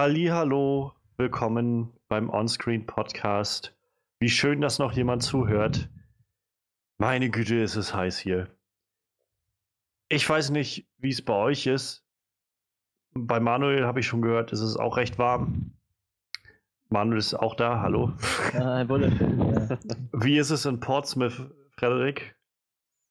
[0.00, 3.74] Hallo, willkommen beim Onscreen Podcast.
[4.20, 5.90] Wie schön, dass noch jemand zuhört.
[6.98, 8.46] Meine Güte, ist es heiß hier.
[10.08, 12.04] Ich weiß nicht, wie es bei euch ist.
[13.12, 15.72] Bei Manuel habe ich schon gehört, ist es auch recht warm.
[16.90, 18.12] Manuel ist auch da, hallo.
[18.54, 19.80] Ja, wunderschön.
[20.12, 22.36] Wie ist es in Portsmouth, Frederik?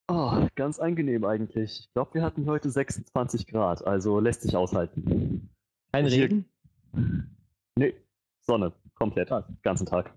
[0.08, 1.82] Oh, ganz angenehm eigentlich.
[1.82, 5.50] Ich glaube, wir hatten heute 26 Grad, also lässt sich aushalten.
[5.92, 6.46] Kein Regen?
[7.76, 7.94] Nee,
[8.42, 9.46] Sonne, komplett, Krass.
[9.62, 10.14] ganzen Tag.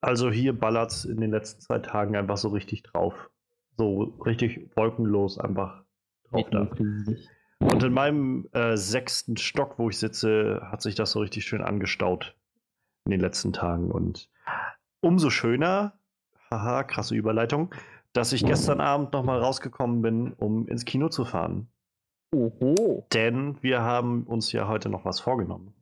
[0.00, 3.30] Also hier ballert es in den letzten zwei Tagen einfach so richtig drauf.
[3.76, 5.82] So richtig wolkenlos einfach
[6.30, 6.70] drauf da.
[7.58, 11.62] Und in meinem äh, sechsten Stock, wo ich sitze, hat sich das so richtig schön
[11.62, 12.36] angestaut
[13.04, 13.90] in den letzten Tagen.
[13.90, 14.30] Und
[15.00, 15.98] umso schöner,
[16.50, 17.74] haha, krasse Überleitung,
[18.12, 21.68] dass ich gestern Abend nochmal rausgekommen bin, um ins Kino zu fahren.
[22.34, 23.06] Oho.
[23.12, 25.74] Denn wir haben uns ja heute noch was vorgenommen.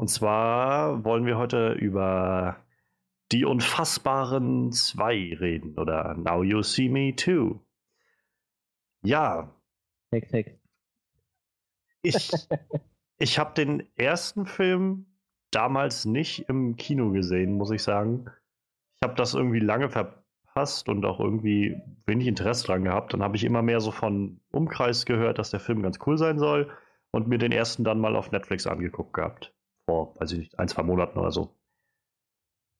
[0.00, 2.56] Und zwar wollen wir heute über
[3.32, 7.60] die Unfassbaren 2 reden oder Now You See Me Too.
[9.02, 9.54] Ja,
[10.10, 10.52] Hex, Hex.
[12.00, 12.30] ich,
[13.18, 15.04] ich habe den ersten Film
[15.50, 18.24] damals nicht im Kino gesehen, muss ich sagen.
[18.96, 23.12] Ich habe das irgendwie lange verpasst und auch irgendwie wenig Interesse dran gehabt.
[23.12, 26.38] Dann habe ich immer mehr so von Umkreis gehört, dass der Film ganz cool sein
[26.38, 26.74] soll
[27.10, 29.52] und mir den ersten dann mal auf Netflix angeguckt gehabt.
[29.90, 31.56] Vor, weiß ich nicht, ein, zwei Monaten oder so.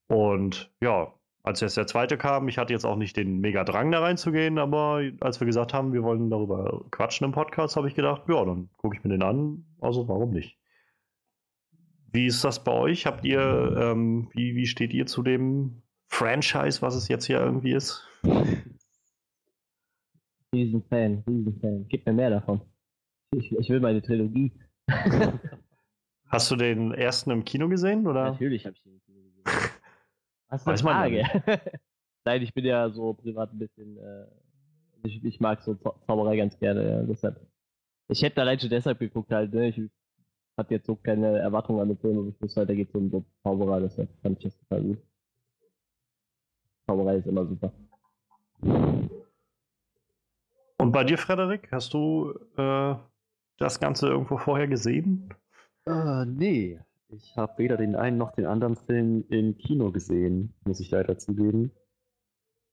[0.06, 3.90] Und ja, als jetzt der zweite kam, ich hatte jetzt auch nicht den mega Drang
[3.90, 7.96] da reinzugehen, aber als wir gesagt haben, wir wollen darüber quatschen im Podcast, habe ich
[7.96, 9.64] gedacht, ja, dann gucke ich mir den an.
[9.80, 10.56] Also warum nicht?
[12.12, 13.06] Wie ist das bei euch?
[13.06, 13.40] Habt ihr,
[13.76, 18.06] ähm, wie, wie steht ihr zu dem Franchise, was es jetzt hier irgendwie ist?
[20.54, 21.86] Riesenfan, Riesenfan.
[21.88, 22.60] Gib mir mehr davon.
[23.36, 24.52] Ich, ich will meine Trilogie.
[26.30, 28.06] Hast du den ersten im Kino gesehen?
[28.06, 28.30] Oder?
[28.30, 29.42] Natürlich habe ich den im Kino gesehen.
[30.48, 31.24] Was ist eine Frage?
[32.24, 33.96] Nein, ich bin ja so privat ein bisschen.
[33.98, 34.26] Äh,
[35.02, 37.40] ich, ich mag so Zau- Zauberei ganz gerne, ja, deshalb.
[38.08, 39.68] Ich hätte allein schon deshalb geguckt, halt, ne?
[39.68, 39.80] Ich
[40.56, 42.94] hatte jetzt so keine Erwartungen an den Film, aber ich wusste halt, da geht es
[42.94, 44.98] um so Zauberer, deshalb fand ich das total gut.
[46.86, 47.72] Zauberei ist immer super.
[50.78, 52.94] Und bei dir, Frederik, hast du äh,
[53.58, 55.32] das Ganze irgendwo vorher gesehen?
[55.90, 60.80] Äh, nee, ich habe weder den einen noch den anderen Film im Kino gesehen, muss
[60.80, 61.72] ich leider zugeben.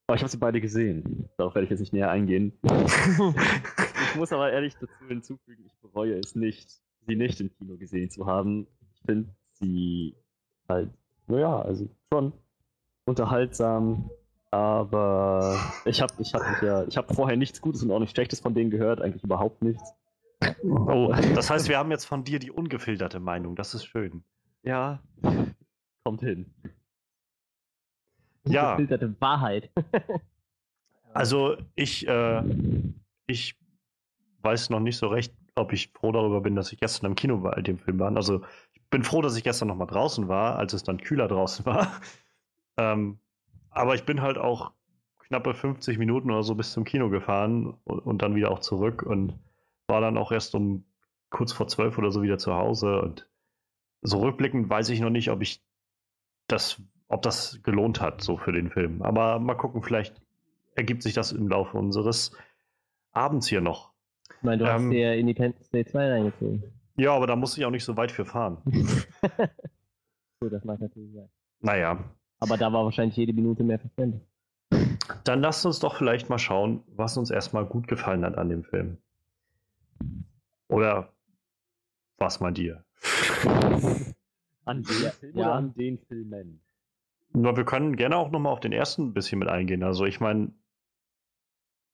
[0.07, 1.27] Aber ich habe sie beide gesehen.
[1.37, 2.53] Darauf werde ich jetzt nicht näher eingehen.
[2.63, 8.09] ich muss aber ehrlich dazu hinzufügen, ich bereue es nicht, sie nicht im Kino gesehen
[8.09, 8.67] zu haben.
[8.93, 10.15] Ich finde sie
[10.69, 10.89] halt,
[11.27, 12.31] naja, also schon
[13.05, 14.09] unterhaltsam,
[14.51, 18.39] aber ich habe ich hab ja, ich habe vorher nichts Gutes und auch nichts Schlechtes
[18.39, 19.93] von denen gehört, eigentlich überhaupt nichts.
[20.63, 23.55] Oh, das heißt, wir haben jetzt von dir die ungefilterte Meinung.
[23.55, 24.23] Das ist schön.
[24.63, 24.99] Ja,
[26.03, 26.53] kommt hin.
[28.45, 28.71] Ja.
[28.75, 29.71] Gefilterte Wahrheit.
[31.13, 32.43] Also ich, äh,
[33.25, 33.57] ich
[34.41, 37.37] weiß noch nicht so recht, ob ich froh darüber bin, dass ich gestern im Kino
[37.37, 38.15] bei dem Film war.
[38.15, 38.43] Also
[38.73, 41.65] ich bin froh, dass ich gestern noch mal draußen war, als es dann kühler draußen
[41.65, 41.91] war.
[42.77, 43.17] Ähm,
[43.71, 44.73] aber ich bin halt auch
[45.27, 49.01] knappe 50 Minuten oder so bis zum Kino gefahren und, und dann wieder auch zurück
[49.01, 49.33] und
[49.87, 50.85] war dann auch erst um
[51.29, 53.01] kurz vor zwölf oder so wieder zu Hause.
[53.01, 53.29] Und
[54.01, 55.63] so rückblickend weiß ich noch nicht, ob ich
[56.47, 59.01] das, ob das gelohnt hat, so für den Film.
[59.01, 60.21] Aber mal gucken, vielleicht
[60.75, 62.31] ergibt sich das im Laufe unseres
[63.11, 63.91] Abends hier noch.
[64.37, 66.63] Ich meine, du Ähm, hast dir Independence Day 2 reingezogen.
[66.97, 68.57] Ja, aber da muss ich auch nicht so weit für fahren.
[70.39, 71.29] Gut, das mag natürlich sein.
[71.61, 72.03] naja,
[72.39, 74.21] Aber da war wahrscheinlich jede Minute mehr verschwendet.
[75.23, 78.63] dann lasst uns doch vielleicht mal schauen, was uns erstmal gut gefallen hat an dem
[78.63, 78.97] Film.
[80.67, 81.13] Oder
[82.17, 82.83] was mal dir?
[84.65, 85.45] An den Ja, Film ja.
[85.45, 86.61] oder an den Filmen?
[87.33, 89.83] Na, wir können gerne auch nochmal auf den ersten ein bisschen mit eingehen.
[89.83, 90.51] Also ich meine,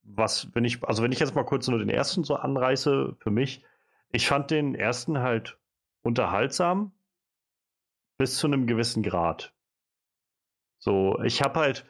[0.02, 3.30] was, wenn ich, also wenn ich jetzt mal kurz nur den ersten so anreiße, für
[3.30, 3.64] mich,
[4.10, 5.58] ich fand den ersten halt
[6.02, 6.92] unterhaltsam
[8.18, 9.52] bis zu einem gewissen Grad.
[10.78, 11.86] So, ich habe halt,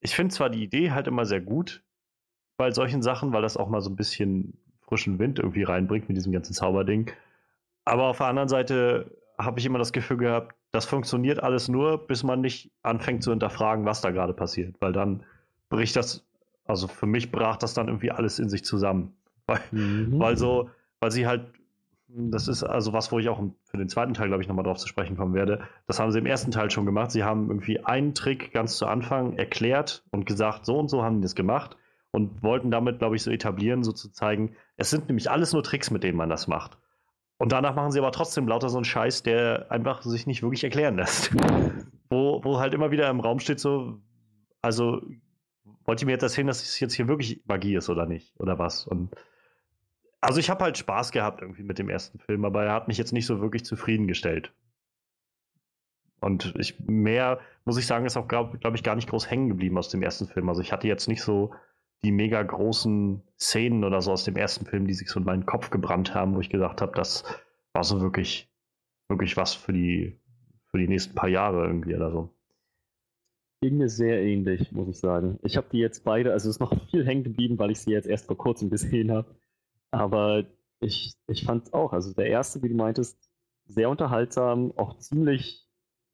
[0.00, 1.82] ich finde zwar die Idee halt immer sehr gut
[2.56, 4.59] bei solchen Sachen, weil das auch mal so ein bisschen
[4.90, 7.12] frischen Wind irgendwie reinbringt mit diesem ganzen Zauberding.
[7.84, 12.06] Aber auf der anderen Seite habe ich immer das Gefühl gehabt, das funktioniert alles nur,
[12.06, 14.74] bis man nicht anfängt zu hinterfragen, was da gerade passiert.
[14.80, 15.22] Weil dann
[15.68, 16.26] bricht das,
[16.66, 19.14] also für mich brach das dann irgendwie alles in sich zusammen.
[19.46, 20.18] Weil, Mhm.
[20.20, 20.70] weil so,
[21.00, 21.42] weil sie halt,
[22.08, 24.78] das ist also was, wo ich auch für den zweiten Teil, glaube ich, nochmal drauf
[24.78, 25.62] zu sprechen kommen werde.
[25.88, 27.10] Das haben sie im ersten Teil schon gemacht.
[27.10, 31.16] Sie haben irgendwie einen Trick ganz zu Anfang erklärt und gesagt, so und so haben
[31.16, 31.76] die das gemacht
[32.12, 35.62] und wollten damit, glaube ich, so etablieren, so zu zeigen, es sind nämlich alles nur
[35.62, 36.78] Tricks, mit denen man das macht.
[37.38, 40.64] Und danach machen sie aber trotzdem lauter so einen Scheiß, der einfach sich nicht wirklich
[40.64, 41.30] erklären lässt.
[42.10, 44.00] wo, wo halt immer wieder im Raum steht, so,
[44.60, 45.00] also
[45.84, 48.38] wollt ihr mir jetzt erzählen, dass es jetzt hier wirklich Magie ist oder nicht?
[48.38, 48.86] Oder was?
[48.86, 49.14] Und
[50.20, 52.98] also ich habe halt Spaß gehabt irgendwie mit dem ersten Film, aber er hat mich
[52.98, 54.52] jetzt nicht so wirklich zufriedengestellt.
[56.20, 59.48] Und ich mehr, muss ich sagen, ist auch, glaube glaub ich, gar nicht groß hängen
[59.48, 60.48] geblieben aus dem ersten Film.
[60.50, 61.54] Also ich hatte jetzt nicht so
[62.02, 65.46] die mega großen Szenen oder so aus dem ersten Film, die sich so in meinen
[65.46, 67.24] Kopf gebrannt haben, wo ich gesagt habe, das
[67.72, 68.50] war so wirklich,
[69.08, 70.18] wirklich was für die,
[70.70, 72.30] für die nächsten paar Jahre irgendwie oder so.
[73.62, 75.38] Ging mir sehr ähnlich, muss ich sagen.
[75.42, 77.90] Ich habe die jetzt beide, also es ist noch viel hängen geblieben, weil ich sie
[77.90, 79.36] jetzt erst vor kurzem gesehen habe.
[79.90, 80.46] Aber
[80.80, 83.18] ich, ich fand auch, also der erste, wie du meintest,
[83.66, 85.68] sehr unterhaltsam, auch ziemlich,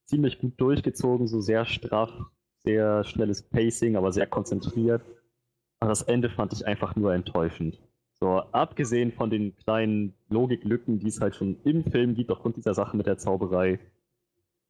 [0.06, 2.11] ziemlich gut durchgezogen, so sehr straff,
[2.65, 5.03] sehr schnelles Pacing, aber sehr konzentriert.
[5.81, 7.81] Aber das Ende fand ich einfach nur enttäuschend.
[8.19, 12.73] So, abgesehen von den kleinen Logiklücken, die es halt schon im Film gibt, aufgrund dieser
[12.73, 13.78] Sache mit der Zauberei,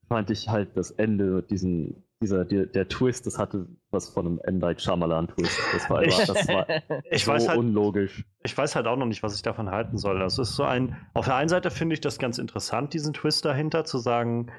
[0.09, 4.41] fand ich halt das Ende, diesen, dieser, der, der Twist, das hatte was von einem
[4.45, 4.59] M.
[4.59, 5.61] Night Shyamalan Twist.
[5.73, 6.67] Das war, einfach, das war
[7.11, 8.25] ich so weiß halt, unlogisch.
[8.43, 10.19] Ich weiß halt auch noch nicht, was ich davon halten soll.
[10.19, 13.45] Das ist so ein, auf der einen Seite finde ich das ganz interessant, diesen Twist
[13.45, 14.51] dahinter, zu sagen,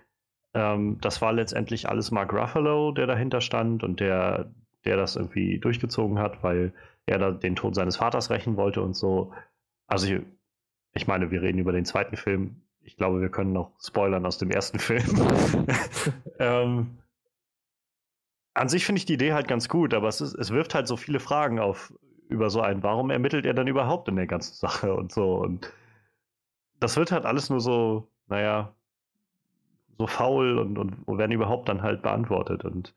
[0.54, 4.54] ähm, das war letztendlich alles Mark Ruffalo, der dahinter stand und der,
[4.88, 6.74] der das irgendwie durchgezogen hat, weil
[7.06, 9.34] er da den Tod seines Vaters rächen wollte und so.
[9.86, 10.22] Also ich,
[10.94, 12.64] ich meine, wir reden über den zweiten Film.
[12.82, 15.06] Ich glaube, wir können noch spoilern aus dem ersten Film.
[16.40, 16.98] ähm,
[18.54, 20.88] an sich finde ich die Idee halt ganz gut, aber es, ist, es wirft halt
[20.88, 21.94] so viele Fragen auf
[22.30, 22.84] über so einen.
[22.84, 25.36] Warum ermittelt er dann überhaupt in der ganzen Sache und so?
[25.36, 25.72] Und
[26.80, 28.74] das wird halt alles nur so, naja,
[29.98, 32.66] so faul und, und werden überhaupt dann halt beantwortet.
[32.66, 32.96] Und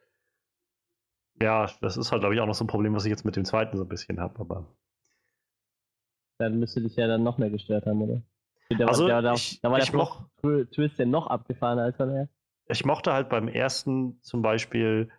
[1.42, 3.36] ja, das ist halt, glaube ich, auch noch so ein Problem, was ich jetzt mit
[3.36, 4.66] dem zweiten so ein bisschen habe, aber.
[6.38, 8.22] Dann müsste dich ja dann noch mehr gestört haben, oder?
[8.78, 11.96] Da also, war, da, ich, da war ich der moch, Twist ja noch abgefahrener als
[11.96, 12.34] beim ersten.
[12.68, 15.10] Ich mochte halt beim ersten zum Beispiel,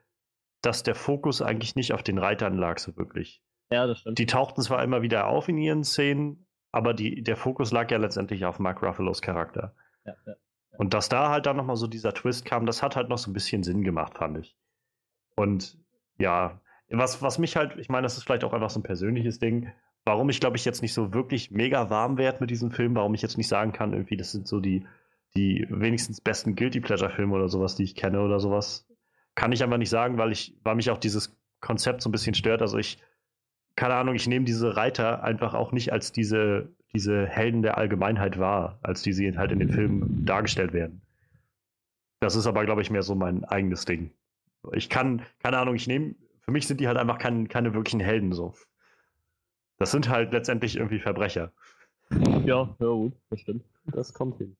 [0.61, 3.43] dass der Fokus eigentlich nicht auf den Reitern lag, so wirklich.
[3.71, 4.19] Ja, das stimmt.
[4.19, 7.97] Die tauchten zwar immer wieder auf in ihren Szenen, aber die, der Fokus lag ja
[7.97, 9.75] letztendlich auf Mark Ruffalos Charakter.
[10.05, 10.33] Ja, ja,
[10.71, 10.77] ja.
[10.77, 13.29] Und dass da halt dann nochmal so dieser Twist kam, das hat halt noch so
[13.29, 14.55] ein bisschen Sinn gemacht, fand ich.
[15.35, 15.77] Und
[16.21, 19.39] ja, was, was mich halt, ich meine, das ist vielleicht auch einfach so ein persönliches
[19.39, 19.71] Ding,
[20.05, 23.13] warum ich glaube ich jetzt nicht so wirklich mega warm werde mit diesem Film, warum
[23.13, 24.85] ich jetzt nicht sagen kann, irgendwie, das sind so die,
[25.35, 28.87] die wenigstens besten Guilty Pleasure Filme oder sowas, die ich kenne oder sowas.
[29.35, 32.33] Kann ich einfach nicht sagen, weil ich, weil mich auch dieses Konzept so ein bisschen
[32.33, 32.61] stört.
[32.61, 32.97] Also ich,
[33.75, 38.39] keine Ahnung, ich nehme diese Reiter einfach auch nicht als diese, diese Helden der Allgemeinheit
[38.39, 41.01] wahr, als die sie halt in den Filmen dargestellt werden.
[42.19, 44.11] Das ist aber, glaube ich, mehr so mein eigenes Ding.
[44.73, 47.99] Ich kann, keine Ahnung, ich nehme, für mich sind die halt einfach kein, keine wirklichen
[47.99, 48.53] Helden so.
[49.77, 51.51] Das sind halt letztendlich irgendwie Verbrecher.
[52.45, 53.63] Ja, ja gut, das stimmt.
[53.85, 54.55] Das kommt hin.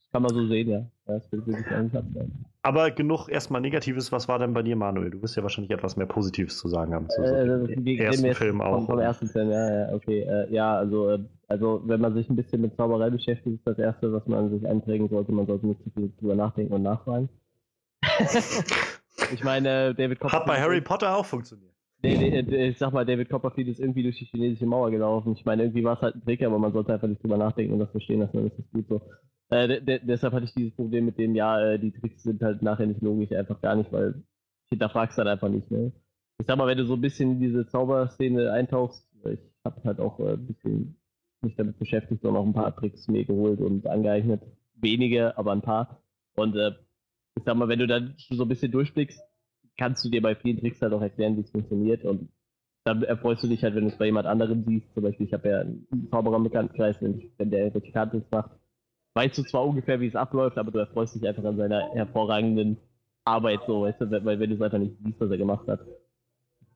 [0.00, 0.86] Das kann man so sehen, ja.
[1.06, 2.44] Das will abstellen.
[2.62, 4.10] Aber genug erstmal Negatives.
[4.10, 5.10] Was war denn bei dir, Manuel?
[5.10, 7.10] Du wirst ja wahrscheinlich etwas mehr Positives zu sagen haben.
[7.10, 8.78] Zu so äh, ersten Film auch.
[8.78, 10.20] Vom, vom ersten Film, ja, ja, okay.
[10.22, 11.18] Äh, ja, also, äh,
[11.48, 14.66] also, wenn man sich ein bisschen mit Zauberei beschäftigt, ist das Erste, was man sich
[14.66, 15.30] einprägen sollte.
[15.32, 17.28] Man sollte nicht zu viel drüber nachdenken und nachfragen.
[19.32, 20.42] Ich meine, David Copperfield.
[20.42, 21.72] Hat bei Harry Potter auch funktioniert.
[22.02, 25.32] Ich sag mal, David Copperfield ist irgendwie durch die chinesische Mauer gelaufen.
[25.32, 27.72] Ich meine, irgendwie war es halt ein Trick, aber man sollte einfach nicht drüber nachdenken
[27.72, 29.00] und das verstehen lassen, das ist gut so.
[29.48, 32.86] Äh, deshalb hatte ich dieses Problem mit dem, ja, äh, die Tricks sind halt nachher
[32.86, 34.22] nicht logisch, einfach gar nicht, weil
[34.66, 35.92] ich hinterfrag's dann einfach nicht, ne?
[36.38, 40.00] Ich sag mal, wenn du so ein bisschen in diese Zauberszene eintauchst, ich habe halt
[40.00, 40.96] auch äh, ein bisschen
[41.42, 44.42] mich damit beschäftigt und auch ein paar Tricks mir geholt und angeeignet.
[44.74, 46.02] Wenige, aber ein paar.
[46.34, 46.72] Und äh,
[47.36, 49.20] ich sag mal, wenn du dann so ein bisschen durchblickst,
[49.76, 52.04] kannst du dir bei vielen Tricks halt auch erklären, wie es funktioniert.
[52.04, 52.28] Und
[52.84, 54.92] dann erfreust du dich halt, wenn du es bei jemand anderem siehst.
[54.94, 58.50] Zum Beispiel, ich habe ja einen Zauberer im Bekanntenkreis, wenn der irgendwelche Karten macht,
[59.14, 62.78] weißt du zwar ungefähr, wie es abläuft, aber du erfreust dich einfach an seiner hervorragenden
[63.24, 65.80] Arbeit so, weißt du, weil wenn du es einfach nicht siehst, was er gemacht hat.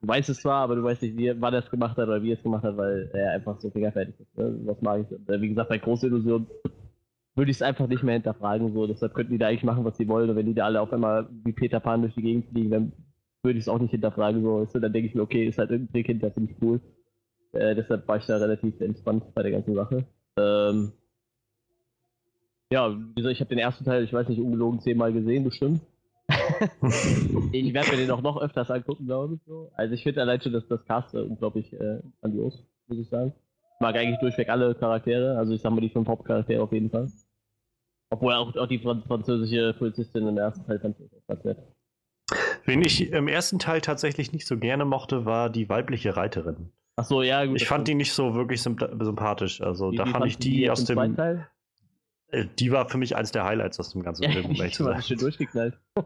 [0.00, 2.22] Du weißt es zwar, aber du weißt nicht, wie, wann er es gemacht hat oder
[2.22, 4.38] wie er es gemacht hat, weil er einfach so fingerfertig ist.
[4.38, 4.60] Ne?
[4.64, 5.40] Was mag ich?
[5.40, 6.46] Wie gesagt, bei Große Illusion
[7.38, 8.72] würde ich es einfach nicht mehr hinterfragen.
[8.74, 8.86] So.
[8.86, 10.28] Deshalb könnten die da eigentlich machen, was sie wollen.
[10.28, 12.92] Und wenn die da alle auf einmal wie Peter Pan durch die Gegend fliegen, dann
[13.42, 14.42] würde ich es auch nicht hinterfragen.
[14.42, 14.56] So.
[14.56, 16.80] Also, dann denke ich mir, okay, ist halt irgendein Trick hinter, finde ich cool.
[17.52, 20.04] Äh, deshalb war ich da relativ entspannt bei der ganzen Sache.
[20.36, 20.92] Ähm,
[22.70, 25.80] ja, ich habe den ersten Teil, ich weiß nicht, ungelogen zehnmal gesehen, bestimmt.
[27.52, 29.40] ich werde mir den auch noch öfters angucken, glaube ich.
[29.46, 29.70] So.
[29.74, 33.32] Also ich finde allein schon, dass das Cast unglaublich äh, grandios, muss ich sagen.
[33.76, 36.90] Ich mag eigentlich durchweg alle Charaktere, also ich sag mal die fünf Hauptcharaktere auf jeden
[36.90, 37.08] Fall.
[38.10, 41.58] Obwohl auch, auch die französische Polizistin im ersten Teil fand ich ganz nett.
[42.64, 46.72] Wen ich im ersten Teil tatsächlich nicht so gerne mochte, war die weibliche Reiterin.
[46.96, 47.56] Ach so, ja, gut.
[47.60, 47.88] Ich fand stimmt.
[47.88, 49.60] die nicht so wirklich symp- sympathisch.
[49.60, 51.16] Also Wie- da fand ich die jetzt aus dem.
[51.16, 51.48] Teil?
[52.30, 54.66] Äh, die war für mich eins der Highlights aus dem ganzen Ja, Film, um ehrlich
[54.68, 55.02] ich zu sein.
[55.02, 55.78] schön durchgeknallt.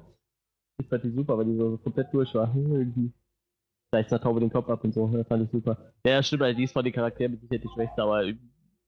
[0.80, 2.52] Ich fand die super, weil die so komplett durch war.
[3.92, 5.06] Gleich einer Taube den Kopf ab und so.
[5.08, 5.92] Das fand ich super.
[6.04, 8.24] Ja, stimmt, also die ist von den Charakteren mit Sicherheit die schwächste, aber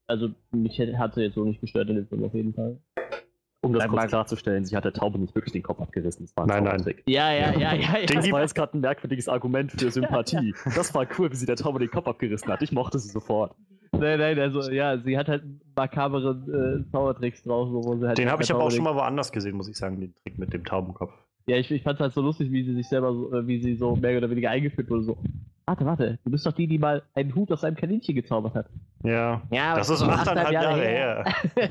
[0.06, 2.78] also mich hätte- hat sie jetzt so nicht gestört in dem Film auf jeden Fall.
[3.62, 6.26] Um das Beim kurz klarzustellen, sie hat der Taube nicht wirklich den Kopf abgerissen.
[6.26, 6.94] Das war ein Nein, nein.
[7.06, 7.74] Ja, ja, ja, ja.
[8.00, 8.06] ja.
[8.06, 10.54] Den Das war jetzt gerade ein merkwürdiges Argument für Sympathie.
[10.74, 12.60] Das war cool, wie sie der Taube den Kopf abgerissen hat.
[12.60, 13.54] Ich mochte sie sofort.
[13.92, 15.44] Nein, nein, also ja, sie hat halt
[15.76, 18.18] makabere äh, Zaubertricks drauf, so, wo sie halt.
[18.18, 20.52] Den habe ich aber auch schon mal woanders gesehen, muss ich sagen, den Trick mit
[20.52, 21.12] dem Taubenkopf.
[21.46, 23.62] Ja, ich, ich fand es halt so lustig, wie sie sich selber so, äh, wie
[23.62, 25.04] sie so mehr oder weniger eingeführt wurde.
[25.04, 25.16] So,
[25.66, 28.66] warte, warte, du bist doch die, die mal einen Hut aus einem Kaninchen gezaubert hat.
[29.02, 29.42] Ja.
[29.50, 31.24] Ja, Das ist achteinhalb Jahre her.
[31.56, 31.66] Ja.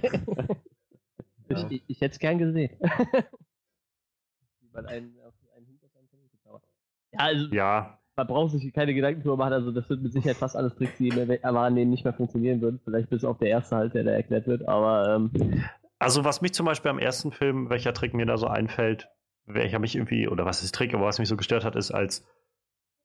[1.50, 2.72] ich ich, ich hätte es gern gesehen.
[4.62, 6.64] Wie man einen, Hut aus einem Kaninchen zaubert.
[7.12, 8.00] Ja, also Ja.
[8.16, 9.54] man braucht sich keine Gedanken drüber machen.
[9.54, 12.80] Also das sind mit Sicherheit fast alles Tricks, die im erwarten nicht mehr funktionieren würden.
[12.84, 14.68] Vielleicht bis auf der erste halt, der da erklärt wird.
[14.68, 15.64] Aber ähm,
[16.00, 19.08] Also, was mich zum Beispiel am ersten Film, welcher Trick mir da so einfällt,
[19.46, 22.26] welcher mich irgendwie, oder was ist Trick, aber was mich so gestört hat, ist, als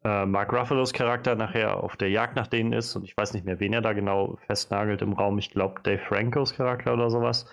[0.04, 3.44] äh, Mark Ruffalos Charakter nachher auf der Jagd nach denen ist, und ich weiß nicht
[3.44, 7.46] mehr, wen er da genau festnagelt im Raum, ich glaube Dave Francos Charakter oder sowas.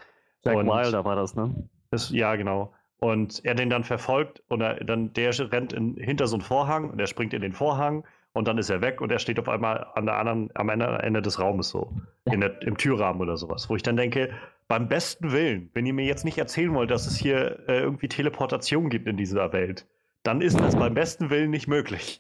[0.43, 1.69] Jack Und- Wilder war das, ne?
[1.91, 2.73] Das, ja, genau.
[2.97, 6.89] Und er den dann verfolgt und er, dann der rennt in, hinter so einen Vorhang
[6.89, 9.47] und er springt in den Vorhang und dann ist er weg und er steht auf
[9.49, 11.91] einmal an der anderen, am anderen Ende des Raumes so,
[12.25, 14.29] in der, im Türrahmen oder sowas, wo ich dann denke,
[14.67, 18.07] beim besten Willen, wenn ihr mir jetzt nicht erzählen wollt, dass es hier äh, irgendwie
[18.07, 19.85] Teleportation gibt in dieser Welt,
[20.25, 22.19] dann ist das beim besten Willen nicht möglich.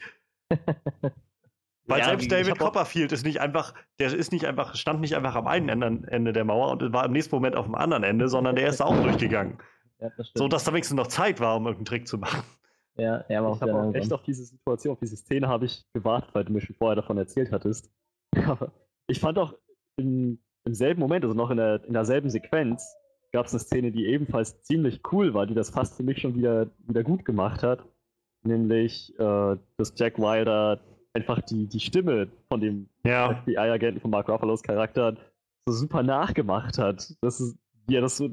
[1.87, 5.15] Weil Ja, selbst David auch- Copperfield ist nicht einfach, der ist nicht einfach, stand nicht
[5.15, 8.27] einfach am einen Ende, der Mauer und war im nächsten Moment auf dem anderen Ende,
[8.27, 9.59] sondern der ist da auch durchgegangen.
[9.99, 10.31] ja, das.
[10.33, 12.41] So, dass da wenigstens noch Zeit war, um irgendeinen Trick zu machen.
[12.97, 13.95] ja, er war auch Ich auch langsam.
[13.95, 16.95] echt auf diese Situation, auf diese Szene habe ich gewartet, weil du mir schon vorher
[16.95, 17.91] davon erzählt hattest.
[18.47, 18.71] Aber
[19.07, 19.53] ich fand auch
[19.97, 22.95] im, im selben Moment, also noch in, der, in derselben Sequenz,
[23.31, 26.35] gab es eine Szene, die ebenfalls ziemlich cool war, die das fast für mich schon
[26.35, 27.85] wieder, wieder gut gemacht hat.
[28.45, 30.79] Nämlich, äh, dass Jack Wilder
[31.13, 35.15] einfach die, die Stimme von dem Ja, FBI-Agenten von Mark Ruffalos Charakter
[35.67, 37.15] so super nachgemacht hat.
[37.21, 38.29] Das ist, wie er das so,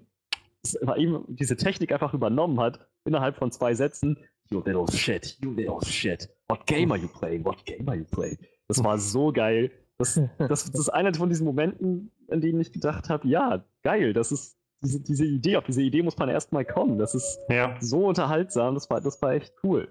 [0.82, 4.18] war ihm diese Technik einfach übernommen hat, innerhalb von zwei Sätzen.
[4.50, 6.28] You little shit, you little shit.
[6.48, 7.44] What game are you playing?
[7.44, 8.38] What game are you playing?
[8.68, 9.70] Das war so geil.
[9.98, 14.12] Das, das, das ist einer von diesen Momenten, an denen ich gedacht habe, ja, geil,
[14.12, 16.98] das ist diese, diese Idee, auf diese Idee muss man erstmal kommen.
[16.98, 17.76] Das ist ja.
[17.80, 19.88] so unterhaltsam, das war, das war echt cool.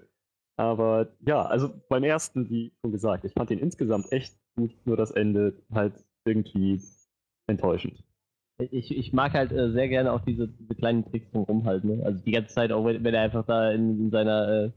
[0.56, 4.96] Aber ja, also beim ersten, wie schon gesagt, ich fand den insgesamt echt gut, nur
[4.96, 5.94] das Ende halt
[6.24, 6.80] irgendwie
[7.46, 8.04] enttäuschend.
[8.58, 12.02] Ich, ich mag halt äh, sehr gerne auch diese, diese kleinen Tricks drumherum halt, ne?
[12.04, 14.70] Also die ganze Zeit, auch wenn, wenn er einfach da in, in seiner, äh,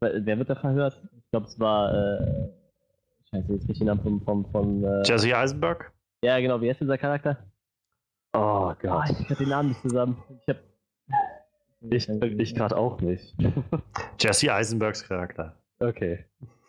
[0.00, 1.00] wer wird da verhört?
[1.16, 2.48] Ich glaube, es war, äh,
[3.30, 5.92] scheiße, jetzt richtig den Namen von, von, von äh, Jesse Eisenberg?
[6.22, 7.38] ja genau, wie heißt dieser Charakter?
[8.34, 9.10] Oh Gott.
[9.18, 10.22] ich hab den Namen nicht zusammen.
[10.42, 10.58] Ich hab,
[11.80, 13.34] Ich, ich gerade auch nicht.
[14.20, 15.56] Jesse Eisenbergs Charakter.
[15.80, 16.24] okay.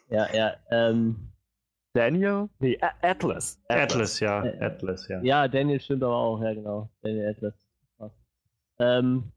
[0.09, 1.29] Ja, ja, ähm,
[1.93, 2.49] Daniel?
[2.59, 3.61] Nee, A Atlas.
[3.67, 4.43] Atlas, ja.
[4.43, 5.21] Äh, Atlas, ja.
[5.21, 7.53] ja, Daniel stimmt aber auch, ja genau, Daniel Atlas.
[8.79, 9.31] Ähm,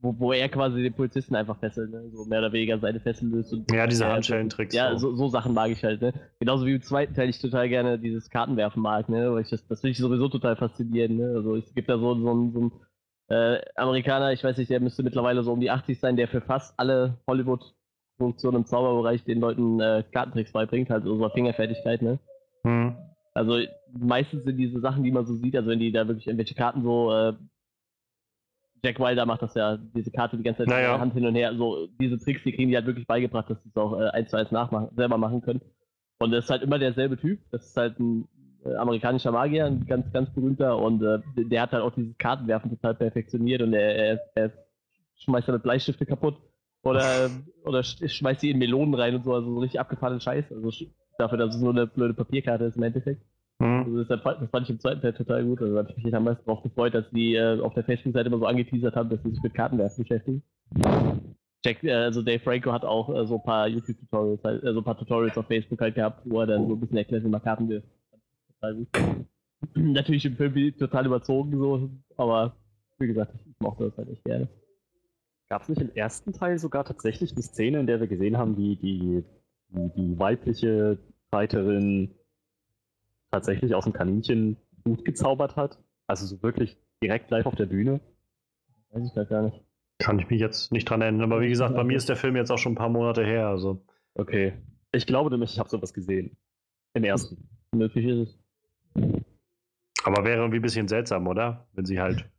[0.00, 2.08] wo, wo er quasi den Polizisten einfach fesselt, ne?
[2.12, 3.52] so mehr oder weniger seine Fessel löst.
[3.52, 4.74] Und Ja, diese Handschellentricks.
[4.74, 5.10] Ja, so.
[5.10, 6.12] so, so Sachen mag ich halt, ne?
[6.38, 9.32] Genauso wie im zweiten Teil ich total gerne dieses Kartenwerfen mag, ne?
[9.32, 11.32] Weil ich das, das finde ich sowieso total faszinierend, ne?
[11.34, 12.72] Also es gibt da so, so, so einen
[13.28, 16.40] äh, Amerikaner, ich weiß nicht, der müsste mittlerweile so um die 80 sein, der für
[16.40, 22.18] fast alle Hollywood-Produktionen im Zauberbereich den Leuten äh, Kartentricks beibringt, halt so Fingerfertigkeit, ne?
[22.64, 22.96] Hm.
[23.34, 23.58] Also
[23.92, 26.82] meistens sind diese Sachen, die man so sieht, also wenn die da wirklich irgendwelche Karten
[26.82, 27.34] so, äh,
[28.82, 30.88] Jack Wilder macht das ja, diese Karte die ganze Zeit Naja.
[30.88, 33.50] mit der Hand hin und her, so diese Tricks, die kriegen die halt wirklich beigebracht,
[33.50, 35.60] dass sie es auch äh, eins zu eins nachmachen, selber machen können.
[36.18, 38.28] Und das ist halt immer derselbe Typ, das ist halt ein
[38.64, 42.94] amerikanischer Magier, ein ganz, ganz berühmter und äh, der hat halt auch dieses Kartenwerfen total
[42.94, 44.52] perfektioniert und er, er, er
[45.16, 46.36] schmeißt damit Bleistifte kaputt
[46.82, 47.30] oder,
[47.64, 50.70] oder sch- schmeißt sie in Melonen rein und so, also so richtig abgefahrenen Scheiß, also
[51.18, 53.22] dafür, dass es nur eine blöde Papierkarte ist im Endeffekt.
[53.60, 53.84] Hm.
[53.84, 55.60] Also das, das fand ich im zweiten Teil total gut.
[55.60, 58.38] Also habe ich mich am meisten drauf gefreut, dass die äh, auf der Facebook-Seite immer
[58.38, 60.42] so angeteasert haben, dass sie sich mit Kartenwerfen beschäftigen.
[61.64, 64.78] Jack, äh, also Dave Franco hat auch äh, so ein paar YouTube-Tutorials, halt, äh, so
[64.78, 67.28] ein paar Tutorials auf Facebook halt gehabt, wo er dann so ein bisschen erklärt, wie
[67.28, 67.88] man Karten wirft.
[68.60, 68.88] Gut.
[69.74, 72.56] Natürlich im Film wie total überzogen so, aber
[72.98, 74.48] wie gesagt, ich, mochte das halt echt gerne.
[75.48, 78.56] Gab es nicht im ersten Teil sogar tatsächlich eine Szene, in der wir gesehen haben,
[78.56, 79.24] wie die,
[79.70, 80.98] die, die weibliche
[81.32, 82.14] Reiterin
[83.30, 85.78] tatsächlich aus dem Kaninchen gut gezaubert hat?
[86.06, 88.00] Also so wirklich direkt live auf der Bühne?
[88.90, 89.60] Weiß ich gar nicht.
[89.98, 91.32] Kann ich mich jetzt nicht dran erinnern.
[91.32, 93.48] Aber wie gesagt, bei mir ist der Film jetzt auch schon ein paar Monate her.
[93.48, 93.84] Also.
[94.14, 94.54] Okay.
[94.92, 96.36] Ich glaube nämlich, ich habe sowas gesehen.
[96.94, 97.48] Im ersten.
[97.72, 98.38] Möglich ist es.
[100.08, 101.68] Aber wäre irgendwie ein bisschen seltsam, oder?
[101.74, 102.30] Wenn sie halt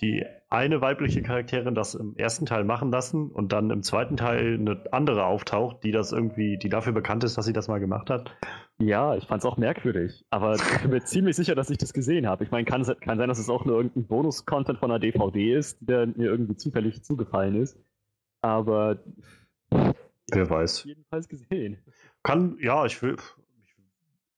[0.00, 4.58] die eine weibliche Charakterin das im ersten Teil machen lassen und dann im zweiten Teil
[4.58, 8.10] eine andere auftaucht, die das irgendwie, die dafür bekannt ist, dass sie das mal gemacht
[8.10, 8.36] hat.
[8.78, 11.92] Ja, ich fand es auch merkwürdig, aber ich bin mir ziemlich sicher, dass ich das
[11.92, 12.42] gesehen habe.
[12.42, 15.78] Ich meine, kann, kann sein, dass es auch nur irgendein Bonus-Content von einer DVD ist,
[15.80, 17.78] der mir irgendwie zufällig zugefallen ist.
[18.40, 18.98] Aber
[19.70, 20.86] wer weiß.
[20.86, 21.78] Jedenfalls gesehen.
[22.24, 23.14] Kann, ja, ich will.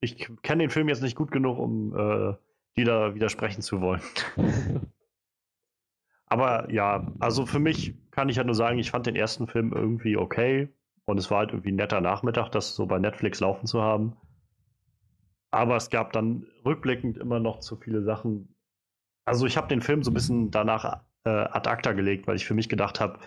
[0.03, 2.35] Ich, ich kenne den Film jetzt nicht gut genug, um äh,
[2.77, 4.03] die da widersprechen zu wollen.
[6.27, 9.73] Aber ja, also für mich kann ich ja nur sagen, ich fand den ersten Film
[9.73, 10.69] irgendwie okay.
[11.05, 14.17] Und es war halt irgendwie ein netter Nachmittag, das so bei Netflix laufen zu haben.
[15.51, 18.57] Aber es gab dann rückblickend immer noch zu viele Sachen.
[19.25, 22.47] Also ich habe den Film so ein bisschen danach äh, ad acta gelegt, weil ich
[22.47, 23.19] für mich gedacht habe,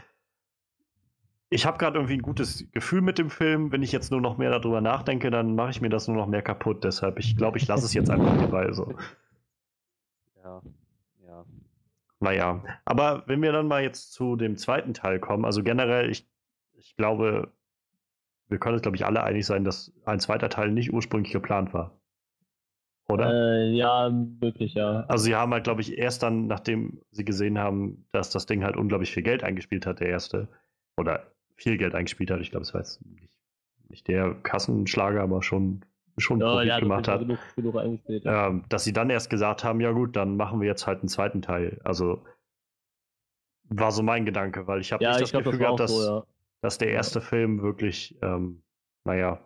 [1.50, 3.72] ich habe gerade irgendwie ein gutes Gefühl mit dem Film.
[3.72, 6.28] Wenn ich jetzt nur noch mehr darüber nachdenke, dann mache ich mir das nur noch
[6.28, 6.84] mehr kaputt.
[6.84, 8.74] Deshalb, ich glaube, ich lasse es jetzt einfach dabei.
[8.74, 8.96] So.
[10.48, 10.62] Ja,
[11.28, 11.46] ja.
[12.20, 16.28] Naja, aber wenn wir dann mal jetzt zu dem zweiten Teil kommen, also generell, ich,
[16.74, 17.52] ich glaube,
[18.48, 21.74] wir können uns, glaube ich, alle einig sein, dass ein zweiter Teil nicht ursprünglich geplant
[21.74, 22.00] war.
[23.10, 23.32] Oder?
[23.32, 25.02] Äh, ja, wirklich, ja.
[25.08, 28.64] Also sie haben halt, glaube ich, erst dann, nachdem sie gesehen haben, dass das Ding
[28.64, 30.48] halt unglaublich viel Geld eingespielt hat, der erste,
[30.96, 33.34] oder viel Geld eingespielt hat, ich glaube, es war jetzt nicht,
[33.90, 35.86] nicht der Kassenschlager, aber schon
[36.18, 38.48] schon ja, Profit ja, gemacht hat, genug, genug eingespielt, ja.
[38.48, 41.10] ähm, dass sie dann erst gesagt haben, ja gut, dann machen wir jetzt halt einen
[41.10, 41.80] zweiten Teil.
[41.84, 42.24] Also
[43.70, 45.80] war so mein Gedanke, weil ich habe ja, nicht ich das glaub, Gefühl das gehabt,
[45.80, 46.24] dass, so, ja.
[46.62, 48.64] dass der erste Film wirklich, ähm,
[49.06, 49.40] naja,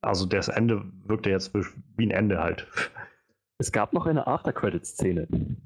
[0.00, 2.66] also das Ende wirkte jetzt wie ein Ende halt.
[3.58, 5.28] Es gab noch eine After-Credit-Szene.
[5.30, 5.58] Im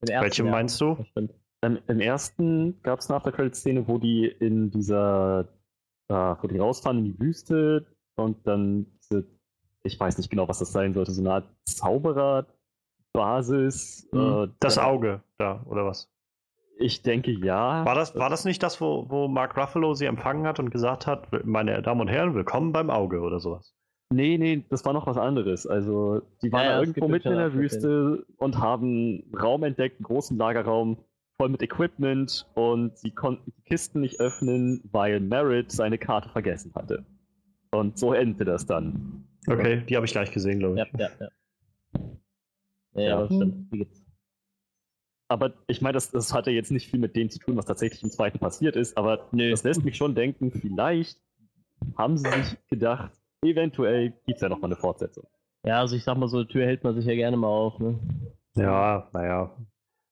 [0.00, 1.04] Welche meinst du?
[1.10, 1.34] Stimmt.
[1.62, 5.48] Ähm, Im ersten gab es eine After-Credit-Szene, wo die in dieser,
[6.08, 7.84] äh, wo die rausfahren in die Wüste
[8.18, 9.24] und dann diese,
[9.82, 14.08] ich weiß nicht genau, was das sein sollte, so eine Art Zauberer-Basis.
[14.12, 16.10] Äh, Das Auge da, oder was?
[16.80, 17.84] Ich denke ja.
[17.84, 21.08] War das, war das nicht das, wo, wo Mark Ruffalo sie empfangen hat und gesagt
[21.08, 23.74] hat, meine Damen und Herren, willkommen beim Auge oder sowas?
[24.10, 25.66] Nee, nee, das war noch was anderes.
[25.66, 30.38] Also, die waren Ja, irgendwo mitten in der Wüste und haben Raum entdeckt, einen großen
[30.38, 30.98] Lagerraum,
[31.36, 36.72] voll mit Equipment und sie konnten die Kisten nicht öffnen, weil Merritt seine Karte vergessen
[36.74, 37.04] hatte.
[37.70, 39.24] Und so endete das dann.
[39.46, 40.98] Okay, die habe ich gleich gesehen, glaube Ja, ich.
[41.00, 41.28] ja, ja.
[42.94, 43.08] Ja, Ja.
[43.08, 43.72] ja, das stimmt.
[43.72, 44.04] Die gibt's.
[45.30, 48.02] Aber ich meine, das, das hatte jetzt nicht viel mit dem zu tun, was tatsächlich
[48.02, 49.50] im zweiten passiert ist, aber Nö.
[49.50, 51.20] das lässt mich schon denken, vielleicht
[51.98, 53.12] haben sie sich gedacht,
[53.44, 55.26] eventuell gibt es ja noch mal eine Fortsetzung.
[55.66, 57.78] Ja, also ich sag mal, so eine Tür hält man sich ja gerne mal auf,
[57.78, 57.98] ne?
[58.56, 59.54] Ja, naja.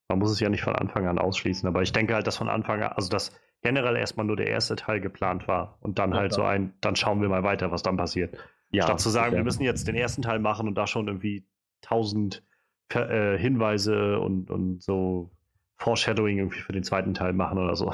[0.09, 2.49] Man muss es ja nicht von Anfang an ausschließen, aber ich denke halt, dass von
[2.51, 6.19] Anfang an, also dass generell erstmal nur der erste Teil geplant war und dann Ja,
[6.19, 6.53] halt so klar.
[6.53, 8.37] ein, dann schauen wir mal weiter, was dann passiert.
[8.71, 9.37] Ja, Statt zu sagen, sicher.
[9.39, 11.47] wir müssen jetzt den ersten Teil machen und da schon irgendwie
[11.81, 12.43] tausend
[12.91, 15.31] äh, Hinweise und, und so
[15.77, 17.93] Foreshadowing irgendwie für den zweiten Teil machen oder so.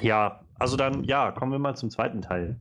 [0.00, 2.60] Ja, also dann, ja, kommen wir mal zum zweiten Teil.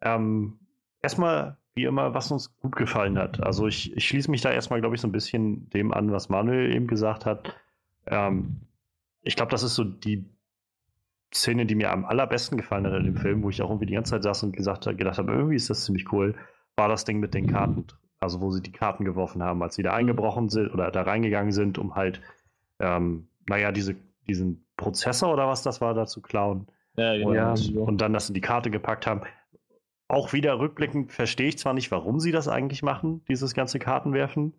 [0.00, 0.58] Ähm,
[1.00, 3.42] erstmal, wie immer, was uns gut gefallen hat.
[3.42, 6.28] Also ich, ich schließe mich da erstmal, glaube ich, so ein bisschen dem an, was
[6.28, 7.54] Manuel eben gesagt hat.
[8.06, 8.60] Ähm,
[9.24, 10.24] ich glaube, das ist so die
[11.32, 13.94] Szene, die mir am allerbesten gefallen hat in dem Film, wo ich auch irgendwie die
[13.94, 16.34] ganze Zeit saß und gesagt, gedacht habe, irgendwie ist das ziemlich cool,
[16.76, 17.86] war das Ding mit den Karten.
[18.20, 21.52] Also wo sie die Karten geworfen haben, als sie da eingebrochen sind oder da reingegangen
[21.52, 22.20] sind, um halt,
[22.78, 23.96] ähm, naja, diese,
[24.28, 26.68] diesen Prozessor oder was das war, da zu klauen.
[26.96, 27.50] Ja, genau.
[27.52, 27.80] Und, Ja.
[27.82, 29.22] und dann, dass sie die Karte gepackt haben.
[30.06, 34.54] Auch wieder rückblickend verstehe ich zwar nicht, warum sie das eigentlich machen, dieses ganze Kartenwerfen,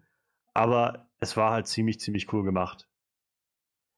[0.54, 2.88] aber es war halt ziemlich, ziemlich cool gemacht.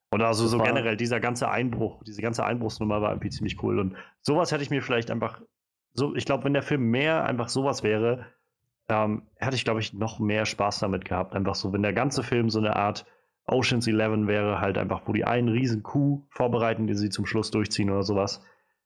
[0.10, 3.62] Und also Das so war- generell, dieser ganze Einbruch, diese ganze Einbruchsnummer war irgendwie ziemlich
[3.64, 3.80] cool.
[3.80, 5.42] Und sowas hätte ich mir vielleicht einfach,
[5.94, 8.26] so, ich glaube, wenn der Film mehr einfach sowas wäre,
[8.90, 11.36] ähm, hätte ich, glaube ich, noch mehr Spaß damit gehabt.
[11.36, 13.06] Einfach so, wenn der ganze Film so eine Art
[13.48, 17.52] Oceans 11 wäre, halt einfach, wo die einen riesen Coup vorbereiten, die sie zum Schluss
[17.52, 18.42] durchziehen oder sowas,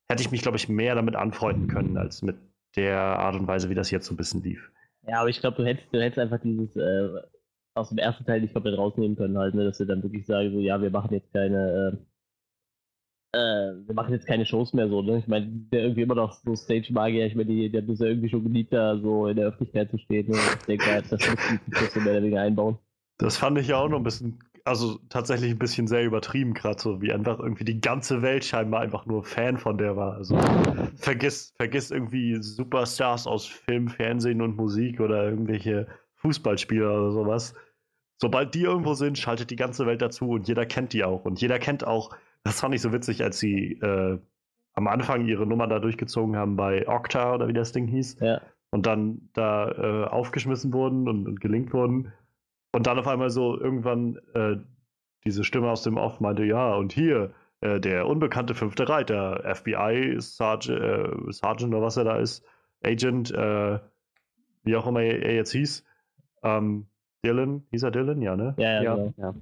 [0.10, 2.38] hätte ich mich, glaube ich, mehr damit anfreunden können, als mit
[2.76, 4.72] der Art und Weise, wie das jetzt so ein bisschen lief.
[5.08, 7.10] Ja, aber ich glaube, du hättest, du hättest einfach dieses äh,
[7.74, 10.52] aus dem ersten Teil nicht komplett rausnehmen können, halt, ne, dass wir dann wirklich sagen,
[10.52, 11.94] so, ja, wir machen jetzt keine,
[13.34, 15.20] äh, äh, wir machen jetzt keine Shows mehr so, ne?
[15.20, 18.44] Ich meine, der irgendwie immer noch so Stage-Magier, ich meine, der das ja irgendwie schon
[18.44, 20.38] geliebt, da so in der Öffentlichkeit zu stehen, ne?
[20.60, 22.78] Ich denke halt, das muss so mehr oder einbauen.
[23.18, 26.82] Das fand ich ja auch noch ein bisschen, also tatsächlich ein bisschen sehr übertrieben, gerade
[26.82, 30.14] so, wie einfach irgendwie die ganze Welt scheinbar einfach nur Fan von der war.
[30.16, 30.38] Also
[30.96, 35.88] vergiss, vergiss irgendwie Superstars aus Film, Fernsehen und Musik oder irgendwelche
[36.22, 37.54] Fußballspieler oder sowas.
[38.18, 41.26] Sobald die irgendwo sind, schaltet die ganze Welt dazu und jeder kennt die auch.
[41.26, 44.20] Und jeder kennt auch, das fand ich so witzig, als sie äh,
[44.74, 48.20] am Anfang ihre Nummer da durchgezogen haben bei Okta oder wie das Ding hieß.
[48.20, 48.42] Ja.
[48.70, 52.14] Und dann da äh, aufgeschmissen wurden und, und gelingt wurden.
[52.72, 54.58] Und dann auf einmal so irgendwann äh,
[55.26, 60.16] diese Stimme aus dem Off meinte, ja, und hier, äh, der unbekannte fünfte Reiter, FBI,
[60.20, 62.46] Sergeant, äh, Sergeant oder was er da ist,
[62.84, 63.80] Agent, äh,
[64.64, 65.86] wie auch immer er, er jetzt hieß,
[66.44, 66.88] ähm,
[67.24, 68.22] Dylan, hieß er Dylan?
[68.22, 68.56] Ja, ne?
[68.58, 69.14] Ja, ja, Ja, genau.
[69.18, 69.34] ja.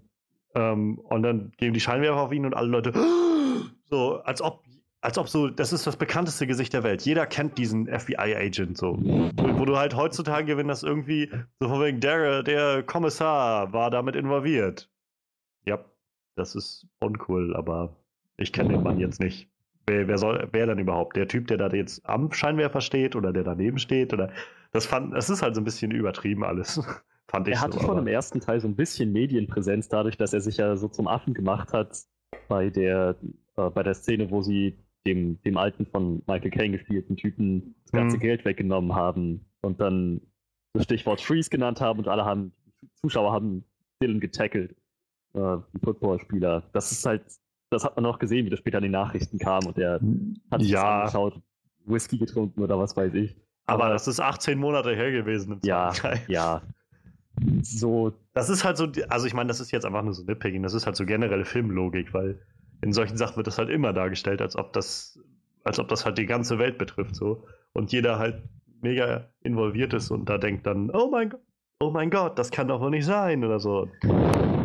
[0.56, 2.94] Ähm, und dann geben die Scheinwerfer auf ihn und alle Leute
[3.86, 4.64] so, als ob,
[5.02, 7.04] als ob so, das ist das bekannteste Gesicht der Welt.
[7.04, 8.98] Jeder kennt diesen FBI-Agent so.
[9.00, 13.92] Wo, wo du halt heutzutage, wenn das irgendwie so von wegen, der, der Kommissar war
[13.92, 14.90] damit involviert.
[15.66, 15.80] Ja,
[16.36, 17.96] das ist uncool, aber
[18.38, 19.49] ich kenne den Mann jetzt nicht.
[19.90, 21.16] Wer, wer soll, wer denn überhaupt?
[21.16, 24.30] Der Typ, der da jetzt am Scheinwerfer steht oder der daneben steht oder
[24.72, 26.80] das fand, das ist halt so ein bisschen übertrieben alles.
[27.28, 30.18] Fand ich Er hatte so, schon aber- im ersten Teil so ein bisschen Medienpräsenz, dadurch,
[30.18, 31.98] dass er sich ja so zum Affen gemacht hat
[32.48, 33.16] bei der,
[33.58, 37.92] äh, bei der Szene, wo sie dem, dem alten von Michael Caine gespielten Typen das
[37.92, 38.22] ganze Mhm.
[38.22, 40.22] Geld weggenommen haben und dann
[40.74, 42.52] das Stichwort Freeze genannt haben und alle haben,
[42.96, 43.64] Zuschauer haben
[44.02, 44.76] Dylan getackelt,
[45.34, 46.64] äh, die Footballspieler.
[46.74, 47.24] Das ist halt,
[47.70, 50.00] das hat man auch gesehen, wie das später in den Nachrichten kam und er
[50.52, 51.40] hat sich ja, angeschaut,
[51.86, 53.36] Whisky getrunken oder was weiß ich.
[53.68, 56.20] aber das ist 18 Monate her gewesen im Ja, Teil.
[56.28, 56.62] ja.
[57.62, 60.24] So, Das ist halt so, die- also ich meine, das ist jetzt einfach nur so
[60.24, 62.42] Nitpicking, das ist halt so generelle Filmlogik, weil
[62.82, 65.20] in solchen Sachen wird das halt immer dargestellt, als ob das,
[65.64, 68.42] als ob das halt die ganze Welt betrifft so und jeder halt
[68.82, 71.42] mega involviert ist und da denkt dann, oh mein Gott,
[71.82, 73.88] oh mein Gott, das kann doch wohl nicht sein oder so.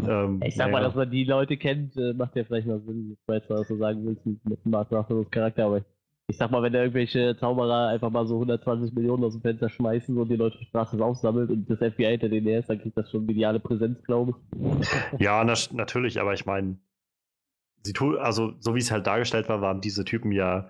[0.09, 0.89] Ähm, Ich sag mal, naja.
[0.89, 3.69] dass man die Leute kennt, äh, macht ja vielleicht noch Sinn, ich weiß nicht, was
[3.69, 5.85] du sagen willst mit, mit Mark Ruffalos Charakter, aber ich,
[6.29, 9.69] ich sag mal, wenn da irgendwelche Zauberer einfach mal so 120 Millionen aus dem Fenster
[9.69, 12.71] schmeißen und die Leute auf der Straße aufsammelt und das FBI hinter denen her ist,
[12.71, 14.35] dann kriegt das schon mediale Präsenz, glaube
[14.81, 14.89] ich.
[15.21, 16.79] Ja, na, natürlich, aber ich meine,
[17.83, 20.69] sie tun, also so wie es halt dargestellt war, waren diese Typen ja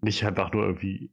[0.00, 1.10] nicht einfach nur irgendwie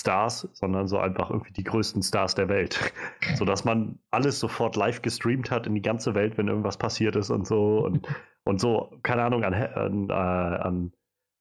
[0.00, 2.92] Stars, sondern so einfach irgendwie die größten Stars der Welt.
[3.36, 7.16] so dass man alles sofort live gestreamt hat in die ganze Welt, wenn irgendwas passiert
[7.16, 7.78] ist und so.
[7.78, 8.06] Und,
[8.44, 10.92] und so, keine Ahnung, an, an, äh, an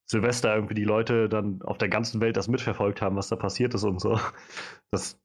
[0.06, 3.74] Silvester irgendwie die Leute dann auf der ganzen Welt das mitverfolgt haben, was da passiert
[3.74, 4.20] ist und so.
[4.92, 5.20] Das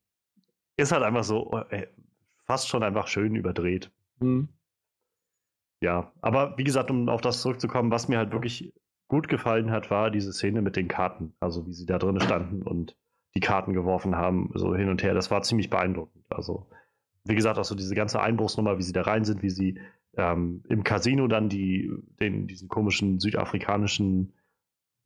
[0.77, 1.89] ist halt einfach so äh,
[2.47, 3.91] fast schon einfach schön überdreht.
[4.21, 4.49] Hm.
[5.81, 8.73] Ja, aber wie gesagt, um auf das zurückzukommen, was mir halt wirklich
[9.09, 11.35] gut gefallen hat, war diese Szene mit den Karten.
[11.41, 12.97] Also wie sie da drin standen und
[13.35, 15.15] die Karten geworfen haben, so hin und her.
[15.15, 16.25] Das war ziemlich beeindruckend.
[16.31, 16.69] Also,
[17.25, 19.79] wie gesagt, auch so diese ganze Einbruchsnummer, wie sie da rein sind, wie sie
[20.17, 24.33] ähm, im Casino dann die, den, diesen komischen südafrikanischen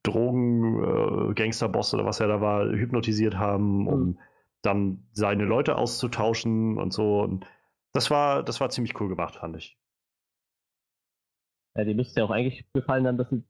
[0.05, 4.19] Drogen-Gangsterboss oder was er da war, hypnotisiert haben, um Mhm.
[4.63, 7.21] dann seine Leute auszutauschen und so.
[7.21, 7.47] Und
[7.93, 9.79] das war, das war ziemlich cool gemacht, fand ich.
[11.77, 13.43] Ja, die müsste ja auch eigentlich gefallen haben, dass sie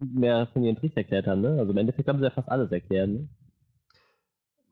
[0.00, 1.58] mehr von ihren Tricks erklärt haben, ne?
[1.58, 3.28] Also im Endeffekt haben sie ja fast alles erklärt, ne?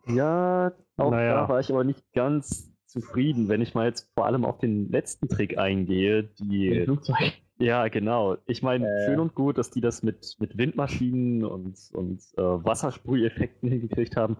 [0.06, 1.34] Ja, auch Naja.
[1.42, 4.90] da war ich aber nicht ganz zufrieden, wenn ich mal jetzt vor allem auf den
[4.90, 6.82] letzten Trick eingehe, die.
[6.84, 7.32] Flugzeug.
[7.58, 8.36] Ja, genau.
[8.46, 9.06] Ich meine, Äh.
[9.06, 14.38] schön und gut, dass die das mit, mit Windmaschinen und, und äh, Wassersprüheffekten hingekriegt haben.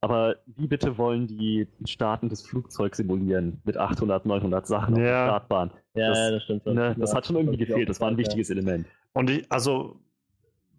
[0.00, 5.04] Aber wie bitte wollen die Starten des Flugzeugs simulieren mit 800, 900 Sachen auf Ja.
[5.06, 5.70] der Startbahn?
[5.94, 6.74] Ja, Das- ja, das stimmt schon.
[6.74, 7.88] Ne, das Ja, hat schon irgendwie gefehlt.
[7.88, 8.86] Das war ein wichtiges Element.
[9.14, 9.96] Und ich, also,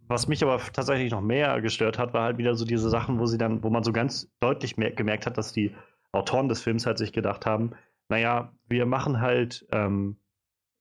[0.09, 3.27] was mich aber tatsächlich noch mehr gestört hat, war halt wieder so diese Sachen, wo
[3.27, 5.75] sie dann, wo man so ganz deutlich mer gemerkt hat, dass die
[6.11, 7.71] Autoren des Films halt sich gedacht haben,
[8.09, 10.17] naja, wir machen halt, ähm,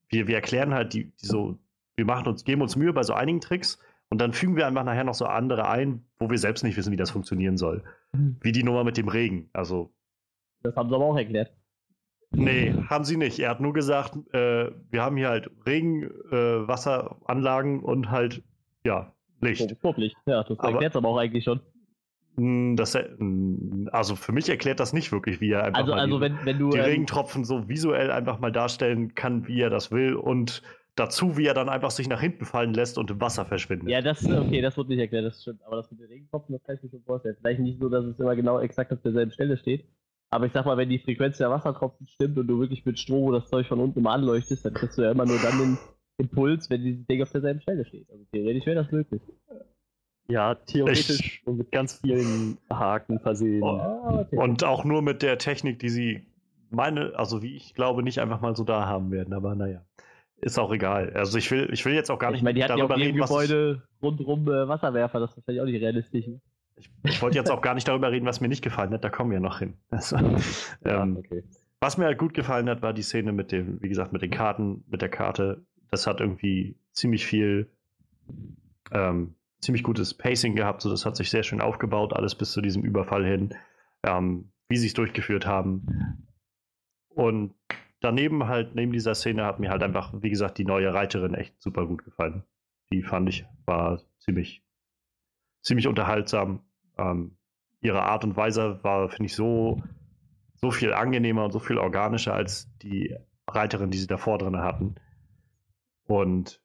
[0.08, 1.58] wir, wir erklären halt die, die so,
[1.96, 4.84] wir machen uns, geben uns Mühe bei so einigen Tricks und dann fügen wir einfach
[4.84, 7.84] nachher noch so andere ein, wo wir selbst nicht wissen, wie das funktionieren soll.
[8.12, 8.38] Mhm.
[8.40, 9.50] Wie die Nummer mit dem Regen.
[9.52, 9.92] Also,
[10.62, 11.52] Das haben sie aber auch erklärt.
[12.30, 13.38] Nee, haben sie nicht.
[13.38, 18.42] Er hat nur gesagt, äh, wir haben hier halt Regenwasseranlagen äh, und halt,
[18.84, 19.76] ja, Licht.
[19.80, 20.16] Vorpflicht.
[20.26, 21.60] Ja, das Aber- erklärt aber auch eigentlich schon.
[22.36, 25.92] Mm, Das, äh, mm, also für mich erklärt das nicht wirklich, wie er einfach Also,
[25.92, 26.70] mal also die, wenn, wenn du.
[26.70, 30.62] die ähm, Regentropfen so visuell einfach mal darstellen kann, wie er das will und
[30.94, 33.88] dazu, wie er dann einfach sich nach hinten fallen lässt und im Wasser verschwindet.
[33.88, 35.62] Ja, das, okay, das wird nicht erklärt, das stimmt.
[35.64, 37.36] Aber das mit den Regentropfen, das kann ich mir schon vorstellen.
[37.40, 39.84] Vielleicht nicht so, dass es immer genau exakt auf derselben Stelle steht.
[40.30, 43.32] Aber ich sag mal, wenn die Frequenz der Wassertropfen stimmt und du wirklich mit Strom
[43.32, 45.78] das Zeug von unten mal anleuchtest, dann kriegst du ja immer nur dann den
[46.18, 48.10] Impuls, wenn dieses Ding auf derselben Stelle steht.
[48.10, 49.22] Also theoretisch wäre das möglich.
[50.30, 53.62] Ja, theoretisch und mit ganz vielen Haken versehen.
[53.62, 53.78] Oh.
[53.78, 54.36] Ah, okay.
[54.36, 56.26] Und auch nur mit der Technik, die sie
[56.70, 59.32] meine, also wie ich glaube, nicht einfach mal so da haben werden.
[59.32, 59.82] Aber naja,
[60.40, 61.12] ist auch egal.
[61.14, 62.96] Also ich will, ich will jetzt auch gar nicht ich meine, die hatten ja jedem
[62.96, 66.26] reden, was ich, Gebäude rundherum äh, Wasserwerfer, das ist wahrscheinlich auch nicht realistisch.
[66.76, 69.02] ich, ich wollte jetzt auch gar nicht darüber reden, was mir nicht gefallen hat.
[69.04, 69.74] Da kommen wir noch hin.
[69.90, 70.16] Also,
[70.84, 71.44] Ja, ähm, okay.
[71.80, 74.30] Was mir halt gut gefallen hat, war die Szene mit dem, wie gesagt, mit den
[74.30, 75.64] Karten, mit der Karte.
[75.90, 77.70] Das hat irgendwie ziemlich viel,
[78.92, 82.60] ähm, ziemlich gutes Pacing gehabt, so das hat sich sehr schön aufgebaut, alles bis zu
[82.60, 83.54] diesem Überfall hin,
[84.04, 86.26] ähm, wie sie es durchgeführt haben.
[87.08, 87.54] Und
[88.00, 91.60] daneben halt, neben dieser Szene hat mir halt einfach, wie gesagt, die neue Reiterin echt
[91.60, 92.44] super gut gefallen.
[92.92, 94.62] Die fand ich, war ziemlich,
[95.62, 96.62] ziemlich unterhaltsam.
[96.96, 97.36] Ähm,
[97.80, 99.82] ihre Art und Weise war, finde ich, so,
[100.56, 103.14] so viel angenehmer und so viel organischer als die
[103.48, 104.96] Reiterin, die sie davor drin hatten.
[106.08, 106.60] Und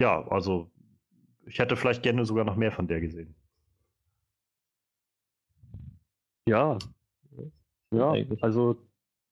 [0.00, 0.70] ja, also
[1.46, 3.34] ich hätte vielleicht gerne sogar noch mehr von der gesehen.
[6.46, 6.78] Ja.
[7.92, 8.76] Ja, also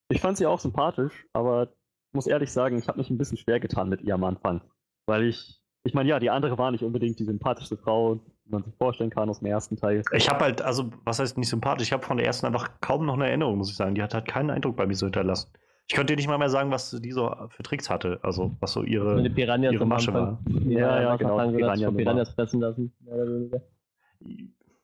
[0.09, 1.69] ich fand sie auch sympathisch, aber
[2.09, 4.63] ich muss ehrlich sagen, ich habe mich ein bisschen schwer getan mit ihr am Anfang.
[5.07, 8.65] Weil ich, ich meine, ja, die andere war nicht unbedingt die sympathischste Frau, die man
[8.65, 10.03] sich vorstellen kann aus dem ersten Teil.
[10.13, 11.89] Ich habe halt, also, was heißt nicht sympathisch?
[11.89, 13.95] Ich habe von der ersten einfach kaum noch eine Erinnerung, muss ich sagen.
[13.95, 15.53] Die hat halt keinen Eindruck bei mir so hinterlassen.
[15.91, 18.73] Ich könnte dir nicht mal mehr sagen, was die so für Tricks hatte, also was
[18.75, 20.39] so ihre, Meine Piranhas ihre Masche Anfang.
[20.45, 20.71] war.
[20.71, 21.91] Ja, ja, genau, Sagen, Piranha.
[21.91, 22.93] Piranhas fressen lassen.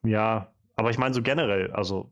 [0.02, 2.10] Ja, aber ich meine so generell, also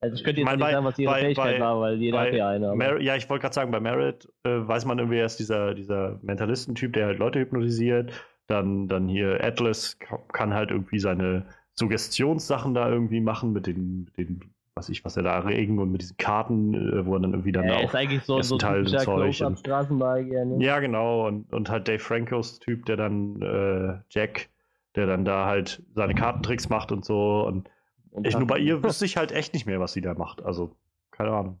[0.00, 1.80] Also ich könnte Ich jetzt mein, nicht bei- sagen, was ihre bei- Fähigkeit bei- war,
[1.80, 2.74] weil jeder bei hat ja eine.
[2.76, 5.74] Mer ja, ich wollte gerade sagen, bei Merit äh, weiß man irgendwie, er ist dieser,
[5.74, 8.12] dieser Mentalistentyp, der halt Leute hypnotisiert.
[8.46, 14.04] Dann, dann hier Atlas ka- kann halt irgendwie seine Suggestionssachen da irgendwie machen mit den,
[14.04, 14.40] mit den
[14.80, 17.52] was ich, was er da regen und mit diesen Karten, äh, wo er dann irgendwie
[17.52, 17.84] dann er auch.
[17.84, 20.44] ist eigentlich so, so Teil typischer Zeug und- Close-Up-Straßenmagier.
[20.46, 20.64] Ne?
[20.64, 21.26] Ja, genau.
[21.28, 24.48] Und, und halt Dave Francos Typ, der dann äh, Jack,
[24.96, 27.42] der dann da halt seine Kartentricks macht und so.
[27.46, 27.68] Und
[28.10, 30.42] Und ich nur bei ihr wüsste ich halt echt nicht mehr, was sie da macht.
[30.42, 30.74] Also,
[31.10, 31.58] keine Ahnung.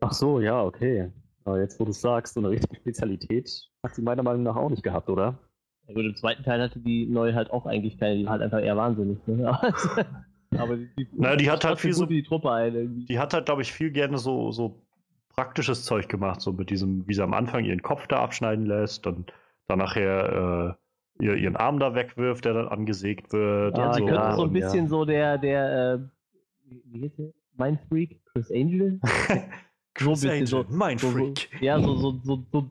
[0.00, 1.10] Ach so, ja, okay.
[1.44, 4.68] Aber jetzt, wo du sagst, so eine richtige Spezialität hat sie meiner Meinung nach auch
[4.70, 5.38] nicht gehabt, oder?
[5.86, 8.42] Ja, gut, im zweiten Teil hatte die neue halt auch eigentlich keine, die war halt
[8.42, 9.18] einfach eher wahnsinnig.
[9.26, 9.58] Ne?
[10.58, 12.74] Aber die, die, Naja, die hat halt viel so- die Truppe ein.
[12.74, 13.04] Irgendwie.
[13.06, 14.82] Die hat halt, glaube ich, viel gerne so, so
[15.28, 19.06] praktisches Zeug gemacht, so mit diesem, wie sie am Anfang ihren Kopf da abschneiden lässt
[19.06, 19.32] und
[19.68, 20.76] dann nachher
[21.20, 23.78] äh, ihr, ihren Arm da wegwirft, der dann angesägt wird.
[23.78, 24.06] Ja, und sie so.
[24.06, 25.98] könnte so ein Und bisschen so der, der, äh,
[26.86, 27.32] wie hieß der?
[27.56, 28.20] Mindfreak?
[28.32, 29.00] Chris Angel?
[29.98, 30.64] so ein bisschen so.
[30.68, 31.48] mein so, so Freak.
[31.62, 32.70] ja, so, so, so, so ein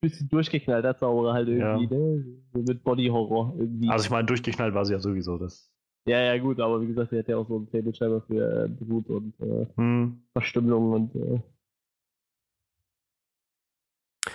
[0.00, 2.24] bisschen durchgeknallter Zauberer halt irgendwie, ne?
[2.52, 3.88] So mit Body-Horror irgendwie.
[3.88, 5.36] Also ich meine, durchgeknallt war sie ja sowieso.
[5.38, 5.69] Das.
[6.06, 8.68] Ja, ja, gut, aber wie gesagt, sie hat ja auch so einen Faible für äh,
[8.68, 10.22] Blut und äh, Hm.
[10.32, 11.40] Verstümmelung und äh,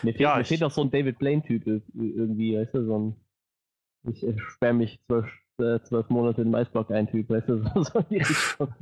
[0.04, 2.86] mir fehlt, Ja, mir ich- fehlt auch so ein David Blaine-Typ ir- irgendwie, weißt du,
[2.86, 3.16] so ein
[4.08, 5.26] ich äh, sperre mich zwölf,
[5.58, 8.74] äh, zwölf Monate in den Eisblock ein Typ, weißt du, so, so in die Richtung.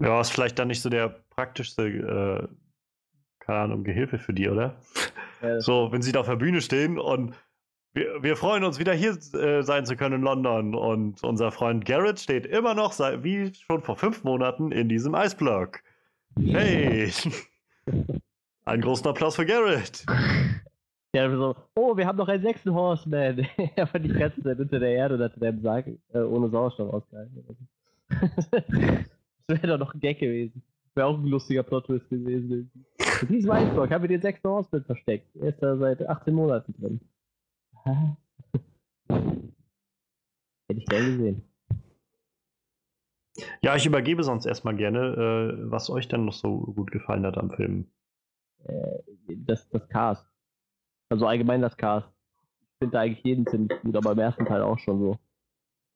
[0.00, 2.48] Ja, ist vielleicht dann nicht so der praktischste, äh,
[3.40, 4.80] keine Ahnung, Gehilfe für die, oder?
[5.42, 7.34] Ja, So, wenn sie da auf der Bühne stehen und
[7.92, 11.84] wir, wir freuen uns wieder hier äh, sein zu können in London und unser Freund
[11.84, 15.80] Garrett steht immer noch sei- wie schon vor fünf Monaten in diesem Eisblock.
[16.38, 17.10] Hey!
[18.64, 20.04] Einen großen Applaus für Garrett!
[21.12, 23.44] Ja, so, oh, wir haben noch einen sechsten Horseman.
[23.74, 26.94] er war die ganze Zeit unter der Erde und hatte den Sarg äh, ohne Sauerstoff
[26.94, 27.44] ausgehalten.
[28.08, 28.68] das
[29.48, 30.62] wäre doch noch ein Gag gewesen.
[30.94, 32.70] Wäre auch ein lustiger Plot-Twist gewesen.
[33.22, 35.34] In diesem Eisblock haben wir den sechsten Horseman versteckt.
[35.34, 37.00] Er ist da seit 18 Monaten drin.
[39.08, 41.42] Hätte ich gern gesehen.
[43.62, 47.38] Ja, ich übergebe sonst erstmal gerne, äh, was euch denn noch so gut gefallen hat
[47.38, 47.90] am Film.
[48.64, 50.26] Äh, das, das Cast.
[51.10, 52.08] Also allgemein das Cast.
[52.52, 55.18] Ich finde da eigentlich jeden ziemlich gut, aber im ersten Teil auch schon so.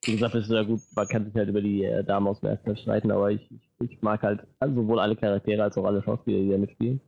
[0.05, 2.51] Wie gesagt, ist ja gut, man kann sich halt über die äh, Damen aus dem
[2.51, 6.03] ersten Teil streiten, aber ich, ich, ich mag halt sowohl alle Charaktere als auch alle
[6.03, 7.01] Schauspieler, die da mitspielen.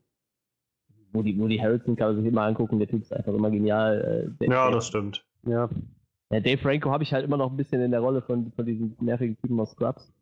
[1.16, 4.34] Woody, Woody Harrelson kann man sich immer angucken, der Typ ist einfach immer genial.
[4.40, 5.24] Äh, Ja, das stimmt.
[5.44, 5.68] Ja.
[6.30, 8.66] ja, Dave Franco habe ich halt immer noch ein bisschen in der Rolle von, von
[8.66, 10.12] diesem nervigen Typen aus Scrubs.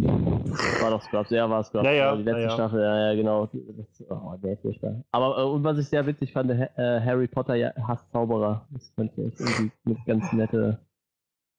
[0.00, 1.84] War doch Scrubs, ja, war Scrubs.
[1.84, 2.54] Ja, ja, die letzte ja, ja.
[2.54, 3.46] Staffel, ja, ja, genau.
[3.46, 5.02] Das, oh, der ist furchtbar.
[5.10, 8.66] Aber, äh, und was ich sehr witzig fand, äh, Harry Potter ja, hasst Zauberer.
[8.70, 10.78] Das fand ich echt irgendwie eine ganz nette.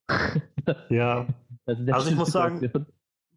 [0.88, 1.26] Ja.
[1.66, 2.70] Also ich muss sagen,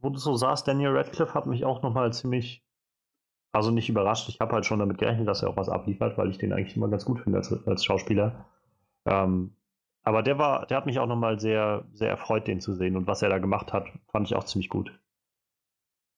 [0.02, 2.64] wo du so sagst, Daniel Radcliffe hat mich auch nochmal ziemlich,
[3.54, 4.28] also nicht überrascht.
[4.30, 6.76] Ich habe halt schon damit gerechnet, dass er auch was abliefert, weil ich den eigentlich
[6.76, 8.46] immer ganz gut finde als, als Schauspieler.
[9.06, 9.56] Ähm,
[10.04, 12.98] aber der war, der hat mich auch nochmal sehr, sehr erfreut, den zu sehen.
[12.98, 14.92] Und was er da gemacht hat, fand ich auch ziemlich gut.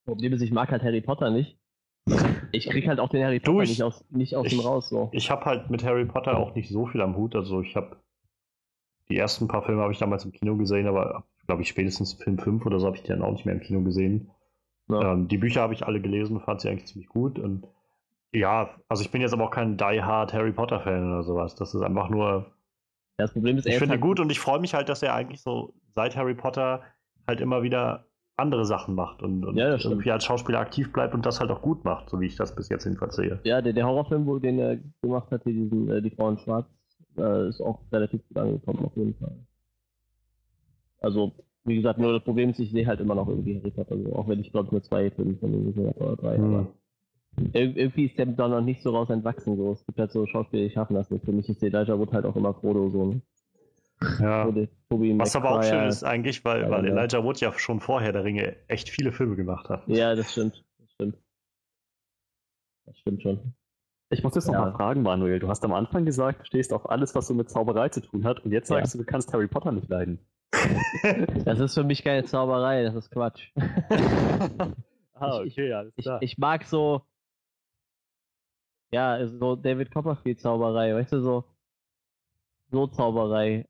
[0.06, 1.60] Problem ist, ich mag halt Harry Potter nicht.
[2.52, 4.60] Ich krieg halt auch den Harry Potter Du, ich- nicht aus, nicht aus ich- ihm
[4.60, 4.90] raus.
[4.90, 5.10] So.
[5.12, 7.36] Ich habe halt mit Harry Potter auch nicht so viel am Hut.
[7.36, 7.98] Also ich habe
[9.10, 12.38] die ersten paar Filme habe ich damals im Kino gesehen, aber glaube ich spätestens Film
[12.40, 14.30] 5 oder so habe ich die dann auch nicht mehr im Kino gesehen.
[14.90, 15.14] Ja.
[15.14, 17.40] Ähm, die Bücher habe ich alle gelesen, fand sie eigentlich ziemlich gut.
[17.40, 17.68] Und
[18.32, 21.56] ja, also ich bin jetzt aber auch kein Die Hard Harry Potter Fan oder sowas.
[21.56, 22.52] Das ist einfach nur,
[23.18, 25.42] Das Problem ist, ich finde halt, gut und ich freue mich halt, dass er eigentlich
[25.42, 26.82] so seit Harry Potter
[27.28, 28.06] halt immer wieder
[28.38, 31.62] andere Sachen macht und, und Ja, irgendwie als Schauspieler aktiv bleibt und das halt auch
[31.62, 33.40] gut macht, so wie ich das bis jetzt jedenfalls sehe.
[33.46, 36.38] Ja, der, der Horrorfilm, wo den er gemacht hat, hier diesen, äh, die Frau in
[36.38, 36.68] Schwarz,
[37.18, 39.38] äh, ist auch relativ gut angekommen, auf jeden Fall.
[41.00, 41.32] Also,
[41.66, 44.14] wie gesagt, nur das Problem ist, ich sehe halt immer noch irgendwie Harry Potter, also,
[44.16, 46.44] auch wenn ich glaube nur zwei Filme von ihm gesehen habe oder drei, Hm.
[46.54, 46.68] aber
[47.54, 49.72] ir irgendwie ist der da noch nicht so raus entwachsen, so.
[49.74, 51.26] Es gibt halt so Schauspieler, die schaffen das nicht.
[51.26, 53.06] Für mich ist Elijah Wood halt auch immer Frodo, so.
[53.08, 53.22] Ne?
[54.20, 54.46] Ja.
[54.46, 54.68] Frodo,
[55.20, 56.92] Was aber auch schön ist eigentlich, weil, Ja, weil ja.
[56.96, 59.88] Elijah Wood ja schon vorher der Ringe echt viele Filme gemacht hat.
[59.88, 60.64] Ja, das stimmt.
[60.80, 61.18] Das stimmt.
[62.86, 63.54] Das stimmt schon.
[64.12, 64.62] Ich muss jetzt noch Ja.
[64.62, 65.40] mal fragen, Manuel.
[65.40, 68.24] Du hast am Anfang gesagt, du stehst auf alles, was so mit Zauberei zu tun
[68.24, 68.78] hat, und jetzt Ja.
[68.78, 70.20] sagst du, du kannst Harry Potter nicht leiden.
[71.46, 73.52] Das ist für mich keine Zauberei, das ist Quatsch.
[75.14, 76.22] ah, Ich- okay, alles Ich, klar.
[76.22, 77.02] ich mag so.
[78.92, 81.44] Ja, also so David Copperfield Zauberei, weißt du, so.
[82.72, 83.66] So Zauberei.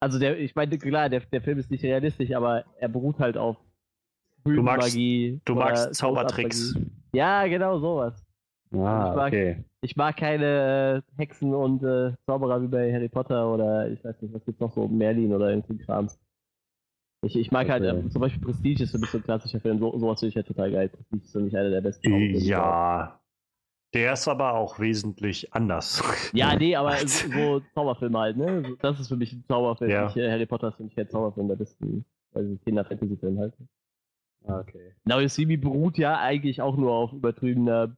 [0.00, 3.36] Also der, ich meine, klar, der, der Film ist nicht realistisch, aber er beruht halt
[3.36, 3.56] auf
[4.44, 5.40] Du magst- Magie.
[5.44, 6.74] Du magst Zaubertricks.
[7.12, 8.24] Ja, genau, sowas.
[8.72, 9.64] ah, ich mag- okay.
[9.82, 14.20] Ich mag keine äh, Hexen und äh, Zauberer wie bei Harry Potter oder ich weiß
[14.22, 16.18] nicht, was gibt's noch so, Merlin oder irgendwie Krams.
[17.22, 17.98] Ich, ich mag halt, Okay.
[17.98, 20.34] ähm, zum Beispiel Prestige ist für mich so ein klassischer Film, so, sowas finde ich
[20.36, 20.88] ja total geil.
[20.88, 22.38] Prestige ist für mich einer der besten Zauberfilme.
[22.38, 23.20] Ja.
[23.92, 26.02] Der ist aber auch wesentlich anders.
[26.32, 28.76] Ja, nee, aber so, so Zauberfilme halt, ne?
[28.80, 29.90] Das ist für mich ein Zauberfilm.
[29.90, 30.04] Ja.
[30.06, 33.54] Nicht, äh, Harry Potter ist für mich kein Zauberfilm, ist ein also ein Kinder-Fantasy-Film halt.
[34.46, 34.94] Ah, okay.
[35.04, 37.94] Now You See Me beruht ja eigentlich auch nur auf übertriebener,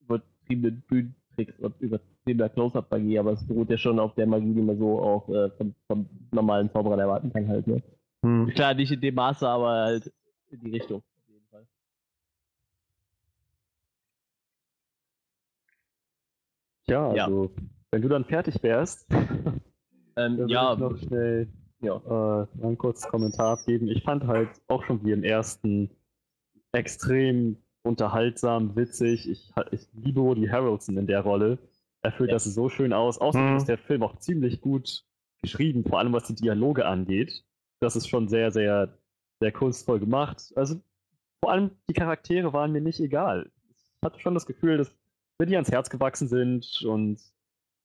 [0.00, 4.78] übertriebenen Bühnentricks und übertriebener Close-Up-Magie, aber es beruht ja schon auf der Magie, die man
[4.78, 7.82] so auch äh, vom, vom normalen Zauberer erwarten kann halt, ne?
[8.24, 8.48] Hm.
[8.48, 10.12] Klar, nicht in dem Maße, aber halt
[10.50, 10.98] in die Richtung.
[11.02, 11.66] Auf jeden Fall.
[16.86, 17.24] Ja, Ja.
[17.24, 17.50] also,
[17.90, 19.06] wenn du dann fertig wärst,
[20.16, 21.46] Ähm, dann ja, ich noch schnell
[21.80, 21.94] ja.
[21.94, 23.86] äh, einen kurzen Kommentar abgeben.
[23.86, 25.90] Ich fand halt auch schon wie im ersten
[26.72, 29.28] extrem unterhaltsam, witzig.
[29.28, 31.58] Ich, ich liebe Woody Harrelson in der Rolle.
[32.02, 32.34] Er füllt Ja.
[32.34, 33.18] das so schön aus.
[33.18, 33.56] Außerdem Mhm.
[33.58, 35.04] ist der Film auch ziemlich gut
[35.40, 37.44] geschrieben, vor allem was die Dialoge angeht.
[37.80, 38.98] Das ist schon sehr, sehr,
[39.40, 40.52] sehr kunstvoll gemacht.
[40.56, 40.80] Also
[41.40, 43.50] vor allem die Charaktere waren mir nicht egal.
[43.70, 44.96] Ich hatte schon das Gefühl, dass
[45.38, 47.20] mir die ans Herz gewachsen sind und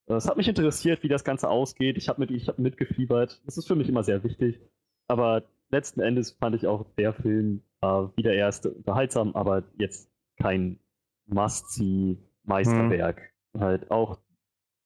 [0.08, 1.97] äh, es hat mich interessiert, wie das Ganze ausgeht.
[1.97, 3.41] Ich habe mit, ich hab mitgefiebert.
[3.45, 4.60] Das ist für mich immer sehr wichtig.
[5.08, 10.10] Aber letzten Endes fand ich auch der Film äh, wie der erste unterhaltsam, aber jetzt
[10.38, 10.79] kein
[11.27, 13.34] Must-See-Meisterwerk.
[13.58, 14.19] Halt auch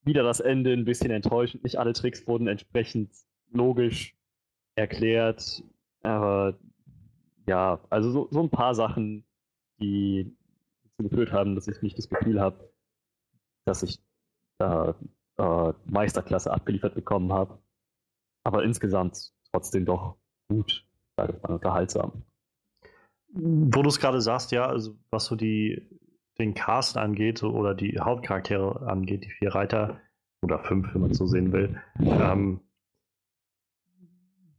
[0.02, 1.64] wieder das Ende ein bisschen enttäuschend.
[1.64, 3.10] Nicht alle Tricks wurden entsprechend
[3.50, 4.17] logisch
[4.78, 5.62] erklärt.
[6.02, 6.58] Aber
[7.46, 9.24] ja, also so, so ein paar Sachen,
[9.80, 10.36] die
[10.84, 12.72] dazu geführt haben, dass ich nicht das Gefühl habe,
[13.64, 14.00] dass ich
[14.58, 14.94] da
[15.38, 17.58] äh, Meisterklasse abgeliefert bekommen habe.
[18.44, 20.16] Aber insgesamt trotzdem doch
[20.48, 20.86] gut.
[21.16, 22.24] Sage mal, unterhaltsam.
[23.32, 25.86] Wo du es gerade sagst, ja, also was so die,
[26.38, 30.00] den Cast angeht oder die Hauptcharaktere angeht, die vier Reiter
[30.42, 32.60] oder fünf, wenn man so sehen will, ähm,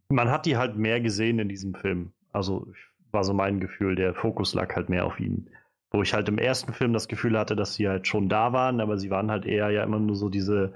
[0.10, 2.12] man hat die halt mehr gesehen in diesem Film.
[2.32, 2.68] Also
[3.12, 5.50] war so mein Gefühl, der Fokus lag halt mehr auf ihnen.
[5.92, 8.82] Wo ich halt im ersten Film das Gefühl hatte, dass sie halt schon da waren,
[8.82, 10.74] aber sie waren halt eher ja immer nur so diese,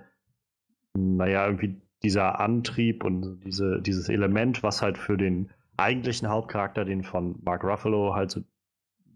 [0.96, 7.04] naja, irgendwie dieser Antrieb und diese, dieses Element, was halt für den eigentlichen Hauptcharakter, den
[7.04, 8.42] von Mark Ruffalo halt so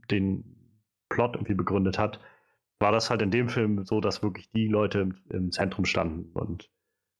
[0.10, 0.43] den
[1.10, 2.19] Plot irgendwie begründet hat,
[2.80, 6.32] war das halt in dem Film so, dass wirklich die Leute im, im Zentrum standen
[6.34, 6.69] und,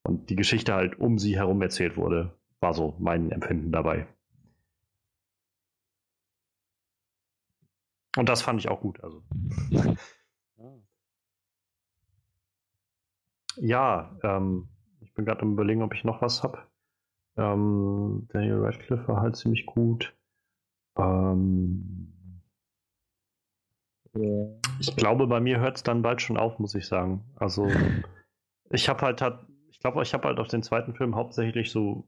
[0.04, 2.37] und die Geschichte halt um sie herum erzählt wurde.
[2.60, 4.08] War so mein Empfinden dabei.
[8.18, 9.04] Und das fand ich auch gut.
[9.04, 9.24] Also.
[13.60, 14.70] Ja, ähm,
[15.02, 16.60] ich bin gerade am überlegen, ob ich noch was habe.
[17.38, 20.16] Ähm, Daniel Radcliffe war halt ziemlich gut.
[20.98, 22.14] Ähm,
[24.80, 27.24] ich glaube, bei mir hört es dann bald schon auf, muss ich sagen.
[27.36, 27.68] Also,
[28.70, 29.22] ich habe halt,
[29.70, 32.08] ich glaube, ich habe halt auf den zweiten Film hauptsächlich so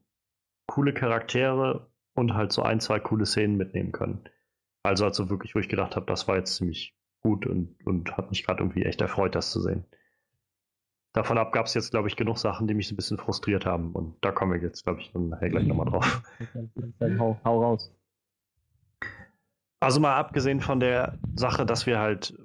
[0.70, 4.22] coole Charaktere und halt so ein, zwei coole Szenen mitnehmen können.
[4.84, 8.30] Also, also wirklich, wo ich gedacht habe, das war jetzt ziemlich gut und, und hat
[8.30, 9.84] mich gerade irgendwie echt erfreut, das zu sehen.
[11.12, 13.66] Davon ab gab es jetzt, glaube ich, genug Sachen, die mich so ein bisschen frustriert
[13.66, 13.92] haben.
[13.92, 16.22] Und da kommen wir jetzt, glaube ich, dann nachher gleich nochmal drauf.
[17.18, 17.92] Hau, hau raus.
[19.80, 22.38] Also mal abgesehen von der Sache, dass wir halt,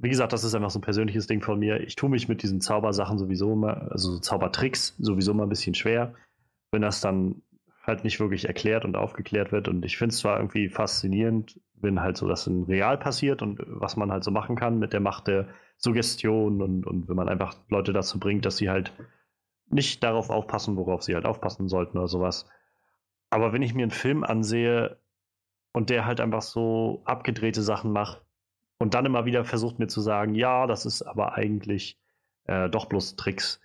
[0.00, 1.80] wie gesagt, das ist einfach so ein persönliches Ding von mir.
[1.80, 5.76] Ich tue mich mit diesen Zaubersachen sowieso immer, also so Zaubertricks sowieso mal ein bisschen
[5.76, 6.14] schwer,
[6.72, 7.42] wenn das dann
[7.88, 9.68] halt nicht wirklich erklärt und aufgeklärt wird.
[9.68, 13.60] Und ich finde es zwar irgendwie faszinierend, wenn halt so das in real passiert und
[13.66, 17.28] was man halt so machen kann mit der Macht der Suggestion und, und wenn man
[17.28, 18.92] einfach Leute dazu bringt, dass sie halt
[19.70, 22.46] nicht darauf aufpassen, worauf sie halt aufpassen sollten oder sowas.
[23.30, 24.98] Aber wenn ich mir einen Film ansehe,
[25.72, 28.22] und der halt einfach so abgedrehte Sachen macht
[28.78, 32.00] und dann immer wieder versucht mir zu sagen, ja, das ist aber eigentlich
[32.44, 33.60] äh, doch bloß Tricks,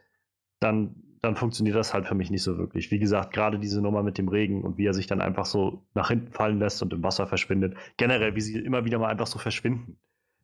[0.59, 2.91] dann, dann funktioniert das halt für mich nicht so wirklich.
[2.91, 5.81] Wie gesagt, gerade diese Nummer mit dem Regen und wie er sich dann einfach so
[5.95, 7.75] nach hinten fallen lässt und im Wasser verschwindet.
[7.95, 9.95] Generell, wie sie immer wieder mal einfach so verschwinden.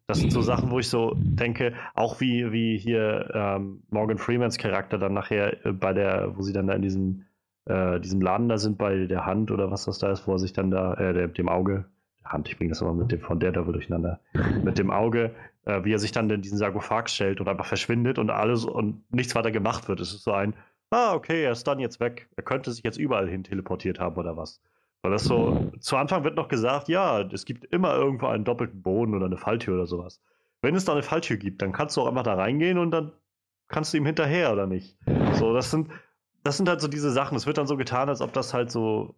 [0.08, 4.58] Das sind so Sachen, wo ich so denke, auch wie, wie hier ähm, Morgan Freemans
[4.58, 7.26] Charakter dann nachher äh, bei der, wo sie dann da in diesem,
[7.66, 10.40] äh, diesem Laden da sind, bei der Hand oder was das da ist, wo er
[10.40, 11.86] sich dann da, äh, dem Auge,
[12.24, 14.20] Hand, ich bringe das immer mit dem von der Devil durcheinander,
[14.64, 15.36] mit dem Auge,
[15.66, 19.04] äh, wie er sich dann in diesen Sarkophag stellt und einfach verschwindet und alles und
[19.12, 20.00] nichts weiter gemacht wird.
[20.00, 20.56] Es ist so ein,
[20.92, 22.30] ah, okay, er ist dann jetzt weg.
[22.36, 24.62] Er könnte sich jetzt überall hin teleportiert haben oder was.
[25.02, 28.82] Weil das so, zu Anfang wird noch gesagt, ja, es gibt immer irgendwo einen doppelten
[28.82, 30.22] Boden oder eine Falltür oder sowas.
[30.62, 33.14] Wenn es da eine Falltür gibt, dann kannst du auch einfach da reingehen und dann
[33.70, 34.98] kannst du ihm hinterher oder nicht.
[35.34, 35.90] So, das sind,
[36.44, 37.38] das sind halt so diese Sachen.
[37.38, 39.16] Es wird dann so getan, als ob das halt so,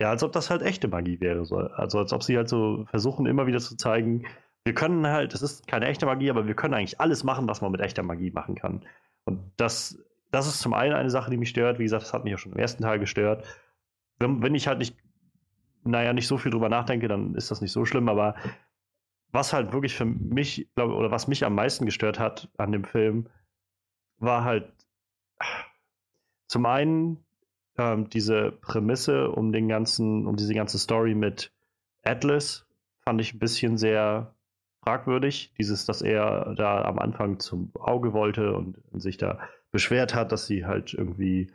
[0.00, 1.44] ja, als ob das halt echte Magie wäre.
[1.44, 1.58] So.
[1.58, 4.26] Also als ob sie halt so versuchen, immer wieder zu zeigen,
[4.64, 7.60] wir können halt, das ist keine echte Magie, aber wir können eigentlich alles machen, was
[7.60, 8.84] man mit echter Magie machen kann.
[9.24, 9.98] Und das,
[10.30, 11.78] das ist zum einen eine Sache, die mich stört.
[11.78, 13.44] Wie gesagt, das hat mich auch schon im ersten Teil gestört.
[14.18, 14.96] Wenn, wenn ich halt nicht
[15.84, 18.34] naja, nicht so viel drüber nachdenke, dann ist das nicht so schlimm, aber
[19.32, 22.84] was halt wirklich für mich, glaube oder was mich am meisten gestört hat an dem
[22.84, 23.28] Film,
[24.18, 24.72] war halt
[26.48, 27.24] zum einen
[27.78, 31.52] ähm, diese Prämisse um den ganzen, um diese ganze Story mit
[32.02, 32.66] Atlas,
[33.04, 34.34] fand ich ein bisschen sehr
[34.82, 35.52] fragwürdig.
[35.58, 39.38] Dieses, dass er da am Anfang zum Auge wollte und sich da
[39.70, 41.52] beschwert hat, dass sie halt irgendwie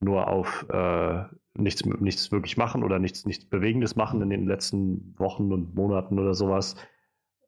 [0.00, 5.18] nur auf äh, nichts, nichts wirklich machen oder nichts, nichts Bewegendes machen in den letzten
[5.18, 6.76] Wochen und Monaten oder sowas.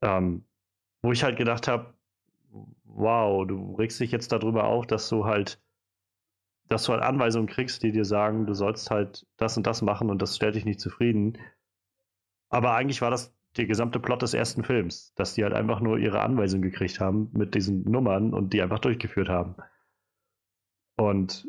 [0.02, 0.44] Ähm,
[1.02, 1.94] wo ich halt gedacht habe,
[2.84, 5.62] wow, du regst dich jetzt darüber auf, dass du halt,
[6.68, 10.10] dass du halt Anweisungen kriegst, die dir sagen, du sollst halt das und das machen
[10.10, 11.38] und das stellt dich nicht zufrieden.
[12.48, 15.98] Aber eigentlich war das der gesamte Plot des ersten Films, dass die halt einfach nur
[15.98, 19.56] ihre Anweisungen gekriegt haben mit diesen Nummern und die einfach durchgeführt haben.
[20.96, 21.48] Und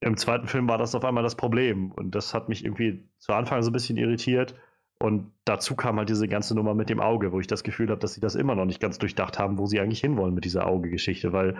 [0.00, 1.90] im zweiten Film war das auf einmal das Problem.
[1.92, 4.54] Und das hat mich irgendwie zu Anfang so ein bisschen irritiert.
[4.98, 8.00] Und dazu kam halt diese ganze Nummer mit dem Auge, wo ich das Gefühl habe,
[8.00, 10.66] dass sie das immer noch nicht ganz durchdacht haben, wo sie eigentlich hinwollen mit dieser
[10.66, 11.56] Auge-Geschichte, weil,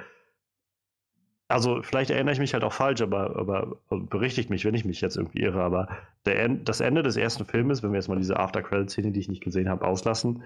[1.55, 5.01] also vielleicht erinnere ich mich halt auch falsch, aber, aber berichtigt mich, wenn ich mich
[5.01, 5.87] jetzt irgendwie irre, aber
[6.27, 9.41] der, das Ende des ersten Filmes, wenn wir jetzt mal diese After-Credit-Szene, die ich nicht
[9.41, 10.43] gesehen habe, auslassen,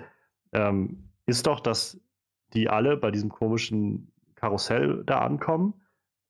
[0.53, 1.99] ähm, ist doch, dass
[2.53, 5.73] die alle bei diesem komischen Karussell da ankommen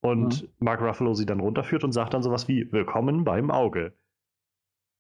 [0.01, 0.49] und mhm.
[0.61, 3.95] Mark Ruffalo sie dann runterführt und sagt dann sowas wie Willkommen beim Auge.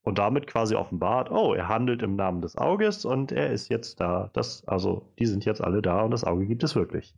[0.03, 4.01] Und damit quasi offenbart, oh, er handelt im Namen des Auges und er ist jetzt
[4.01, 4.29] da.
[4.33, 7.15] Das, also, die sind jetzt alle da und das Auge gibt es wirklich.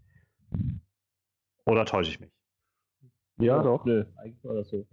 [1.65, 2.31] Oder täusche ich mich?
[3.41, 3.85] Ja, doch.
[3.85, 4.87] Nö, eigentlich war das so.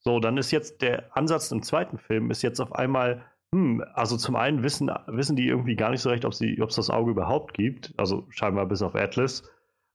[0.00, 4.16] So, dann ist jetzt der Ansatz im zweiten Film ist jetzt auf einmal, hm, also
[4.16, 7.54] zum einen wissen, wissen die irgendwie gar nicht so recht, ob es das Auge überhaupt
[7.54, 9.42] gibt, also scheinbar bis auf Atlas.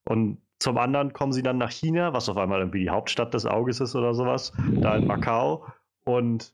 [0.05, 3.45] Und zum anderen kommen sie dann nach China, was auf einmal irgendwie die Hauptstadt des
[3.45, 5.65] Auges ist oder sowas, da in Macau.
[6.05, 6.53] Und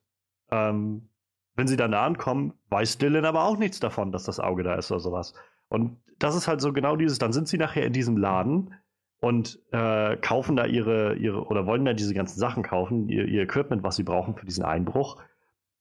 [0.51, 1.09] ähm,
[1.55, 4.76] wenn sie dann da ankommen, weiß Dylan aber auch nichts davon, dass das Auge da
[4.76, 5.34] ist oder sowas.
[5.67, 8.74] Und das ist halt so genau dieses, dann sind sie nachher in diesem Laden
[9.20, 13.43] und äh, kaufen da ihre, ihre, oder wollen da diese ganzen Sachen kaufen, ihr, ihr
[13.43, 15.22] Equipment, was sie brauchen für diesen Einbruch.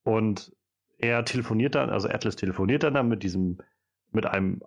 [0.03, 0.55] Und
[0.99, 3.59] er telefoniert dann, also Atlas telefoniert dann mit diesem,
[4.11, 4.62] mit einem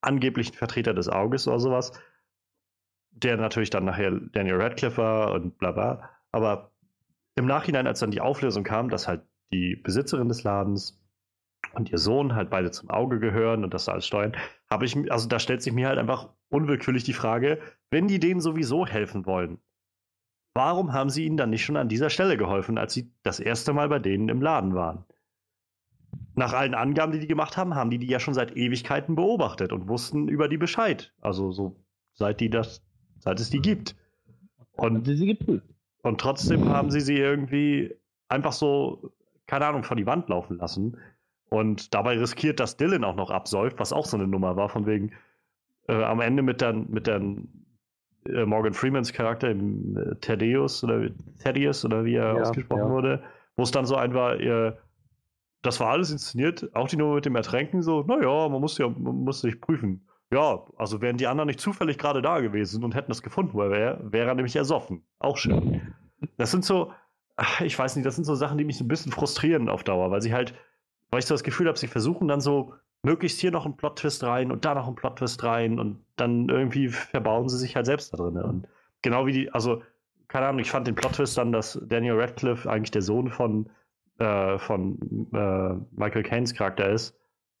[0.00, 1.92] angeblichen Vertreter des Auges oder sowas
[3.14, 6.10] der natürlich dann nachher Daniel Radcliffe war und bla bla.
[6.32, 6.72] Aber
[7.36, 9.22] im Nachhinein, als dann die Auflösung kam, dass halt
[9.52, 11.00] die Besitzerin des Ladens
[11.74, 14.36] und ihr Sohn halt beide zum Auge gehören und das alles steuern,
[14.70, 17.58] habe ich, also da stellt sich mir halt einfach unwillkürlich die Frage,
[17.90, 19.58] wenn die denen sowieso helfen wollen,
[20.54, 23.72] warum haben sie ihnen dann nicht schon an dieser Stelle geholfen, als sie das erste
[23.72, 25.04] Mal bei denen im Laden waren?
[26.36, 29.72] Nach allen Angaben, die die gemacht haben, haben die die ja schon seit Ewigkeiten beobachtet
[29.72, 31.12] und wussten über die Bescheid.
[31.20, 31.76] Also so
[32.14, 32.82] seit die das
[33.18, 33.96] seit es die gibt.
[34.76, 35.66] Und, sie geprüft.
[36.02, 37.94] und trotzdem haben sie sie irgendwie
[38.28, 39.12] einfach so,
[39.46, 40.98] keine Ahnung, vor die Wand laufen lassen.
[41.48, 44.86] Und dabei riskiert, dass Dylan auch noch absäuft, was auch so eine Nummer war, von
[44.86, 45.12] wegen
[45.88, 47.48] äh, am Ende mit dann mit dann
[48.26, 51.10] äh, Morgan Freemans Charakter im äh, Thaddeus oder
[51.42, 52.90] Thaddeus oder wie er ja, ausgesprochen ja.
[52.90, 53.22] wurde,
[53.56, 54.78] wo es dann so ein war, ihr,
[55.62, 58.88] das war alles inszeniert, auch die Nummer mit dem Ertränken, so, naja, man muss ja,
[58.88, 60.08] man muss sich prüfen.
[60.32, 63.70] Ja, also wären die anderen nicht zufällig gerade da gewesen und hätten es gefunden, er
[63.70, 65.04] wäre, wäre er nämlich ersoffen.
[65.18, 65.94] Auch schön.
[66.38, 66.92] Das sind so,
[67.62, 70.22] ich weiß nicht, das sind so Sachen, die mich ein bisschen frustrieren auf Dauer, weil
[70.22, 70.54] sie halt,
[71.10, 72.72] weil ich so das Gefühl habe, sie versuchen dann so
[73.04, 76.88] möglichst hier noch einen Plot-Twist rein und da noch einen Plot-Twist rein und dann irgendwie
[76.88, 78.36] verbauen sie sich halt selbst da drin.
[78.38, 78.68] Und
[79.02, 79.82] genau wie die, also,
[80.28, 83.68] keine Ahnung, ich fand den Plot-Twist dann, dass Daniel Radcliffe eigentlich der Sohn von
[84.18, 84.98] äh, von
[85.32, 87.18] äh, Michael Caines Charakter ist,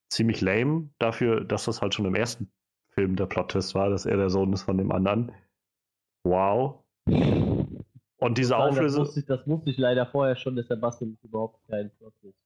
[0.08, 2.48] ziemlich lame dafür, dass das halt schon im ersten
[2.90, 5.32] Film der Plot-Twist war, dass er der Sohn ist von dem anderen.
[6.22, 6.84] Wow.
[7.06, 9.02] Und diese Sagen, das, Auflösung.
[9.02, 12.38] wusste ich, das wusste ich leider vorher schon, dass der Bastian überhaupt kein Plot ist.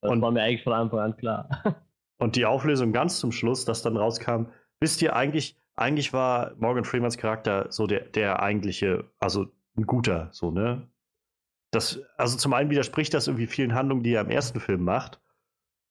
[0.00, 1.48] Das Und- war mir eigentlich von Anfang an klar.
[2.18, 4.46] Und die Auflösung ganz zum Schluss, dass dann rauskam,
[4.80, 9.46] wisst ihr eigentlich, eigentlich war Morgan Freemans Charakter so der, der eigentliche, also
[9.76, 10.88] ein guter, so, ne?
[11.72, 15.20] Das, also zum einen widerspricht das irgendwie vielen Handlungen, die er im ersten Film macht.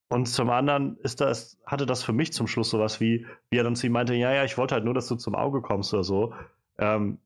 [0.07, 3.63] Und zum anderen ist das, hatte das für mich zum Schluss sowas wie, wie er
[3.63, 5.93] dann zu ihm meinte, ja, ja, ich wollte halt nur, dass du zum Auge kommst
[5.93, 6.33] oder so.
[6.77, 7.17] Ähm,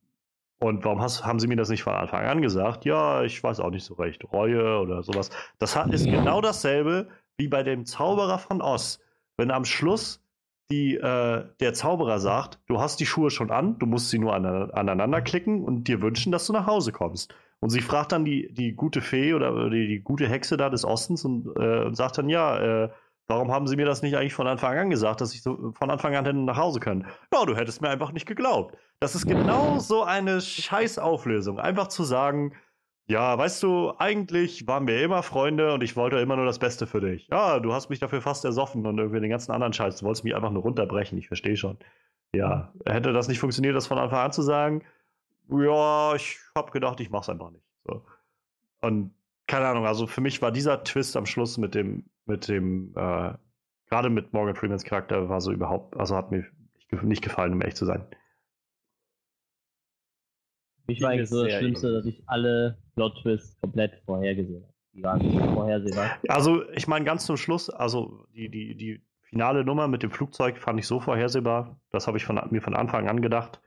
[0.59, 2.83] und warum hast, haben sie mir das nicht von Anfang an gesagt?
[2.85, 4.23] Ja, ich weiß auch nicht so recht.
[4.31, 5.29] Reue oder sowas.
[5.59, 8.99] Das hat, ist genau dasselbe wie bei dem Zauberer von Oz.
[9.37, 10.23] Wenn am Schluss
[10.69, 14.33] die, äh, der Zauberer sagt, du hast die Schuhe schon an, du musst sie nur
[14.33, 17.33] an, aneinander klicken und dir wünschen, dass du nach Hause kommst.
[17.59, 20.83] Und sie fragt dann die, die gute Fee oder die, die gute Hexe da des
[20.83, 22.89] Ostens und, äh, sagt dann, ja, äh,
[23.27, 25.89] warum haben sie mir das nicht eigentlich von Anfang an gesagt, dass ich so von
[25.89, 27.07] Anfang an hätte nach Hause können?
[27.33, 28.75] Ja, du hättest mir einfach nicht geglaubt.
[28.99, 31.59] Das ist genau so eine Scheißauflösung.
[31.59, 32.53] Einfach zu sagen,
[33.07, 36.87] ja, weißt du, eigentlich waren wir immer Freunde und ich wollte immer nur das Beste
[36.87, 37.27] für dich.
[37.29, 39.97] Ja, du hast mich dafür fast ersoffen und irgendwie den ganzen anderen Scheiß.
[39.97, 41.77] Du wolltest mich einfach nur runterbrechen, ich verstehe schon.
[42.33, 44.83] Ja, hätte das nicht funktioniert, das von Anfang an zu sagen,
[45.49, 47.63] ja, ich hab gedacht, ich mach's einfach nicht.
[47.85, 48.03] So.
[48.81, 49.13] Und
[49.47, 53.33] keine Ahnung, also für mich war dieser Twist am Schluss mit dem, mit dem, äh,
[53.89, 56.45] gerade mit Morgan Freemans Charakter war so überhaupt, also hat mir
[56.75, 58.05] nicht ge- nicht gefallen, um ehrlich zu sein.
[60.87, 64.73] Mich war eigentlich so das Schlimmste, dass ich alle Plot-Twists komplett vorhergesehen habe.
[64.93, 66.17] Die waren nicht vorhersehbar.
[66.27, 70.57] Also, ich meine, ganz zum Schluss, also die, die, die finale Nummer mit dem Flugzeug
[70.57, 71.79] fand ich so vorhersehbar.
[71.91, 73.61] Das habe ich von, mir von Anfang an gedacht.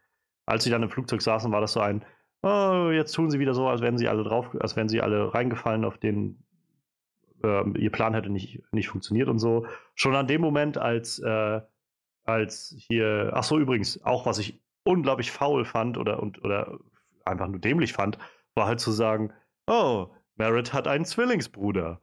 [0.47, 2.05] Als sie dann im Flugzeug saßen, war das so ein,
[2.43, 5.33] oh, jetzt tun sie wieder so, als wären sie alle drauf, als wären sie alle
[5.33, 6.43] reingefallen, auf den
[7.45, 9.67] ähm, ihr Plan hätte nicht, nicht funktioniert und so.
[9.95, 11.61] Schon an dem Moment, als, äh,
[12.25, 16.79] als hier, ach so, übrigens, auch was ich unglaublich faul fand oder, und, oder
[17.27, 18.19] einfach nur dämlich fand,
[18.55, 19.33] war halt zu sagen,
[19.67, 22.01] oh, Merritt hat einen Zwillingsbruder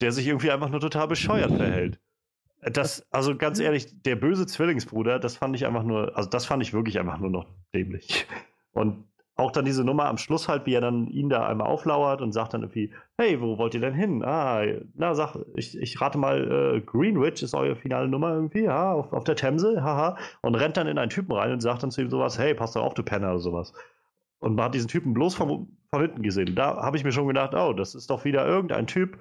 [0.00, 2.00] der sich irgendwie einfach nur total bescheuert verhält.
[2.62, 6.62] Das, also ganz ehrlich, der böse Zwillingsbruder, das fand ich einfach nur, also das fand
[6.62, 8.26] ich wirklich einfach nur noch dämlich.
[8.72, 9.04] Und
[9.36, 12.32] auch dann diese Nummer am Schluss halt, wie er dann ihn da einmal auflauert und
[12.32, 14.22] sagt dann irgendwie, hey, wo wollt ihr denn hin?
[14.22, 14.62] Ah,
[14.94, 19.14] na, sag, ich, ich rate mal, äh, Greenwich ist eure finale Nummer irgendwie, ja, auf,
[19.14, 22.02] auf der Themse, haha, und rennt dann in einen Typen rein und sagt dann zu
[22.02, 23.72] ihm sowas, hey, pass doch auf, du Penner oder sowas.
[24.40, 26.54] Und man hat diesen Typen bloß von, von hinten gesehen.
[26.54, 29.18] Da habe ich mir schon gedacht, oh, das ist doch wieder irgendein Typ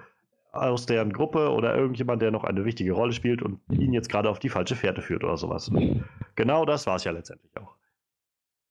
[0.52, 4.30] aus deren Gruppe oder irgendjemand, der noch eine wichtige Rolle spielt und ihn jetzt gerade
[4.30, 5.70] auf die falsche Fährte führt oder sowas.
[5.70, 6.04] Und
[6.36, 7.76] genau das war es ja letztendlich auch.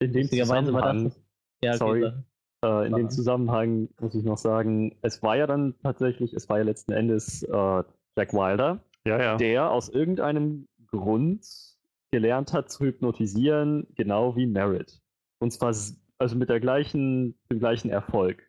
[0.00, 1.22] In dem Lustigerweise war Zusammenhang, das.
[1.62, 2.02] Ja, okay, Sorry.
[2.62, 2.84] sag.
[2.84, 3.10] äh, in dem.
[3.10, 7.42] Zusammenhang muss ich noch sagen, es war ja dann tatsächlich, es war ja letzten Endes
[7.44, 7.82] äh,
[8.16, 9.36] Jack Wilder, Ja, ja.
[9.36, 11.46] der aus irgendeinem Grund
[12.10, 15.00] gelernt hat zu hypnotisieren, genau wie Merritt.
[15.40, 15.72] Und zwar
[16.18, 18.42] also mit der gleichen, dem gleichen Erfolg.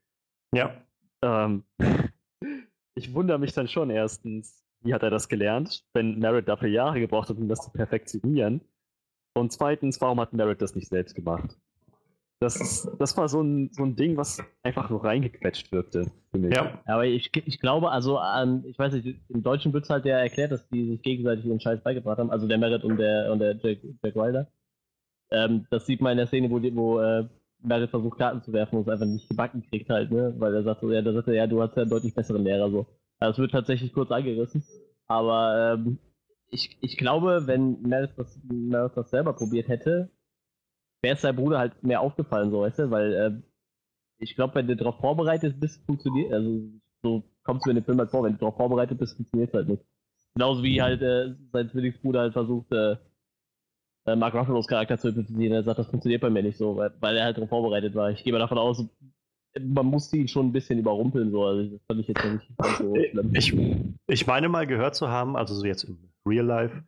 [0.54, 0.74] ja.
[1.22, 1.64] Ähm,
[2.96, 7.00] ich wundere mich dann schon erstens, wie hat er das gelernt, wenn Merritt dafür Jahre
[7.00, 8.62] gebraucht hat, um das zu perfektionieren.
[9.34, 11.58] Und zweitens, warum hat Merritt das nicht selbst gemacht?
[12.42, 16.38] Das, ist, das war so ein, so ein Ding, was einfach nur reingequetscht wirkte für
[16.38, 16.56] mich.
[16.56, 16.82] Ja.
[16.86, 20.18] Aber ich, ich glaube, also, ähm, ich weiß nicht, im Deutschen wird es halt ja
[20.18, 23.40] erklärt, dass die sich gegenseitig den Scheiß beigebracht haben, also der Merritt und der, und
[23.40, 24.48] der Jack, Jack Wilder.
[25.32, 27.28] Ähm, das sieht man in der Szene, wo, die, wo äh,
[27.62, 30.34] Merritt versucht, Karten zu werfen und es einfach nicht gebacken kriegt halt, ne?
[30.38, 32.44] Weil er sagt so, ja, da sagt er, ja, du hast ja einen deutlich besseren
[32.44, 32.88] Lehrer so.
[33.20, 34.64] Es wird tatsächlich kurz angerissen.
[35.08, 36.00] Aber ähm,
[36.50, 40.10] ich, ich glaube, wenn Merritt das, Merritt das selber probiert hätte,
[41.02, 42.92] wäre es sein Bruder halt mehr aufgefallen, so, weißt du?
[42.92, 43.42] Weil äh,
[44.20, 46.62] ich glaube, wenn du darauf vorbereitet bist, funktioniert, also
[47.02, 49.56] so kommst du in dem Film halt vor, wenn du darauf vorbereitet bist, funktioniert es
[49.56, 49.84] halt nicht.
[50.36, 52.98] Genauso wie halt äh, sein Zwillingsbruder halt versucht, äh,
[54.16, 55.54] Mark Ruffalos Charakter zu hypnotisieren.
[55.54, 58.12] Er sagt, das funktioniert bei mir nicht so, weil, weil er halt darauf vorbereitet war.
[58.12, 58.86] Ich gehe mal davon aus,
[59.60, 61.44] man musste ihn schon ein bisschen überrumpeln, so.
[61.46, 62.48] Also das fand ich jetzt nicht
[62.78, 63.32] so schlimm.
[63.34, 63.54] Ich,
[64.08, 66.84] ich meine mal gehört zu haben, also so jetzt im Real Life,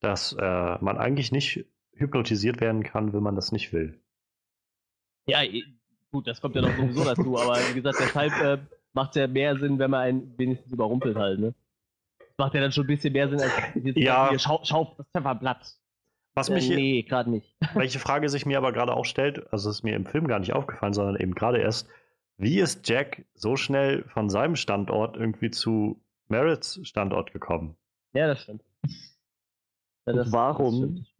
[0.00, 1.64] dass äh, man eigentlich nicht
[1.94, 4.00] hypnotisiert werden kann, wenn man das nicht will.
[5.28, 5.40] Ja,
[6.12, 8.58] gut, das kommt ja noch sowieso dazu, aber wie gesagt, deshalb äh,
[8.92, 11.54] macht es ja mehr Sinn, wenn man einen wenigstens überrumpelt halt, ne?
[12.38, 13.52] Macht ja dann schon ein bisschen mehr Sinn, als
[13.82, 14.28] jetzt Ja.
[14.28, 15.74] hier, schau, schau das Pfefferblatt.
[16.36, 17.56] Was Äh, mich, nee, gerade nicht.
[17.74, 20.52] welche Frage sich mir aber gerade auch stellt, also ist mir im Film gar nicht
[20.52, 21.88] aufgefallen, sondern eben gerade erst,
[22.38, 27.76] wie ist Jack so schnell von seinem Standort irgendwie zu Merritts Standort gekommen?
[28.12, 28.62] Ja, das stimmt.
[30.06, 30.74] Ja, Und warum?
[30.76, 31.12] stimmt.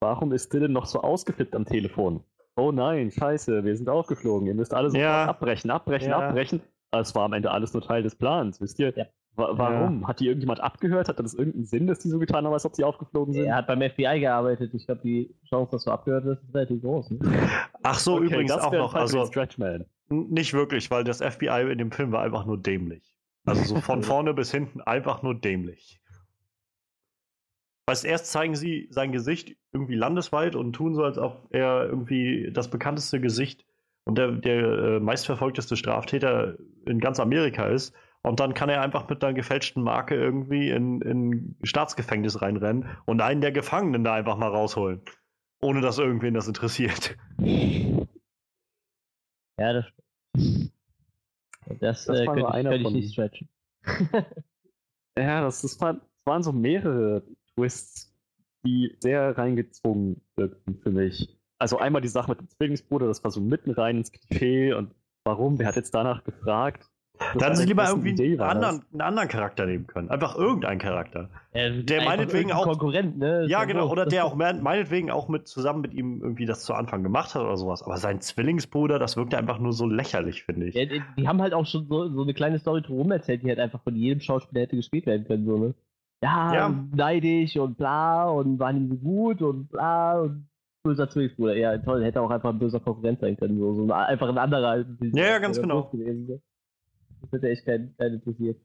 [0.00, 2.22] Warum ist Dylan noch so ausgeflippt am Telefon?
[2.56, 4.46] Oh nein, scheiße, wir sind aufgeflogen.
[4.48, 5.24] Ihr müsst alle sofort Ja.
[5.26, 6.18] abbrechen, abbrechen, Ja.
[6.28, 6.60] abbrechen.
[6.92, 8.92] es war am Ende alles nur Teil des Plans, wisst ihr?
[9.38, 9.44] Ja.
[9.44, 10.06] Wa warum?
[10.06, 11.08] Hat die irgendjemand abgehört?
[11.08, 13.44] Hat das irgendeinen Sinn, dass die so getan haben, als ob sie aufgeflogen sind?
[13.44, 14.74] Er hat beim FBI gearbeitet.
[14.74, 17.10] Ich glaube, die Chance, dass du abgehört wirst, ist relativ groß.
[17.12, 17.20] Ne?
[17.82, 19.84] Ach so, Okay, übrigens das auch noch, also Stretchman.
[20.08, 23.14] nicht wirklich, weil das FBI in dem Film war einfach nur dämlich.
[23.46, 26.00] Also so von vorne bis hinten einfach nur dämlich.
[27.86, 32.50] Weißt erst zeigen sie sein Gesicht irgendwie landesweit und tun so, als ob er irgendwie
[32.52, 33.64] das bekannteste Gesicht
[34.04, 37.94] und der, der äh, meistverfolgteste Straftäter in ganz Amerika ist.
[38.28, 43.20] Und dann kann er einfach mit einer gefälschten Marke irgendwie in, in Staatsgefängnis reinrennen und
[43.22, 45.00] einen der Gefangenen da einfach mal rausholen.
[45.60, 47.16] Ohne dass irgendwen das interessiert.
[49.58, 49.86] Ja, das
[51.80, 53.48] Das, Das äh, war könnte, einer könnte ich von- nicht stretchen.
[55.18, 57.24] Ja, das, das, waren, das waren so mehrere
[57.56, 58.14] Twists,
[58.64, 61.36] die sehr reingezwungen wirkten für mich.
[61.58, 64.94] Also einmal die Sache mit dem Zwillingsbruder, das war so mitten rein ins Klischee und
[65.24, 65.58] warum?
[65.58, 66.88] Wer hat jetzt danach gefragt?
[67.36, 70.08] Da hätten sie lieber irgendwie Idee, einen anderen, einen anderen Charakter nehmen können.
[70.08, 71.28] Einfach irgendeinen Charakter.
[71.52, 73.44] Äh, Der meinetwegen auch- Konkurrent, ne?
[73.48, 73.88] Ja, genau.
[73.90, 77.34] Oder der auch mein- meinetwegen auch mit zusammen mit ihm irgendwie das zu Anfang gemacht
[77.34, 77.82] hat oder sowas.
[77.82, 80.74] Aber sein Zwillingsbruder, das wirkte einfach nur so lächerlich, finde ich.
[80.76, 83.48] Ja, die, die haben halt auch schon so, so eine kleine Story drumherum erzählt, die
[83.48, 85.74] halt einfach von jedem Schauspieler hätte gespielt werden können, so, ne?
[86.22, 86.84] Ja, Ja.
[86.94, 90.48] neidisch und bla und waren ihm so gut und bla und
[90.84, 91.56] böser Zwillingsbruder.
[91.56, 94.38] Ja, toll, hätte auch einfach ein böser Konkurrent sein können, so, so ein, einfach ein
[94.38, 94.68] anderer.
[94.68, 95.84] als dieser- Ja, ja, ganz genau.
[95.84, 96.40] Gewesen.
[97.22, 98.60] Das hätte echt keinen keinen interessiert.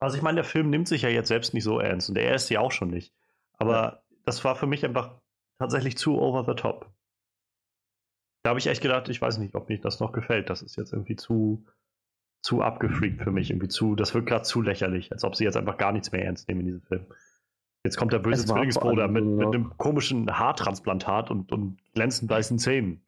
[0.00, 2.34] Also ich meine, der Film nimmt sich ja jetzt selbst nicht so ernst und er
[2.34, 3.14] ist ja auch schon nicht.
[3.54, 5.20] Aber das war für mich einfach
[5.58, 6.90] tatsächlich zu over the top.
[8.42, 10.50] Da habe ich echt gedacht, ich weiß nicht, ob mir das noch gefällt.
[10.50, 11.64] Das ist jetzt irgendwie zu,
[12.42, 13.50] zu abgefreakt für mich.
[13.50, 16.24] Irgendwie zu, das wirkt gerade zu lächerlich, als ob sie jetzt einfach gar nichts mehr
[16.24, 17.06] ernst nehmen in diesem Film.
[17.86, 22.58] Jetzt kommt der böse Zwillingsbruder mit, mit noch- einem komischen Haartransplantat und, und glänzend weißen
[22.58, 23.02] Zähnen.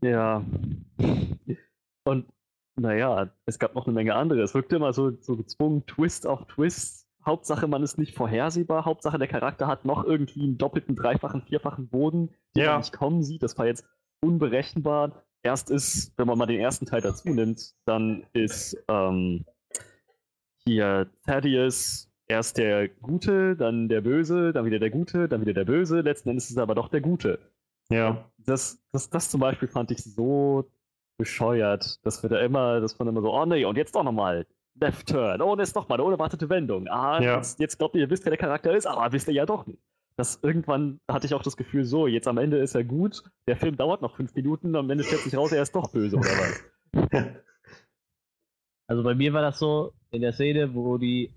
[0.00, 0.44] Ja.
[2.04, 2.26] Und
[2.80, 4.42] naja, es gab noch eine Menge andere.
[4.42, 7.06] Es wirkte immer so, so gezwungen, Twist auf Twist.
[7.24, 8.86] Hauptsache, man ist nicht vorhersehbar.
[8.86, 12.70] Hauptsache, der Charakter hat noch irgendwie einen doppelten, dreifachen, vierfachen Boden, den Ja.
[12.72, 13.42] man nicht kommen sieht.
[13.42, 13.84] Das war jetzt
[14.22, 15.22] unberechenbar.
[15.42, 19.44] Erst ist, wenn man mal den ersten Teil dazu nimmt, dann ist ähm,
[20.64, 25.64] hier Thaddeus erst der Gute, dann der Böse, dann wieder der Gute, dann wieder der
[25.64, 26.00] Böse.
[26.00, 27.38] Letzten Endes ist er aber doch der Gute
[27.90, 28.30] Ja.
[28.38, 30.70] das, das, das zum Beispiel fand ich so
[31.20, 34.46] bescheuert, dass wir da immer, dass man immer so, oh nee, und jetzt doch nochmal.
[34.80, 36.88] Left Turn, oh, und jetzt nochmal, ohne wartete Wendung.
[36.88, 37.36] Ah, Ja.
[37.36, 39.66] jetzt, jetzt glaubt ihr, ihr wisst, wer der Charakter ist, aber wisst ihr ja doch
[39.66, 39.82] nicht.
[40.16, 43.56] Das irgendwann hatte ich auch das Gefühl, so, jetzt am Ende ist er gut, der
[43.56, 46.28] Film dauert noch fünf Minuten, am Ende stellt sich raus, er ist doch böse oder
[46.30, 46.64] was.
[48.86, 51.32] Also bei mir war das so, in der Szene, wo die,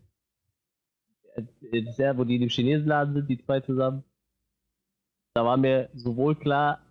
[1.72, 4.04] in der, Szene, wo die in dem Chinesenladen sind, die zwei zusammen,
[5.36, 6.82] da war mir sowohl klar,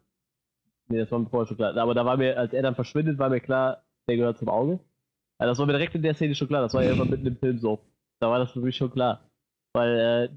[0.93, 3.19] nee, das war mir vorher schon klar, aber da war mir, als er dann verschwindet,
[3.19, 4.81] war mir klar, der gehört zum Auge.
[5.39, 7.27] Also das war mir direkt in der Szene schon klar, das war ja immer mitten
[7.27, 7.81] im Film so.
[8.21, 9.29] Da war das für mich schon klar.
[9.73, 10.29] Weil, äh,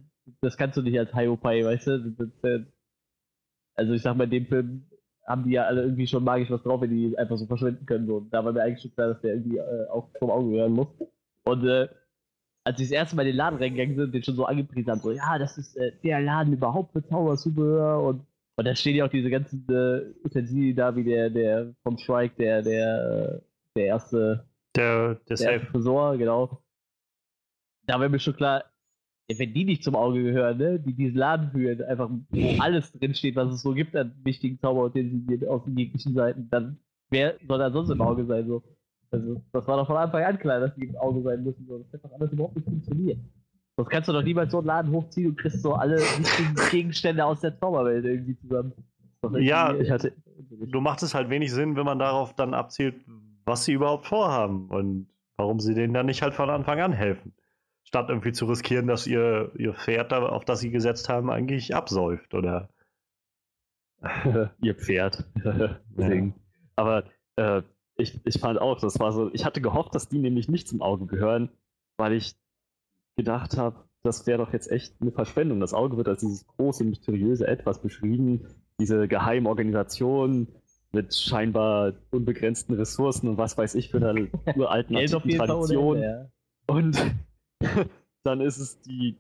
[0.42, 2.00] das kannst du nicht als Hiopai, weißt du?
[2.00, 2.66] Das, das, äh,
[3.76, 4.90] also ich sag mal, in dem Film
[5.28, 8.08] haben die ja alle irgendwie schon magisch was drauf, wenn die einfach so verschwinden können.
[8.08, 8.22] So.
[8.32, 10.88] Da war mir eigentlich schon klar, dass der irgendwie äh, auch vom Auge gehören muss.
[11.44, 11.88] Und äh,
[12.64, 15.02] als sie das erste Mal in den Laden reingegangen sind, den schon so angepriesen haben,
[15.02, 18.26] so, ja, das ist äh, der Laden überhaupt für Zauberzubehör und
[18.58, 22.36] und da stehen ja auch diese ganzen äh, Utensilien da, wie der, der vom Strike,
[22.38, 23.42] der, der,
[23.76, 24.46] der erste,
[24.76, 26.62] Der, der der erste Tresor, genau.
[27.86, 28.64] Da wäre mir schon klar,
[29.28, 33.36] wenn die nicht zum Auge gehören, ne, die diesen Laden führen, einfach wo alles drinsteht,
[33.36, 36.80] was es so gibt an wichtigen Zauberutensilien auf den jeglichen Seiten, dann
[37.10, 38.48] wer soll da sonst im Auge sein?
[38.48, 38.64] So?
[39.12, 41.66] Also, das war doch von Anfang an klar, dass die im Auge sein müssen.
[41.68, 41.80] So.
[41.80, 43.20] Das hat doch alles überhaupt nicht funktioniert.
[43.78, 47.26] Sonst kannst du doch niemals so einen Laden hochziehen und kriegst so alle wichtigen Gegenstände
[47.26, 48.74] aus der Zauberwelt irgendwie zusammen.
[49.34, 50.14] Ja, ich hatte-.
[50.50, 52.96] Du macht es halt wenig Sinn, wenn man darauf dann abzielt,
[53.46, 55.08] was sie überhaupt vorhaben und
[55.38, 57.34] warum sie denen dann nicht halt von Anfang an helfen.
[57.84, 62.34] Statt irgendwie zu riskieren, dass ihr, ihr Pferd, auf das sie gesetzt haben, eigentlich absäuft
[62.34, 62.70] oder.
[64.62, 65.26] Ihr Pferd.
[65.98, 66.36] Deswegen.
[66.76, 67.06] Aber
[67.38, 67.62] äh,
[67.96, 70.82] ich, ich fand auch, das war so, ich hatte gehofft, dass die nämlich nicht zum
[70.82, 71.50] Auge gehören,
[71.98, 72.36] weil ich
[73.16, 75.60] gedacht habe, das wäre doch jetzt echt eine Verschwendung.
[75.60, 78.46] Das Auge wird als dieses große, mysteriöse Etwas beschrieben,
[78.80, 80.48] diese geheime Organisation
[80.92, 86.02] mit scheinbar unbegrenzten Ressourcen und was weiß ich für eine uralten Tradition.
[86.02, 86.30] Ja.
[86.68, 87.16] Und
[88.24, 89.18] dann ist es die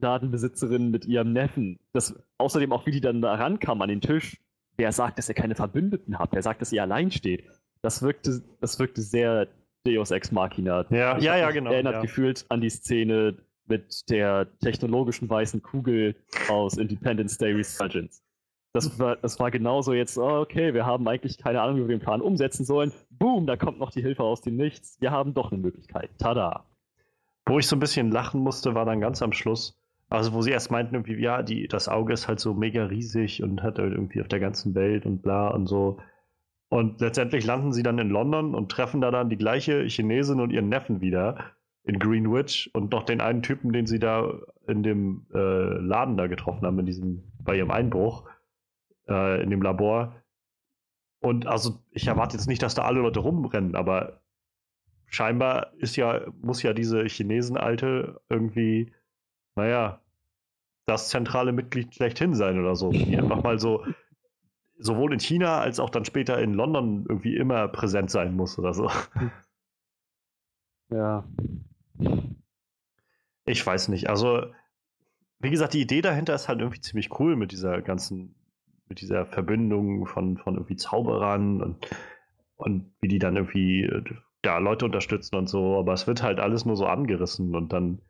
[0.00, 1.78] Ladenbesitzerin mit ihrem Neffen.
[1.92, 4.40] Das, außerdem auch, wie die dann da rankam an den Tisch.
[4.76, 6.30] Wer sagt, dass er keine Verbündeten hat?
[6.32, 7.44] Wer sagt, dass er allein steht?
[7.80, 9.48] Das wirkte, das wirkte sehr
[9.86, 10.86] Deus Ex Machina.
[10.90, 11.70] Ja, Ich ja, ja, genau.
[11.72, 12.00] Erinnert Ja.
[12.00, 16.16] gefühlt an die Szene mit der technologischen weißen Kugel
[16.48, 18.22] aus Independence Day Resurgence.
[18.72, 21.96] Das war, das war genauso jetzt, oh, okay, wir haben eigentlich keine Ahnung, wie wir
[21.96, 22.92] den Plan umsetzen sollen.
[23.10, 25.00] boom, da kommt noch die Hilfe aus dem Nichts.
[25.00, 26.10] Wir haben doch eine Möglichkeit.
[26.18, 26.66] Tada.
[27.46, 29.78] Wo ich so ein bisschen lachen musste, war dann ganz am Schluss,
[30.08, 33.42] also wo sie erst meinten, irgendwie, ja, die, das Auge ist halt so mega riesig
[33.42, 35.98] und hat halt irgendwie auf der ganzen Welt und bla und so.
[36.74, 40.50] Und letztendlich landen sie dann in London und treffen da dann die gleiche Chinesin und
[40.50, 41.52] ihren Neffen wieder
[41.84, 46.26] in Greenwich und noch den einen Typen, den sie da in dem äh, Laden da
[46.26, 48.28] getroffen haben, in diesem, bei ihrem Einbruch,
[49.06, 50.20] äh, in dem Labor.
[51.20, 54.22] Und also ich erwarte jetzt nicht, dass da alle Leute rumrennen, aber
[55.06, 58.92] scheinbar ist ja, muss ja diese Chinesen-Alte irgendwie,
[59.54, 60.00] naja,
[60.86, 62.90] das zentrale Mitglied schlechthin sein oder so.
[62.90, 63.84] Die einfach mal so
[64.78, 68.74] sowohl in China als auch dann später in London irgendwie immer präsent sein muss oder
[68.74, 68.90] so.
[70.90, 71.24] Ja.
[73.46, 74.08] Ich weiß nicht.
[74.08, 74.46] Also,
[75.40, 78.34] wie gesagt, die Idee dahinter ist halt irgendwie ziemlich cool mit dieser ganzen,
[78.88, 81.88] mit dieser Verbindung von, von irgendwie Zauberern und,
[82.56, 83.90] und wie die dann irgendwie
[84.44, 88.00] ja, Leute unterstützen und so, aber es wird halt alles nur so angerissen und dann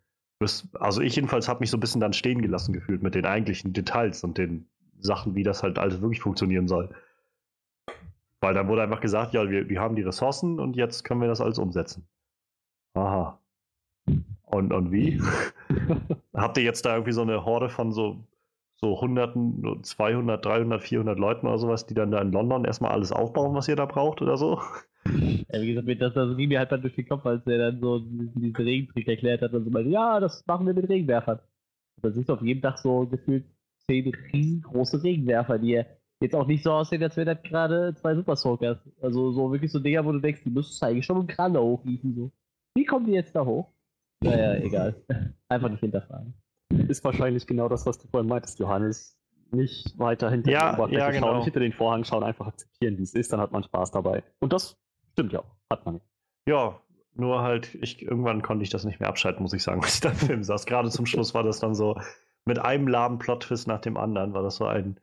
[0.75, 3.73] also ich jedenfalls habe mich so ein bisschen dann stehen gelassen gefühlt mit den eigentlichen
[3.73, 4.69] Details und den
[5.05, 6.91] Sachen, wie das halt alles wirklich funktionieren soll.
[8.41, 11.29] Weil dann wurde einfach gesagt, ja, wir, wir haben die Ressourcen und jetzt können wir
[11.29, 12.07] das alles umsetzen.
[12.95, 13.39] Aha.
[14.43, 15.21] Und, und wie?
[16.35, 18.27] Habt ihr jetzt da irgendwie so eine Horde von so,
[18.77, 23.13] so Hunderten, 200, 300, 400 Leuten oder sowas, die dann da in London erstmal alles
[23.13, 24.61] aufbauen, was ihr da braucht oder so?
[25.53, 27.79] Ja, wie gesagt, das, das ging mir halt dann durch den Kopf, als er dann
[27.79, 31.41] so diesen Regentrick erklärt hat und so meinte, ja, das machen wir mit Regenwerfern.
[31.97, 33.45] Und da siehst du auf jedem Dach so gefühlt
[33.89, 35.83] zehn riesengroße Regenwerfer, die
[36.21, 38.79] jetzt auch nicht so aussehen, als wären das gerade zwei Super Soakers.
[39.01, 41.61] Also so wirklich so Dinger, wo du denkst, die müssten eigentlich schon im Kran da
[41.61, 42.15] hochliefen.
[42.15, 42.31] So.
[42.75, 43.69] Wie kommen die jetzt da hoch?
[44.23, 44.95] Naja, egal.
[45.49, 46.35] Einfach nicht hinterfragen.
[46.89, 49.19] Ist wahrscheinlich genau das, was du vorhin meintest, Johannes.
[49.51, 51.27] Nicht weiter hinter ja, die Oberfläche ja, genau.
[51.27, 53.93] schauen, nicht hinter den Vorhang schauen, einfach akzeptieren, wie es ist, dann hat man Spaß
[53.93, 54.25] dabei.
[54.41, 54.77] Und das
[55.13, 56.01] stimmt ja auch, hat man.
[56.49, 56.81] Ja,
[57.15, 60.01] nur halt, ich, irgendwann konnte ich das nicht mehr abschalten, muss ich sagen, als ich
[60.01, 60.67] da im Film saß.
[60.67, 61.97] Gerade zum Schluss war das dann so,
[62.45, 65.01] mit einem lahmen Plot-Twist nach dem anderen, war das so ein,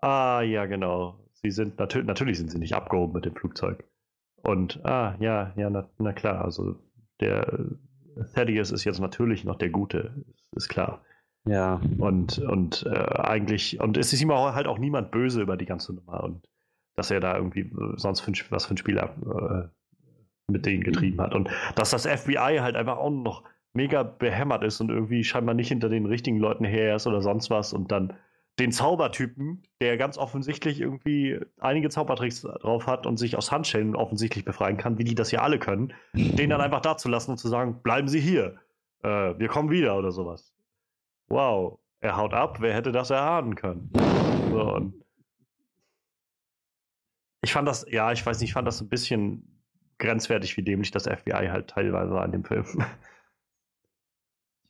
[0.00, 1.18] ah, ja, genau.
[1.32, 3.84] Sie sind, natürlich, natürlich sind sie nicht abgehoben mit dem Flugzeug.
[4.42, 6.76] Und, ah, ja, ja, na, na klar, also
[7.20, 7.66] der
[8.34, 11.02] Thaddeus ist jetzt natürlich noch der Gute, ist, klar.
[11.46, 11.80] Ja.
[11.98, 15.94] Und, und äh, eigentlich, und es ist ihm halt auch niemand böse über die ganze
[15.94, 16.48] Nummer und
[16.96, 19.68] dass er da irgendwie äh, sonst für was für ein Spieler äh,
[20.50, 21.34] mit denen getrieben hat.
[21.34, 23.44] Und dass das FBI halt einfach auch noch
[23.78, 27.48] mega behämmert ist und irgendwie scheinbar nicht hinter den richtigen Leuten her ist oder sonst
[27.48, 28.12] was und dann
[28.58, 34.44] den Zaubertypen, der ganz offensichtlich irgendwie einige Zaubertricks drauf hat und sich aus Handschellen offensichtlich
[34.44, 37.38] befreien kann, wie die das ja alle können, den dann einfach da zu lassen und
[37.38, 38.56] zu sagen, bleiben Sie hier,
[39.04, 40.52] äh, wir kommen wieder oder sowas.
[41.28, 43.92] Wow, er haut ab, wer hätte das erahnen können?
[44.50, 44.94] So, und
[47.42, 49.62] ich fand das, ja, ich weiß nicht, ich fand das ein bisschen
[49.98, 52.64] grenzwertig, wie dämlich das FBI halt teilweise in dem Film.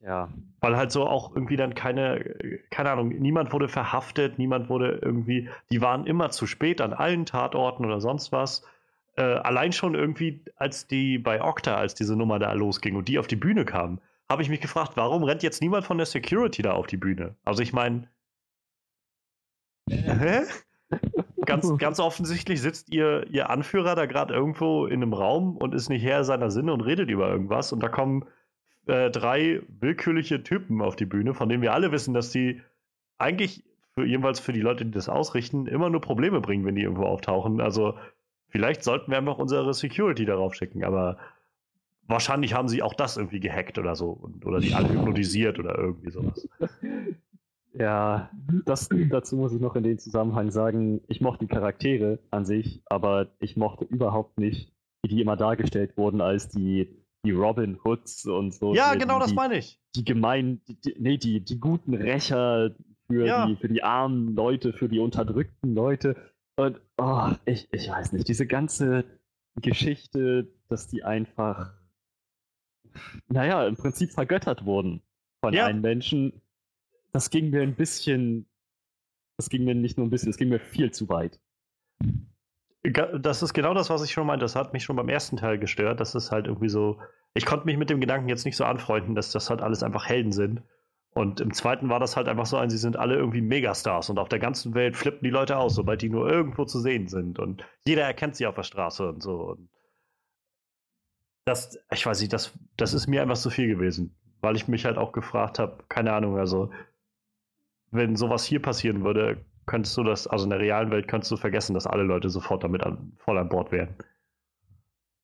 [0.01, 0.29] Ja.
[0.61, 5.49] Weil halt so auch irgendwie dann keine, keine Ahnung, niemand wurde verhaftet, niemand wurde irgendwie,
[5.71, 8.65] die waren immer zu spät an allen Tatorten oder sonst was.
[9.17, 13.19] Äh, allein schon irgendwie, als die bei Okta, als diese Nummer da losging und die
[13.19, 16.63] auf die Bühne kamen, habe ich mich gefragt, warum rennt jetzt niemand von der Security
[16.63, 17.35] da auf die Bühne?
[17.45, 18.09] Also ich meine,
[19.89, 20.43] hä?
[21.47, 25.89] ganz, ganz offensichtlich sitzt ihr, ihr Anführer da gerade irgendwo in einem Raum und ist
[25.89, 28.27] nicht Herr seiner Sinne und redet über irgendwas und da kommen
[28.89, 32.63] äh, drei willkürliche Typen auf die Bühne, von denen wir alle wissen, dass die
[33.19, 33.63] eigentlich
[33.95, 37.05] für, jedenfalls für die Leute, die das ausrichten, immer nur Probleme bringen, wenn die irgendwo
[37.05, 37.61] auftauchen.
[37.61, 37.95] Also
[38.49, 41.19] vielleicht sollten wir einfach unsere Security darauf schicken, aber
[42.07, 46.11] wahrscheinlich haben sie auch das irgendwie gehackt oder so oder die alle hypnotisiert oder irgendwie
[46.11, 46.49] sowas.
[47.75, 48.31] Ja,
[48.65, 52.83] das, dazu muss ich noch in dem Zusammenhang sagen, ich mochte die Charaktere an sich,
[52.87, 54.73] aber ich mochte überhaupt nicht,
[55.03, 56.89] wie die immer dargestellt wurden als die
[57.25, 58.75] die Robin Hoods und so.
[58.75, 59.81] Ja, die, genau die, das meine ich.
[59.97, 62.75] Die gemeinen, die, die, nee, die, die guten Rächer
[63.07, 63.47] für, Ja.
[63.47, 66.17] die, für die armen Leute, für die unterdrückten Leute.
[66.57, 69.05] Und oh, ich, ich weiß nicht, diese ganze
[69.57, 71.73] Geschichte, dass die einfach,
[73.29, 75.03] naja, im Prinzip vergöttert wurden
[75.41, 75.67] von Ja.
[75.67, 76.41] einem Menschen,
[77.13, 78.47] das ging mir ein bisschen,
[79.37, 81.41] das ging mir nicht nur ein bisschen, das ging mir viel zu weit.
[82.83, 84.45] Das ist genau das, was ich schon meinte.
[84.45, 86.01] Das hat mich schon beim ersten Teil gestört.
[86.01, 87.01] Das ist halt irgendwie so.
[87.35, 90.07] Ich konnte mich mit dem Gedanken jetzt nicht so anfreunden, dass das halt alles einfach
[90.07, 90.63] Helden sind.
[91.11, 94.19] Und im zweiten war das halt einfach so ein, sie sind alle irgendwie Megastars und
[94.19, 97.39] auf der ganzen Welt flippen die Leute aus, sobald die nur irgendwo zu sehen sind.
[97.41, 99.51] Und jeder erkennt sie auf der Straße und so.
[99.51, 99.69] Und
[101.45, 104.17] das, ich weiß nicht, das, das ist mir einfach zu viel gewesen.
[104.41, 106.71] Weil ich mich halt auch gefragt habe, keine Ahnung, also
[107.91, 111.37] wenn sowas hier passieren würde, könntest du das, also in der realen Welt könntest du
[111.37, 113.95] vergessen, dass alle Leute sofort damit an, voll an Bord wären.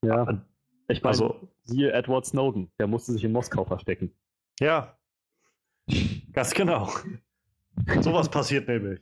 [0.04, 0.44] Ja.
[0.88, 4.12] Ich meine, Also, siehe Edward Snowden, der musste sich in Moskau verstecken.
[4.60, 4.96] ja.
[6.32, 6.88] Ganz genau.
[8.00, 9.00] Sowas passiert nämlich.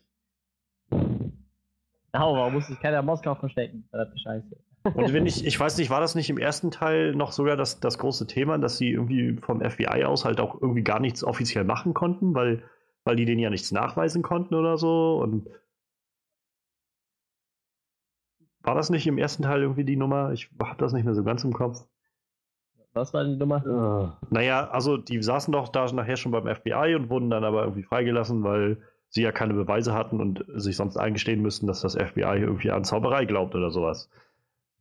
[0.91, 3.87] Au, warum muss sich keiner in Moskau verstecken?
[3.91, 4.57] Verdammte Scheiße.
[4.95, 7.79] Und wenn ich, ich weiß nicht, war das nicht im ersten Teil noch sogar das,
[7.79, 11.63] das große Thema, dass sie irgendwie vom FBI aus halt auch irgendwie gar nichts offiziell
[11.65, 12.65] machen konnten, weil,
[13.05, 15.19] weil die denen ja nichts nachweisen konnten oder so?
[15.23, 15.49] Und
[18.61, 20.33] war das nicht im ersten Teil irgendwie die Nummer?
[20.33, 21.87] Ich habe das nicht mehr so ganz im Kopf.
[22.95, 24.19] Was war die Nummer?
[24.31, 27.83] Naja, also die saßen doch da nachher schon beim FBI und wurden dann aber irgendwie
[27.85, 32.39] freigelassen, weil sie ja keine Beweise hatten und sich sonst eingestehen müssten, dass das FBI
[32.39, 34.11] irgendwie an Zauberei glaubt oder sowas.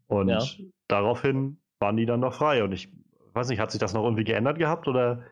[0.07, 0.43] Und Ja.
[0.87, 2.63] daraufhin waren die dann noch frei.
[2.63, 2.93] Und ich
[3.33, 5.23] weiß nicht, hat sich das noch irgendwie geändert gehabt oder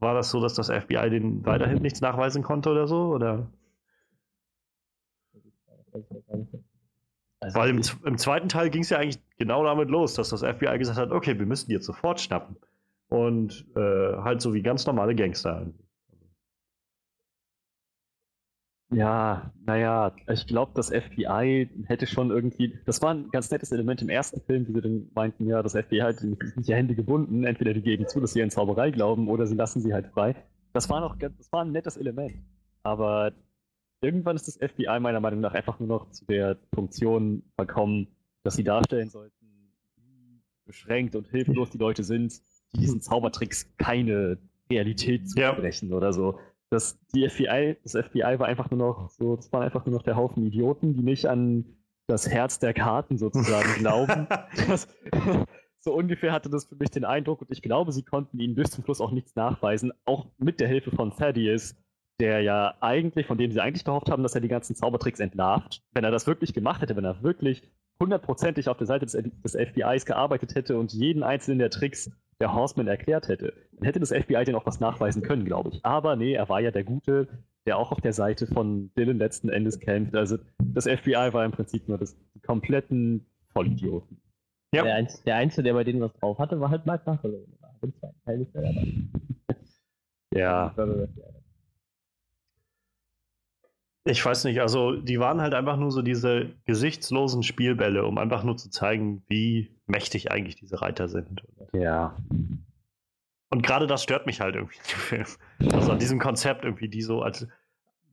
[0.00, 3.08] war das so, dass das FBI denen weiterhin nichts nachweisen konnte oder so?
[3.08, 3.50] Oder?
[7.40, 10.42] Also, Weil im, im zweiten Teil ging es ja eigentlich genau damit los, dass das
[10.42, 12.56] FBI gesagt hat, okay, wir müssen die jetzt sofort schnappen.
[13.08, 15.66] Und äh, halt so wie ganz normale Gangster.
[18.94, 22.78] Ja, naja, ich glaube, das FBI hätte schon irgendwie.
[22.86, 25.72] Das war ein ganz nettes Element im ersten Film, wie sie dann meinten, ja, das
[25.72, 27.44] FBI hat nicht die Hände gebunden.
[27.44, 30.34] Entweder die geben zu, dass sie an Zauberei glauben, oder sie lassen sie halt frei.
[30.72, 32.34] Das war noch das war ein nettes Element.
[32.82, 33.32] Aber
[34.00, 38.08] irgendwann ist das FBI meiner Meinung nach einfach nur noch zu der Funktion verkommen,
[38.42, 39.46] dass sie darstellen sollten,
[39.96, 42.40] wie beschränkt und hilflos die Leute sind,
[42.74, 44.38] die diesen Zaubertricks keine
[44.70, 45.52] Realität Ja.
[45.52, 46.38] zusprechen oder so.
[46.74, 50.02] Das, die FBI, das FBI war einfach nur noch so, das waren einfach nur noch
[50.02, 51.64] der Haufen Idioten, die nicht an
[52.08, 54.26] das Herz der Karten sozusagen glauben.
[54.66, 54.88] Das,
[55.78, 58.72] so ungefähr hatte das für mich den Eindruck und ich glaube, sie konnten ihnen bis
[58.72, 61.76] zum Schluss auch nichts nachweisen, auch mit der Hilfe von Thaddeus,
[62.18, 65.80] der ja eigentlich, von dem sie eigentlich gehofft haben, dass er die ganzen Zaubertricks entlarvt.
[65.92, 67.62] Wenn er das wirklich gemacht hätte, wenn er wirklich
[68.00, 72.10] hundertprozentig auf der Seite des, des FBIs gearbeitet hätte und jeden einzelnen der Tricks
[72.40, 75.84] der Horseman erklärt hätte, dann hätte das FBI den auch was nachweisen können, glaube ich.
[75.84, 77.28] Aber nee, er war ja der Gute,
[77.66, 80.14] der auch auf der Seite von Dylan letzten Endes kämpft.
[80.14, 84.20] Also das FBI war im Prinzip nur das, kompletten Vollidioten.
[84.74, 84.82] Ja.
[84.82, 87.04] Der, Einz der Einzige, der bei denen was drauf hatte, war halt Mark.
[87.04, 87.20] Der war
[87.82, 88.92] im zweiten Teil nicht mehr dabei.
[90.34, 90.74] Ja.
[94.06, 98.44] Ich weiß nicht, also die waren halt einfach nur so diese gesichtslosen Spielbälle, um einfach
[98.44, 101.42] nur zu zeigen, wie mächtig eigentlich diese Reiter sind.
[101.72, 102.14] Ja.
[103.50, 105.26] Und gerade das stört mich halt irgendwie im Film.
[105.72, 107.46] Also an diesem Konzept irgendwie, die so als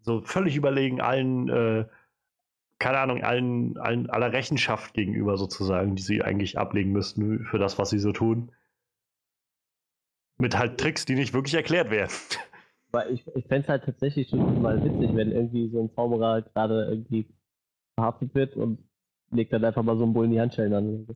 [0.01, 1.85] so völlig überlegen allen, äh,
[2.79, 7.77] keine Ahnung, allen, allen aller Rechenschaft gegenüber sozusagen, die sie eigentlich ablegen müssten für das,
[7.77, 8.51] was sie so tun.
[10.37, 12.11] Mit halt Tricks, die nicht wirklich erklärt werden.
[12.91, 16.41] Weil ich, ich fände es halt tatsächlich schon mal witzig, wenn irgendwie so ein Zauberer
[16.41, 17.25] gerade irgendwie
[17.95, 18.79] verhaftet wird und
[19.31, 21.07] legt dann einfach mal so einen Bullen die Handschellen an.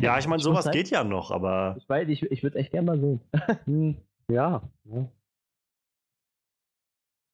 [0.00, 2.70] Ja, ich meine, sowas halt- geht ja noch, aber Ich weiß, ich, ich würde echt
[2.70, 3.20] gerne mal sehen.
[3.66, 3.96] Hm,
[4.30, 4.62] ja.
[4.84, 5.08] ja.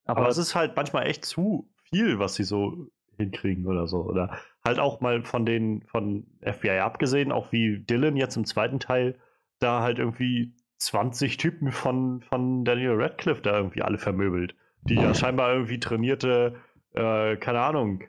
[0.04, 3.98] Aber es ist halt manchmal echt zu viel, was sie so hinkriegen oder so.
[3.98, 8.80] Oder halt auch mal von den von FBI abgesehen, auch wie Dylan jetzt im zweiten
[8.80, 9.16] Teil
[9.60, 14.54] da halt irgendwie 20 Typen von, von Daniel Radcliffe da irgendwie alle vermöbelt.
[14.82, 16.56] Die ja scheinbar irgendwie trainierte,
[16.94, 18.02] äh, keine Ahnung,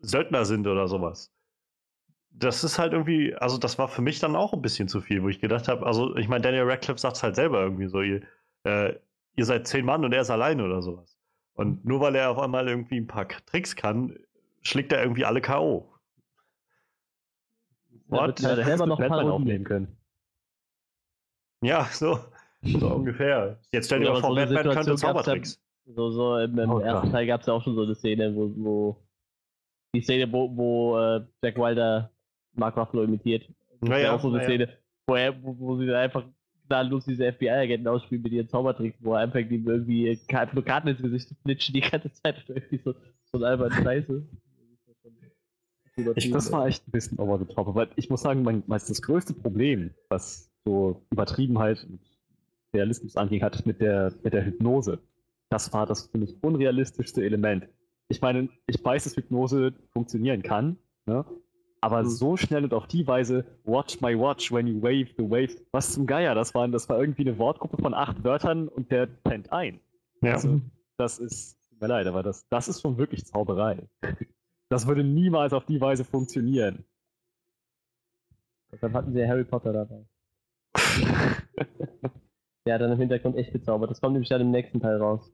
[0.00, 1.32] Söldner sind oder sowas.
[2.30, 5.22] Das ist halt irgendwie, also das war für mich dann auch ein bisschen zu viel,
[5.22, 8.00] wo ich gedacht habe, also ich meine, Daniel Radcliffe sagt es halt selber irgendwie so,
[8.00, 8.22] ihr,
[8.62, 8.94] äh,
[9.34, 11.18] ihr seid zehn Mann und er ist alleine oder sowas.
[11.54, 14.16] Und nur weil er auf einmal irgendwie ein paar Tricks kann,
[14.62, 15.88] schlägt er irgendwie alle K.O.
[18.06, 18.42] What?
[18.42, 19.32] wird halt selber noch Batman Parodien.
[19.32, 19.96] aufnehmen können.
[21.64, 22.18] Ja, so,
[22.62, 23.58] so ungefähr.
[23.72, 25.60] Jetzt stell dir mal vor, so eine Batman könnte Zaubertricks.
[25.86, 27.10] So, so im, im Oh ersten.
[27.10, 28.96] Teil gab es ja auch schon so eine Szene, wo, wo
[29.94, 32.10] die Szene, wo, wo äh, Jack Wilder
[32.54, 33.48] Mark Ruffalo imitiert.
[33.80, 34.48] Das Ja, ist ja ja, auch so eine ja, ja.
[34.48, 34.68] Szene,
[35.06, 36.24] wo, er, wo, wo sie dann einfach
[36.68, 40.64] gnadenlos diese FBI-Agenten ausspielen mit ihren Zaubertricks, wo er einfach ihm irgendwie Ka- einfach nur
[40.64, 42.36] Karten ins Gesicht flitschen die ganze Zeit.
[42.48, 42.94] und Irgendwie so,
[43.30, 44.22] so ein albern Scheiße.
[46.16, 47.68] Ich, das war echt ein bisschen over the top.
[47.68, 52.00] Aber ich muss sagen, mein, mein, das größte Problem, was so Übertriebenheit und
[52.74, 54.98] Realismus anging, hat mit der, mit der Hypnose.
[55.50, 57.68] Das war das für mich unrealistischste Element.
[58.08, 61.24] Ich meine, ich weiß, dass Hypnose funktionieren kann, ne?
[61.80, 62.08] aber Mhm.
[62.08, 65.92] so schnell und auf die Weise, watch my watch when you wave the wave, was
[65.92, 69.52] zum Geier, das war, das war irgendwie eine Wortgruppe von acht Wörtern und der pennt
[69.52, 69.80] ein.
[70.22, 70.32] Ja.
[70.32, 70.60] Also,
[70.96, 73.88] das ist, tut mir leid, aber das, das ist schon wirklich Zauberei.
[74.70, 76.84] Das würde niemals auf die Weise funktionieren.
[78.72, 80.04] Deshalb hatten sie ja Harry Potter dabei.
[82.66, 83.90] Der hat dann im Hintergrund echt gezaubert.
[83.90, 85.30] Das kommt nämlich dann im nächsten Teil raus.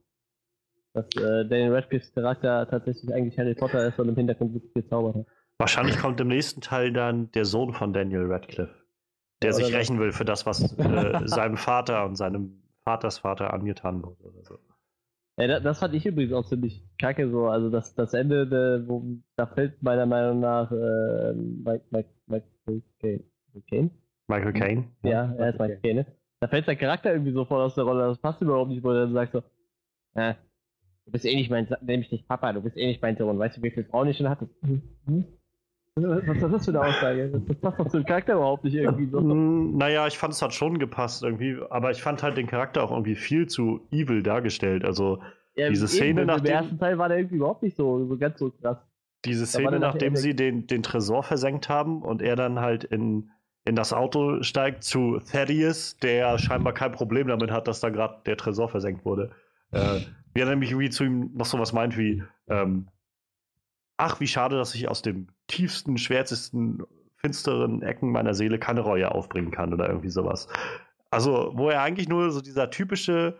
[0.93, 5.15] Dass äh, Daniel Radcliffes Charakter tatsächlich eigentlich Harry Potter ist und im Hintergrund wirklich gezaubert
[5.15, 5.25] hat.
[5.57, 8.75] Wahrscheinlich kommt im nächsten Teil dann der Sohn von Daniel Radcliffe,
[9.41, 14.03] der ja, sich rächen will für das, was äh, seinem Vater und seinem Vatersvater angetan
[14.03, 14.23] wurde.
[14.23, 14.57] Oder so.
[15.37, 17.47] Ja, das, das, fand ich übrigens auch ziemlich kacke so.
[17.47, 19.05] Also das, das Ende, de, wo,
[19.37, 23.23] da fällt meiner Meinung nach äh, Mike, Mike, Michael
[23.69, 23.91] Caine.
[24.27, 24.83] Michael Caine?
[25.03, 26.05] Ja, er ist Michael Caine.
[26.39, 28.07] Da fällt sein Charakter irgendwie so voll aus der Rolle.
[28.07, 29.43] Das passt überhaupt nicht, wo er dann sagt so,
[30.15, 30.33] äh,
[31.05, 33.37] du bist eh nicht mein, nämlich nicht Papa, du bist eh nicht mein Sohn.
[33.37, 34.49] Weißt du, wie viele Frauen ich schon hatte?
[34.61, 35.27] Hm?
[35.95, 37.41] Was ist das für eine Aussage?
[37.47, 39.19] Das passt doch zu dem Charakter überhaupt nicht irgendwie so.
[39.19, 42.83] Hm, naja, ich fand es hat schon gepasst irgendwie, aber ich fand halt den Charakter
[42.83, 44.85] auch irgendwie viel zu evil dargestellt.
[44.85, 45.21] Also
[45.55, 46.53] ja, diese Szene nach dem.
[46.53, 48.77] Ersten Teil war der irgendwie überhaupt nicht so, so ganz so krass.
[49.25, 53.29] Diese Szene, nachdem sie den, den Tresor versenkt haben und er dann halt in,
[53.71, 58.17] in das Auto steigt zu Thaddeus, der scheinbar kein Problem damit hat, dass da gerade
[58.25, 59.31] der Tresor versenkt wurde.
[59.71, 60.01] Äh,
[60.33, 62.89] wie er nämlich irgendwie zu ihm noch so was meint wie, ähm,
[63.95, 66.83] ach, wie schade, dass ich aus dem tiefsten, schwärzesten,
[67.15, 70.49] finsteren Ecken meiner Seele keine Reue aufbringen kann oder irgendwie sowas.
[71.09, 73.39] Also, wo er eigentlich nur so dieser typische,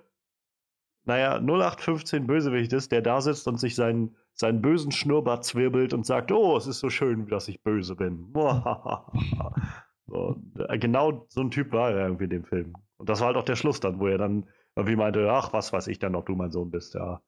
[1.04, 6.06] naja, 0815 Bösewicht ist, der da sitzt und sich seinen, seinen bösen Schnurrbart zwirbelt und
[6.06, 8.32] sagt, oh, es ist so schön, dass ich böse bin.
[10.08, 12.74] so, äh, genau so ein Typ war er irgendwie in dem Film.
[12.98, 15.74] Und das war halt auch der Schluss dann, wo er dann irgendwie meinte, ach, was
[15.74, 17.22] weiß ich dann, ob du mein Sohn bist, ja.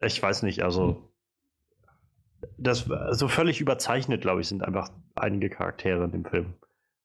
[0.00, 1.10] Ich weiß nicht, also
[2.58, 6.54] das so also völlig überzeichnet, glaube ich, sind einfach einige Charaktere in dem Film.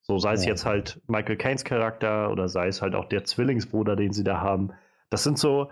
[0.01, 0.49] So sei es ja.
[0.49, 4.41] jetzt halt Michael Caines Charakter oder sei es halt auch der Zwillingsbruder, den sie da
[4.41, 4.71] haben.
[5.09, 5.71] Das sind so,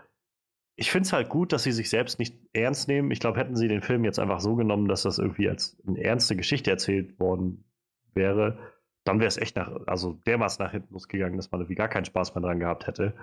[0.80, 3.12] ich finde es halt gut, dass sie sich selbst nicht ernst nehmen.
[3.12, 6.02] Ich glaube, hätten sie den Film jetzt einfach so genommen, dass das irgendwie als eine
[6.02, 7.66] ernste Geschichte erzählt worden
[8.14, 8.58] wäre,
[9.04, 12.06] dann wäre es echt nach, also dermaßen nach hinten losgegangen, dass man irgendwie gar keinen
[12.06, 13.14] Spaß mehr dran gehabt hätte.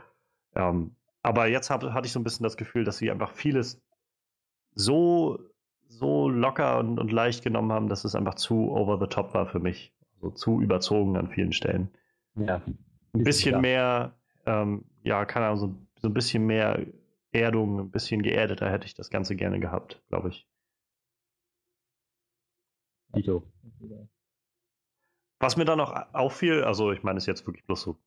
[0.55, 3.83] Ähm, aber jetzt hab, hatte ich so ein bisschen das Gefühl, dass sie einfach vieles
[4.75, 5.39] so,
[5.89, 9.47] so locker und, und leicht genommen haben, dass es einfach zu over the top war
[9.47, 9.95] für mich.
[10.17, 11.89] Also zu überzogen an vielen Stellen.
[12.35, 12.61] Ja.
[13.15, 13.63] Ein bisschen klar.
[13.63, 16.85] mehr, ähm, ja, keine Ahnung, so, so ein bisschen mehr
[17.33, 20.49] Erdung, ein bisschen geerdeter hätte ich das Ganze gerne gehabt, glaube ich.
[23.15, 23.43] Dito.
[25.39, 27.99] Was mir dann noch auffiel, also ich meine, es ist jetzt wirklich bloß so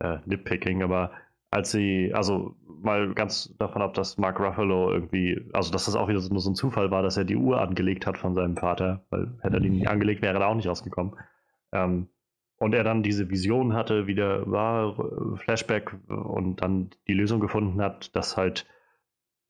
[0.00, 1.12] äh, Nitpicking, aber
[1.50, 6.08] als sie, also mal ganz davon ab, dass Mark Ruffalo irgendwie, also dass das auch
[6.08, 8.56] wieder so, nur so ein Zufall war, dass er die Uhr angelegt hat von seinem
[8.56, 11.16] Vater, weil hätte er die nicht angelegt, wäre er auch nicht rausgekommen.
[11.72, 12.08] Ähm,
[12.64, 14.96] und er dann diese Vision hatte, wieder war,
[15.36, 18.66] Flashback und dann die Lösung gefunden hat, dass halt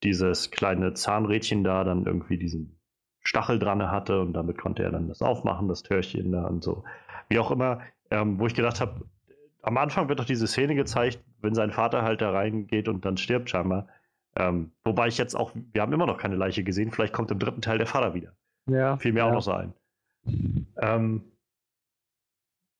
[0.02, 2.76] dieses kleine Zahnrädchen da dann irgendwie diesen
[3.20, 6.82] Stachel dran hatte und damit konnte er dann das aufmachen, das Türchen da und so.
[7.28, 9.02] Wie auch immer, ähm, wo ich gedacht habe,
[9.62, 13.16] am Anfang wird doch diese Szene gezeigt, wenn sein Vater halt da reingeht und dann
[13.16, 13.86] stirbt scheinbar.
[14.34, 17.38] Ähm, wobei ich jetzt auch, wir haben immer noch keine Leiche gesehen, vielleicht kommt im
[17.38, 18.32] dritten Teil der Vater wieder.
[18.66, 18.96] Ja.
[18.96, 19.28] Fiel mir ja.
[19.28, 19.72] auch noch so ein.
[20.82, 21.22] Ähm,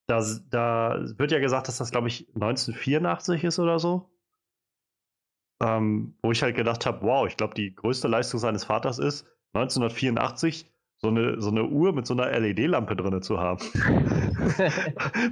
[0.07, 4.11] da, da wird ja gesagt, dass das, glaube ich, 1984 ist oder so.
[5.61, 9.27] Ähm, wo ich halt gedacht habe, wow, ich glaube, die größte Leistung seines Vaters ist,
[9.55, 13.61] 1984 so eine, so eine Uhr mit so einer LED-Lampe drin zu haben.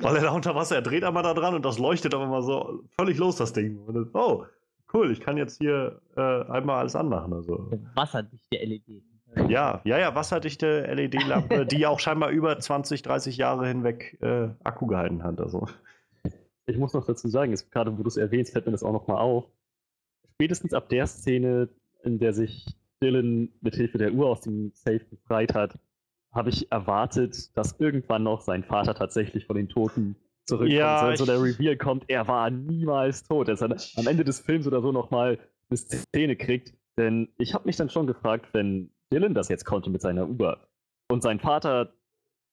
[0.01, 2.43] Weil er da unter Wasser, er dreht einmal da dran und das leuchtet aber mal
[2.43, 3.79] so völlig los, das Ding.
[3.79, 4.45] Und, oh,
[4.93, 7.33] cool, ich kann jetzt hier äh, einmal alles anmachen.
[7.33, 7.71] Also.
[7.95, 9.03] Wasserdichte LED.
[9.49, 14.87] Ja, ja, ja, wasserdichte LED-Lampe, die auch scheinbar über 20, 30 Jahre hinweg äh, Akku
[14.87, 15.41] gehalten hat.
[15.41, 15.69] Also.
[16.67, 18.93] Ich muss noch dazu sagen, jetzt, gerade wo du es erwähnst, fällt mir das auch
[18.93, 19.47] nochmal auf.
[20.35, 21.69] Spätestens ab der Szene,
[22.05, 22.67] in der sich
[23.03, 25.79] Dylan mit Hilfe der Uhr aus dem Safe befreit hat,
[26.33, 30.17] habe ich erwartet, dass irgendwann noch sein Vater tatsächlich von den Toten
[30.47, 30.73] zurückkommt.
[30.73, 33.49] Ja, also der Reveal kommt, er war niemals tot.
[33.49, 36.75] Dass er am Ende des Films oder so nochmal eine Szene kriegt.
[36.97, 40.59] Denn ich habe mich dann schon gefragt, wenn Dylan das jetzt konnte mit seiner Uhr
[41.09, 41.93] und sein Vater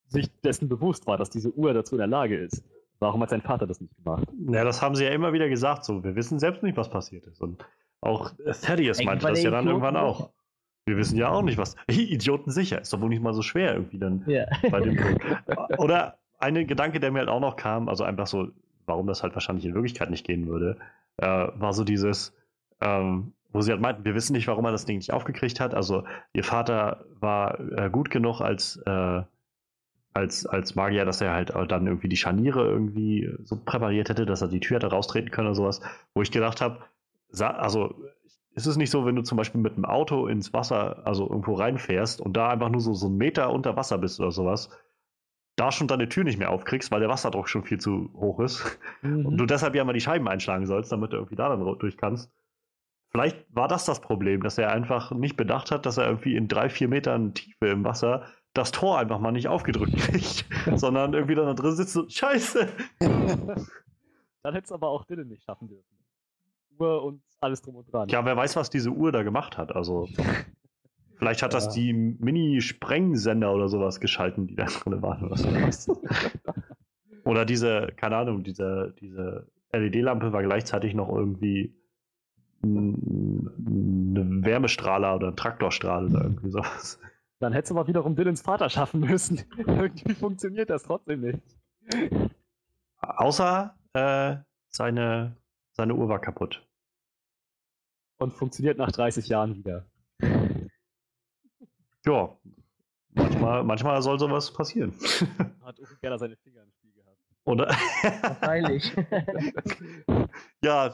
[0.07, 2.63] sich dessen bewusst war, dass diese Uhr dazu in der Lage ist,
[2.99, 4.27] warum hat sein Vater das nicht gemacht?
[4.51, 5.85] Ja, das haben sie ja immer wieder gesagt.
[5.85, 7.41] So, wir wissen selbst nicht, was passiert ist.
[7.41, 7.65] Und
[8.01, 8.31] auch
[8.61, 10.31] Thaddeus meinte das ja dann irgendwann auch.
[10.85, 11.75] Wir wissen ja auch nicht, was.
[11.87, 12.81] Idioten sicher.
[12.81, 14.45] Ist doch wohl nicht mal so schwer irgendwie dann ja.
[14.69, 14.95] bei dem
[15.45, 15.79] Punkt.
[15.79, 18.47] Oder ein Gedanke, der mir halt auch noch kam, also einfach so,
[18.85, 20.77] warum das halt wahrscheinlich in Wirklichkeit nicht gehen würde,
[21.17, 22.33] äh, war so dieses,
[22.81, 25.73] ähm, wo sie halt meinten, wir wissen nicht, warum er das Ding nicht aufgekriegt hat.
[25.73, 29.21] Also ihr Vater war äh, gut genug als, äh,
[30.13, 34.41] als, als Magier, dass er halt dann irgendwie die Scharniere irgendwie so präpariert hätte, dass
[34.41, 35.81] er die Tür hätte raustreten können oder sowas,
[36.13, 36.79] wo ich gedacht habe,
[37.37, 37.95] also
[38.55, 41.53] ist es nicht so, wenn du zum Beispiel mit einem Auto ins Wasser, also irgendwo
[41.53, 44.69] reinfährst und da einfach nur so, so einen Meter unter Wasser bist oder sowas,
[45.55, 48.79] da schon deine Tür nicht mehr aufkriegst, weil der Wasserdruck schon viel zu hoch ist
[49.01, 49.25] mhm.
[49.25, 51.97] und du deshalb ja mal die Scheiben einschlagen sollst, damit du irgendwie da dann durch
[51.97, 52.31] kannst.
[53.11, 56.47] Vielleicht war das das Problem, dass er einfach nicht bedacht hat, dass er irgendwie in
[56.47, 60.45] drei, vier Metern Tiefe im Wasser das Tor einfach mal nicht aufgedrückt kriegt,
[60.79, 62.67] sondern irgendwie dann da drin sitzt und Scheiße.
[64.41, 65.99] Dann hätte es aber auch Dylan nicht schaffen dürfen.
[66.79, 68.07] Uhr und alles drum und dran.
[68.09, 69.75] Ja, wer weiß, was diese Uhr da gemacht hat.
[69.75, 70.07] Also,
[71.17, 71.59] vielleicht hat ja.
[71.59, 75.25] das die Mini-Sprengsender oder sowas geschalten, die da drin waren.
[75.25, 75.89] Oder, sowas.
[77.25, 81.75] oder diese, keine Ahnung, diese, diese LED-Lampe war gleichzeitig noch irgendwie
[82.63, 86.99] ein Wärmestrahler oder ein Traktorstrahl oder irgendwie sowas.
[87.39, 89.43] Dann hättest du mal wiederum Dylans Vater schaffen müssen.
[89.57, 91.41] irgendwie funktioniert das trotzdem nicht.
[92.99, 94.35] Außer äh,
[94.67, 95.37] seine,
[95.71, 96.65] seine Uhr war kaputt.
[98.17, 99.85] Und funktioniert nach 30 Jahren wieder.
[102.05, 102.37] Ja,
[103.13, 104.93] manchmal, manchmal soll sowas passieren.
[105.63, 107.17] Hat Uri Geller seine Finger im Spiel gehabt.
[107.45, 107.67] Oder?
[107.67, 108.93] Wahrscheinlich.
[110.63, 110.93] ja,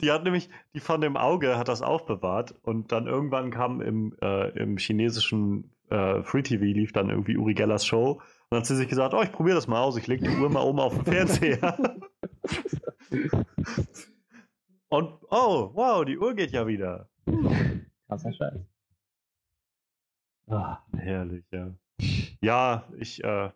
[0.00, 4.16] die hat nämlich, die von dem Auge hat das aufbewahrt und dann irgendwann kam im,
[4.20, 8.66] äh, im chinesischen äh, Free TV lief dann irgendwie Uri Gellers Show und dann hat
[8.66, 10.80] sie sich gesagt, oh, ich probiere das mal aus, ich lege die Uhr mal oben
[10.80, 11.76] auf den Fernseher.
[14.88, 17.08] und oh, wow, die Uhr geht ja wieder.
[18.06, 18.60] Krasser Scheiß.
[20.48, 21.72] Ah, herrlich, ja.
[22.40, 23.50] Ja, ich, äh,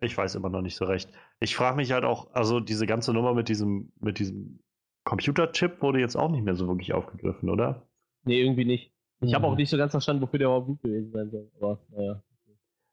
[0.00, 1.12] ich weiß immer noch nicht so recht.
[1.42, 4.60] Ich frage mich halt auch, also diese ganze Nummer mit diesem, mit diesem
[5.04, 7.88] Computerchip wurde jetzt auch nicht mehr so wirklich aufgegriffen, oder?
[8.24, 8.92] Nee, irgendwie nicht.
[9.20, 11.50] Ich habe auch nicht so ganz verstanden, wofür der überhaupt gut gewesen sein soll.
[11.60, 12.22] Aber naja.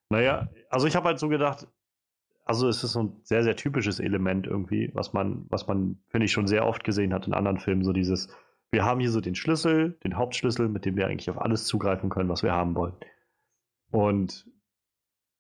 [0.10, 1.68] Naja, also ich habe halt so gedacht,
[2.46, 6.26] also es ist so ein sehr, sehr typisches Element irgendwie, was man, was man, finde
[6.26, 8.36] ich, schon sehr oft gesehen hat in anderen Filmen, so dieses,
[8.72, 12.10] wir haben hier so den Schlüssel, den Hauptschlüssel, mit dem wir eigentlich auf alles zugreifen
[12.10, 12.96] können, was wir haben wollen.
[13.92, 14.48] Und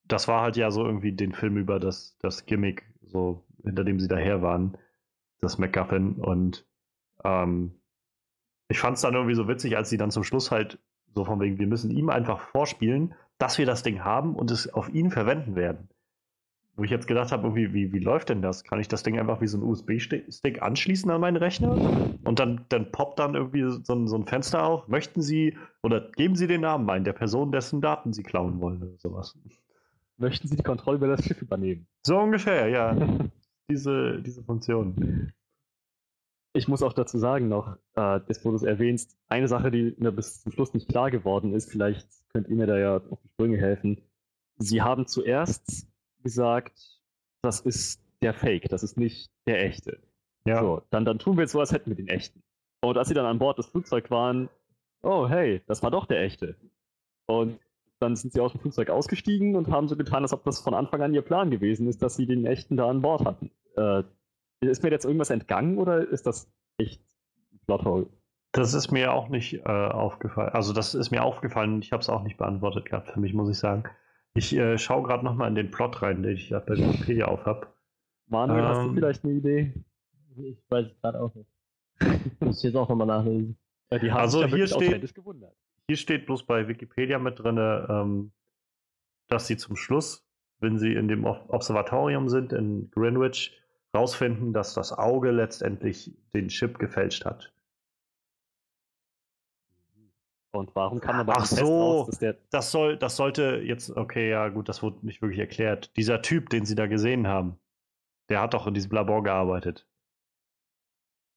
[0.07, 3.99] das war halt ja so irgendwie den Film über das, das Gimmick, so hinter dem
[3.99, 4.77] sie daher waren,
[5.41, 6.13] das MacGuffin.
[6.13, 6.65] Und
[7.23, 7.79] ähm,
[8.67, 10.79] ich fand es dann irgendwie so witzig, als sie dann zum Schluss halt
[11.15, 14.71] so von wegen, wir müssen ihm einfach vorspielen, dass wir das Ding haben und es
[14.71, 15.89] auf ihn verwenden werden.
[16.75, 18.63] Wo ich jetzt gedacht habe, irgendwie, wie, wie läuft denn das?
[18.63, 21.71] Kann ich das Ding einfach wie so ein USB-Stick anschließen an meinen Rechner?
[22.23, 24.87] Und dann, dann poppt dann irgendwie so ein, so ein Fenster auf.
[24.87, 28.81] Möchten Sie oder geben Sie den Namen ein, der Person, dessen Daten Sie klauen wollen
[28.81, 29.37] oder sowas
[30.19, 31.87] möchten Sie die Kontrolle über das Schiff übernehmen?
[32.05, 32.95] So ungefähr, ja.
[33.69, 35.31] diese, diese Funktion.
[36.53, 39.95] Ich muss auch dazu sagen noch, äh, das, wo du es erwähnst, eine Sache, die
[39.99, 43.21] mir bis zum Schluss nicht klar geworden ist, vielleicht könnt ihr mir da ja auf
[43.21, 44.01] die Sprünge helfen.
[44.57, 45.87] Sie haben zuerst
[46.23, 47.01] gesagt,
[47.43, 49.99] das ist der Fake, das ist nicht der echte.
[50.45, 50.61] Ja.
[50.61, 52.41] So, dann, dann tun wir jetzt so, als hätten wir den echten.
[52.81, 54.49] Und als sie dann an Bord des Flugzeugs waren,
[55.03, 56.55] oh hey, das war doch der echte.
[57.27, 57.59] Und
[57.99, 60.73] dann sind sie aus dem Flugzeug ausgestiegen und haben so getan, als ob das von
[60.73, 63.51] Anfang an ihr Plan gewesen ist, dass sie den echten da an Bord hatten.
[63.75, 64.03] Äh,
[64.61, 67.01] ist mir jetzt irgendwas entgangen oder ist das echt
[67.65, 68.07] Plothole?
[68.51, 70.49] Das ist mir auch nicht äh, aufgefallen.
[70.53, 73.33] Also das ist mir aufgefallen und ich habe es auch nicht beantwortet gehabt für mich,
[73.33, 73.83] muss ich sagen.
[74.33, 77.45] Ich äh, schaue gerade nochmal in den Plot rein, den ich da bei Wikipedia auf
[77.45, 77.67] habe.
[78.27, 79.73] Manuel, ähm, hast du ähm, vielleicht eine Idee?
[80.37, 81.49] Ich weiß es gerade auch nicht.
[82.25, 83.57] Ich muss jetzt auch nochmal nachlesen.
[83.91, 85.55] Ja, die haben also sich hier steht, gewundert.
[85.89, 88.31] Hier steht bloß bei Wikipedia mit drin, ähm,
[89.27, 90.23] dass sie zum Schluss,
[90.59, 93.59] wenn sie in dem Observatorium sind in Greenwich,
[93.91, 97.51] rausfinden, dass das Auge letztendlich den Chip gefälscht hat.
[100.51, 102.19] Und warum kann man Ach so, raus,
[102.51, 105.97] das soll, das sollte jetzt, okay, ja gut, das wurde nicht wirklich erklärt.
[105.97, 107.59] Dieser Typ, den sie da gesehen haben,
[108.29, 109.87] der hat doch in diesem Labor gearbeitet.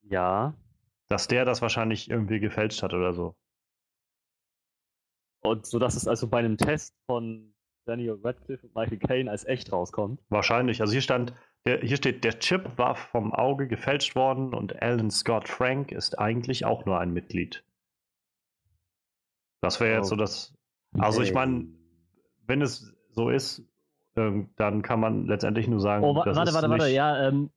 [0.03, 0.53] Ja.
[1.09, 3.35] Dass der das wahrscheinlich irgendwie gefälscht hat oder so.
[5.43, 7.53] Und so dass es also bei einem Test von
[7.85, 10.21] Daniel Radcliffe und Michael Caine als echt rauskommt.
[10.29, 10.81] Wahrscheinlich.
[10.81, 15.49] Also hier stand, hier steht, der Chip war vom Auge gefälscht worden und Alan Scott
[15.49, 17.65] Frank ist eigentlich auch nur ein Mitglied.
[19.61, 20.55] Das wäre jetzt so das.
[20.99, 21.67] Also ich meine,
[22.47, 23.65] wenn es so ist,
[24.17, 26.05] ähm, dann kann man letztendlich nur sagen.
[26.05, 27.51] Oh, wa warte, warte, warte, ja, ähm,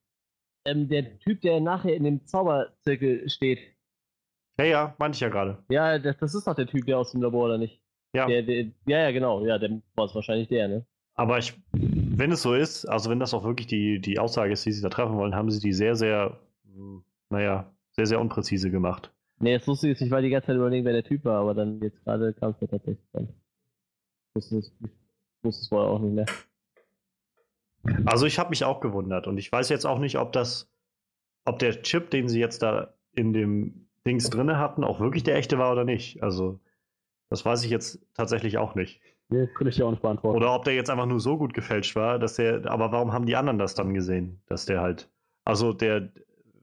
[0.65, 3.74] ähm, der Typ, der nachher in dem Zauberzirkel steht,
[4.57, 5.57] ja, ja, meinte ich ja gerade.
[5.69, 7.81] Ja, das, das, ist doch der Typ, der aus dem Labor, oder nicht?
[8.13, 8.27] Ja.
[8.27, 9.45] Der, der, ja, ja, genau.
[9.45, 10.85] Ja, der war es wahrscheinlich der, ne?
[11.15, 14.65] Aber ich, wenn es so ist, also wenn das auch wirklich die, die Aussage ist,
[14.65, 16.39] die sie da treffen wollen, haben sie die sehr, sehr,
[17.29, 19.11] naja, sehr, sehr unpräzise gemacht.
[19.39, 21.53] Nee, das lustige ist, ich war die ganze Zeit überlegen, wer der Typ war, aber
[21.53, 23.29] dann jetzt gerade kam es mir tatsächlich dann.
[24.37, 26.25] Ich wusste es vorher auch nicht mehr.
[28.05, 30.69] Also ich habe mich auch gewundert und ich weiß jetzt auch nicht, ob das,
[31.45, 35.35] ob der Chip, den sie jetzt da in dem Dings drin hatten, auch wirklich der
[35.35, 36.21] echte war oder nicht.
[36.21, 36.59] Also,
[37.29, 39.01] das weiß ich jetzt tatsächlich auch nicht.
[39.29, 40.37] Nee, könnte ich ja auch nicht beantworten.
[40.37, 43.25] Oder ob der jetzt einfach nur so gut gefälscht war, dass der, aber warum haben
[43.25, 44.41] die anderen das dann gesehen?
[44.45, 45.09] Dass der halt,
[45.43, 46.09] also der,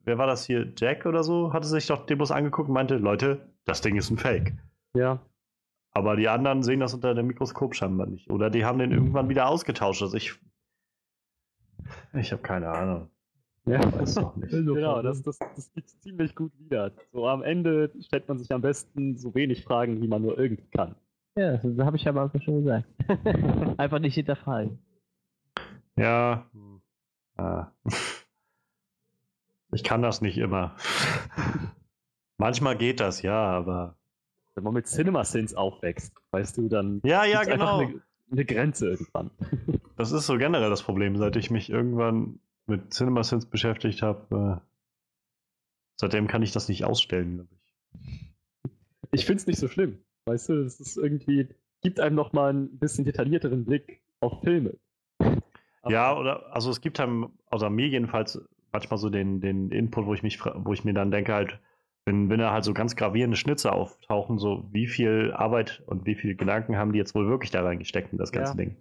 [0.04, 0.72] wer war das hier?
[0.76, 1.52] Jack oder so?
[1.52, 4.54] Hatte sich doch Demos angeguckt und meinte, Leute, das Ding ist ein Fake.
[4.94, 5.20] Ja.
[5.92, 8.30] Aber die anderen sehen das unter dem Mikroskop scheinbar nicht.
[8.30, 10.02] Oder die haben den irgendwann wieder ausgetauscht.
[10.02, 10.38] Also ich.
[12.14, 13.10] Ich habe keine Ahnung.
[13.64, 14.50] Ja, weiß doch nicht.
[14.50, 16.92] genau, das, das, das gibt ziemlich gut wieder.
[17.12, 20.68] So am Ende stellt man sich am besten so wenig Fragen, wie man nur irgendwie
[20.70, 20.96] kann.
[21.36, 22.86] Ja, das habe ich ja am Anfang schon gesagt.
[23.78, 24.78] Einfach nicht hinterfragen.
[25.96, 26.46] Ja.
[27.36, 27.68] Ah.
[29.72, 30.76] Ich kann das nicht immer.
[32.38, 33.96] Manchmal geht das, ja, aber.
[34.54, 37.78] Wenn man mit CinemaSins aufwächst, weißt du, dann Ja, ja, genau.
[37.78, 39.30] eine, eine Grenze irgendwann.
[39.96, 44.60] Das ist so generell das Problem, seit ich mich irgendwann mit CinemaSins beschäftigt habe.
[44.60, 44.66] Äh,
[45.96, 47.74] seitdem kann ich das nicht ausstellen, glaube ich.
[49.14, 49.98] Ich finde es nicht so schlimm.
[50.24, 51.48] Weißt du, es ist irgendwie,
[51.82, 54.78] gibt einem noch mal ein bisschen detaillierteren Blick auf Filme.
[55.88, 58.40] Ja, oder, also es gibt einem, außer mir jedenfalls,
[58.70, 61.58] manchmal so den, den Input, wo ich mich, wo ich mir dann denke, halt,
[62.04, 66.14] wenn, wenn da halt so ganz gravierende Schnitze auftauchen, so wie viel Arbeit und wie
[66.14, 68.56] viel Gedanken haben die jetzt wohl wirklich da reingesteckt in das ganze Ja.
[68.58, 68.76] Ding.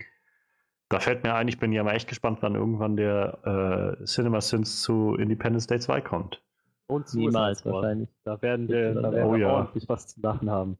[0.91, 4.41] Da fällt mir ein, ich bin ja mal echt gespannt, wann irgendwann der äh, Cinema
[4.41, 6.41] Sins zu Independence Day 2 kommt.
[6.87, 8.09] Und Niemals wahrscheinlich.
[8.25, 9.53] Da werden wir, da werden Oh wir ja.
[9.53, 10.77] ordentlich was zu lachen haben.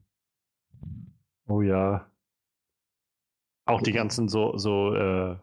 [1.48, 2.06] Oh ja.
[3.64, 5.36] Auch die ganzen so, so äh,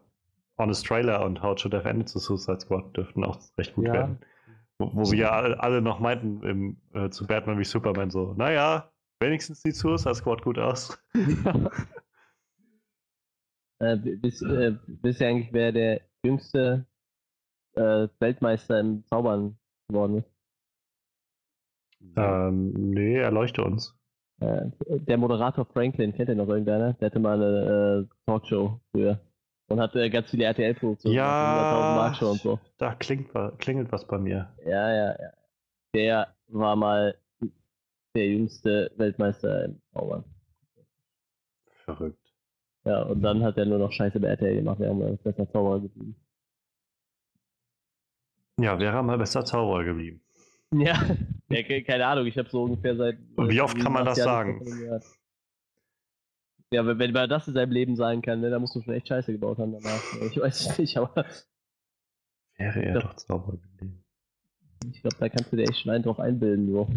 [0.57, 3.93] Honest Trailer und How Should Have Ended zu Suicide Squad dürften auch recht gut Ja.
[3.93, 4.19] werden.
[4.77, 8.33] Wo, wo wir ja alle, alle noch meinten im, äh, zu Batman wie Superman so,
[8.37, 10.97] naja, wenigstens sieht Suicide Squad gut aus.
[13.79, 16.85] Äh, wisst, äh, wisst ihr eigentlich, wer der jüngste
[17.75, 19.57] äh, Weltmeister im Zaubern
[19.87, 20.31] geworden ist?
[22.15, 23.95] Ähm, nee, erleuchte uns.
[24.41, 26.93] Äh, der Moderator Franklin, kennt ihr noch irgendeiner?
[26.93, 29.19] Der hatte mal eine äh, Talkshow früher.
[29.67, 31.15] Und hat ganz viele RTL-Produktionen.
[31.15, 31.93] Ja.
[31.93, 32.59] 100.000 Mark schon und so.
[32.79, 33.29] Da klingt,
[33.59, 34.51] klingelt was bei mir.
[34.65, 35.31] Ja, ja, ja.
[35.93, 37.15] Der war mal
[38.15, 40.23] der jüngste Weltmeister im Zaubern.
[41.85, 42.28] Verrückt.
[42.89, 45.79] Ja, und dann hat er nur noch Scheiße bei RTL gemacht, während er besser Zauberer
[45.81, 46.15] geblieben.
[48.59, 50.21] Ja, wäre mal besser Zauberer geblieben.
[50.73, 50.95] Ja,
[51.49, 53.19] ja ke- keine Ahnung, ich habe so ungefähr seit.
[53.35, 55.01] Und wie oft kann man das Jahren sagen?
[56.73, 58.95] Ja, wenn, wenn man das in seinem Leben sagen kann, ne, dann musst du schon
[58.95, 60.01] echt Scheiße gebaut haben danach.
[60.13, 60.27] ne?
[60.31, 61.25] Ich weiß es nicht, aber
[62.57, 64.03] Wäre er doch Zauberer geblieben.
[64.91, 66.87] ich glaube, da kannst du dir echt schon einen drauf einbilden, so.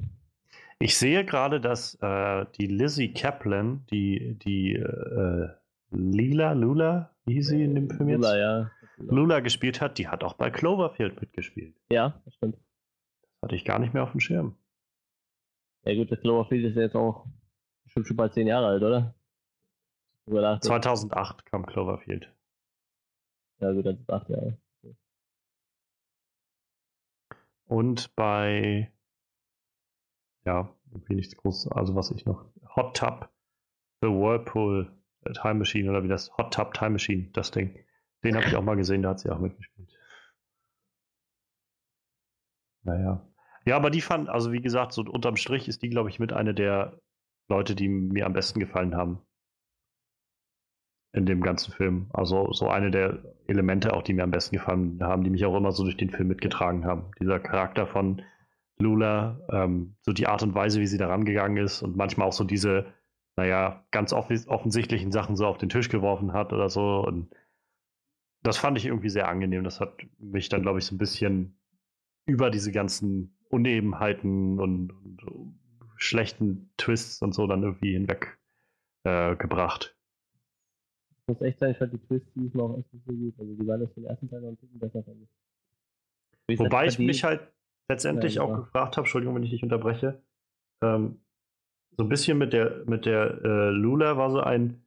[0.78, 5.48] Ich sehe gerade, dass äh, die Lizzie Kaplan, die, die äh,
[5.92, 8.18] Lila, Lula, wie hieß sie in dem Film jetzt?
[8.18, 8.70] Lula, ja.
[8.98, 11.76] Lula gespielt hat, die hat auch bei Cloverfield mitgespielt.
[11.90, 12.56] Ja, das stimmt.
[12.56, 14.56] Das hatte ich gar nicht mehr auf dem Schirm.
[15.84, 17.26] Ja gut, das Cloverfield ist ja jetzt auch
[17.84, 19.14] bestimmt schon bald zehn Jahre alt, oder?
[20.24, 20.66] Drüber nachdenken.
[20.66, 22.32] 2008 kam Cloverfield.
[23.60, 24.58] Ja gut, das ist acht Jahre.
[27.66, 28.92] Und bei,
[30.44, 32.44] ja, irgendwie nichts groß, also was ich noch,
[32.76, 33.30] Hot Tub,
[34.00, 35.01] The Whirlpool äh,
[35.34, 37.78] Time Machine oder wie das, Hot Tub Time Machine, das Ding.
[38.24, 39.90] Den habe ich auch mal gesehen, da hat sie auch mitgespielt.
[42.84, 43.26] Naja.
[43.64, 46.32] Ja, aber die fand, also wie gesagt, so unterm Strich ist die, glaube ich, mit
[46.32, 46.98] einer der
[47.48, 49.20] Leute, die mir am besten gefallen haben.
[51.12, 52.10] In dem ganzen Film.
[52.12, 55.56] Also so eine der Elemente auch, die mir am besten gefallen haben, die mich auch
[55.56, 57.10] immer so durch den Film mitgetragen haben.
[57.20, 58.22] Dieser Charakter von
[58.78, 62.32] Lula, ähm, so die Art und Weise, wie sie da rangegangen ist und manchmal auch
[62.32, 62.86] so diese,
[63.36, 67.00] naja, ganz offis- offensichtlichen Sachen so auf den Tisch geworfen hat oder so.
[67.06, 67.34] Und
[68.42, 69.64] das fand ich irgendwie sehr angenehm.
[69.64, 71.56] Das hat mich dann, glaube ich, so ein bisschen
[72.26, 75.20] über diese ganzen Unebenheiten und, und
[75.96, 78.38] schlechten Twists und so dann irgendwie hinweg
[79.04, 79.96] äh, gebracht.
[81.20, 83.34] Ich muss echt sagen, ich fand die Twists diesmal auch echt nicht so gut.
[83.38, 85.18] Also die waren jetzt im ersten Teil noch ein bisschen besser, fand
[86.48, 86.58] ich.
[86.58, 87.52] Wobei ich mich halt
[87.88, 88.56] letztendlich Ja, auch ja.
[88.56, 90.22] gefragt habe, Entschuldigung, wenn ich dich unterbreche,
[90.82, 91.20] ähm,
[91.96, 94.82] so ein bisschen mit der, mit der äh, Lula war so ein,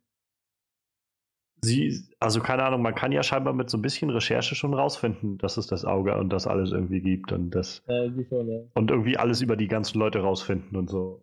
[1.61, 5.38] sie, also keine Ahnung, man kann ja scheinbar mit so ein bisschen Recherche schon rausfinden,
[5.38, 8.61] dass es das Auge und das alles irgendwie gibt und das Äh, schon, ja.
[8.73, 11.22] und irgendwie alles über die ganzen Leute rausfinden und so.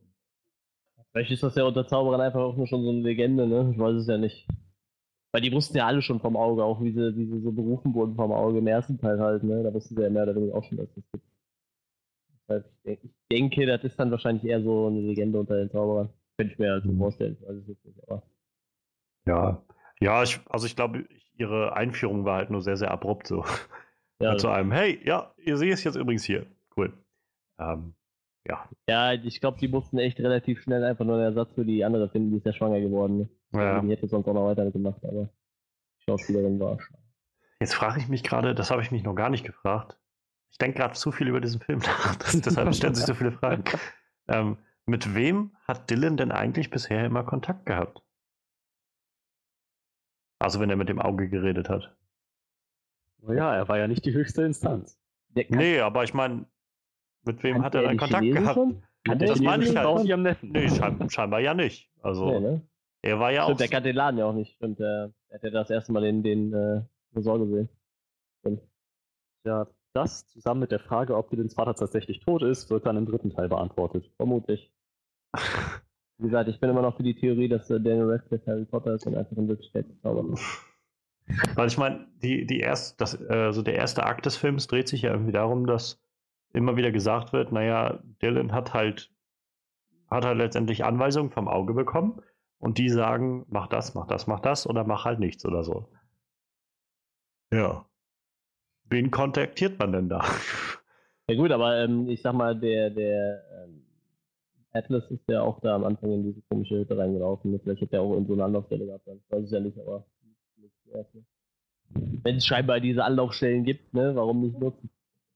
[1.12, 3.70] Vielleicht ist das ja unter Zauberern einfach auch nur schon so eine Legende, ne?
[3.72, 4.48] Ich weiß es ja nicht.
[5.32, 7.94] Weil die wussten ja alle schon vom Auge, auch wie sie, wie sie so berufen
[7.94, 9.62] wurden vom Auge im ersten Teil halt, ne?
[9.62, 11.31] Da wussten sie ja mehr oder weniger auch schon, dass es das gibt.
[12.52, 15.70] Deshalb, ich, denk, ich denke, das ist dann wahrscheinlich eher so eine Legende unter den
[15.70, 16.10] Zauberern.
[16.36, 16.98] Könnte ich mir so Mhm.
[16.98, 17.36] vorstellen.
[17.66, 18.22] Jetzt nicht, aber.
[19.26, 19.62] Ja,
[20.00, 21.06] ja, ich, also ich glaube,
[21.36, 23.44] ihre Einführung war halt nur sehr, sehr abrupt so.
[24.20, 26.46] Ja, Halt zu einem, hey, ja, ihr seht es jetzt übrigens hier.
[26.76, 26.92] Cool.
[27.58, 27.94] Ähm,
[28.46, 28.68] ja.
[28.88, 32.08] ja ich glaube, die mussten echt relativ schnell einfach nur einen Ersatz für die andere
[32.08, 33.18] finden, die ist ja schwanger geworden.
[33.18, 33.28] Ne?
[33.52, 33.80] ja.
[33.80, 35.28] Die hätte sonst auch noch weiter gemacht, aber
[35.98, 37.02] die Schauspielerin war schwanger.
[37.60, 39.98] Jetzt frage ich mich gerade, das habe ich mich noch gar nicht gefragt.
[40.52, 42.16] Ich denke gerade zu viel über diesen Film nach.
[42.16, 43.64] Das, deshalb stellen sich so viele Fragen.
[44.28, 44.56] Ähm,
[44.86, 48.04] mit wem hat Dylan denn eigentlich bisher immer Kontakt gehabt?
[50.38, 51.96] Also wenn er mit dem Auge geredet hat.
[53.28, 54.96] Ja, er war ja nicht die höchste Instanz.
[55.34, 56.46] Nee, aber ich meine,
[57.24, 58.54] mit wem hat er dann Kontakt Chinesen gehabt?
[58.54, 58.82] Schon?
[59.04, 60.42] Kann Das meine ich halt.
[60.42, 61.90] Nee, schein, scheinbar ja nicht.
[62.00, 62.68] Also Nee, ne?
[63.02, 63.58] er war ja Stimmt, auch.
[63.58, 64.54] der kann den Laden ja auch nicht.
[64.54, 66.82] Stimmt, der hat ja das erste Mal den, den äh,
[67.14, 67.68] Resort gesehen.
[68.40, 68.62] Stimmt.
[69.44, 73.06] Ja, das zusammen mit der Frage, ob Dylans Vater tatsächlich tot ist, wird dann im
[73.06, 74.10] dritten Teil beantwortet.
[74.16, 74.72] Vermutlich.
[76.18, 78.94] Wie gesagt, ich bin immer noch für die Theorie, dass äh, Daniel Radcliffe Harry Potter
[78.94, 80.40] ist und einfach in Wirklichkeit gezaubert hat.
[81.56, 84.88] Weil ich meine, die, die erst, das, äh, so der erste Akt des Films dreht
[84.88, 86.00] sich ja irgendwie darum, dass
[86.52, 89.12] immer wieder gesagt wird, naja, Dylan hat halt,
[90.10, 92.20] hat halt letztendlich Anweisungen vom Auge bekommen
[92.58, 95.88] und die sagen, mach das, mach das, mach das oder mach halt nichts oder so.
[97.52, 97.86] Ja.
[98.90, 100.24] Wen kontaktiert man denn da?
[101.28, 103.82] Ja gut, aber ähm, ich sag mal, der, der ähm,
[104.72, 107.58] Atlas ist ja auch da am Anfang in diese komische Hütte reingelaufen.
[107.60, 109.06] Vielleicht hätte er auch in so eine Anlaufstelle gehabt.
[109.06, 109.16] Dann.
[109.18, 110.04] Ich weiß es ja nicht, aber
[112.24, 114.90] wenn es scheinbar diese Anlaufstellen gibt, ne, warum nicht nutzen?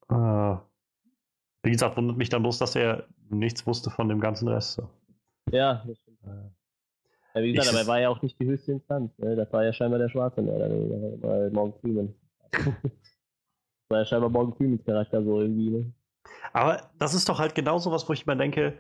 [0.09, 0.63] Ah.
[1.63, 4.75] Wie gesagt, wundert mich dann bloß, dass er nichts wusste von dem ganzen Rest.
[4.75, 4.89] So.
[5.51, 6.19] Ja, das stimmt.
[6.25, 9.17] Ja, wie gesagt, Ich- aber er war ja auch nicht die höchste Instanz.
[9.19, 9.35] Ne?
[9.37, 10.53] Das war ja scheinbar der Schwarze, ne?
[10.53, 12.15] oder Morgan Freeman.
[13.89, 15.71] war ja scheinbar Morgan Freemans Charakter so irgendwie.
[15.71, 15.93] Ne?
[16.53, 18.79] Aber das ist doch halt genau so was, wo ich mir denke,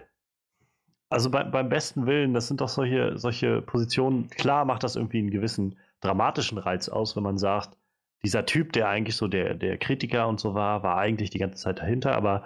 [1.08, 5.18] also bei, beim besten Willen, das sind doch solche, solche Positionen, klar macht das irgendwie
[5.18, 7.76] einen gewissen dramatischen Reiz aus, wenn man sagt,
[8.24, 11.62] dieser Typ, der eigentlich so der, der Kritiker und so war, war eigentlich die ganze
[11.62, 12.44] Zeit dahinter, aber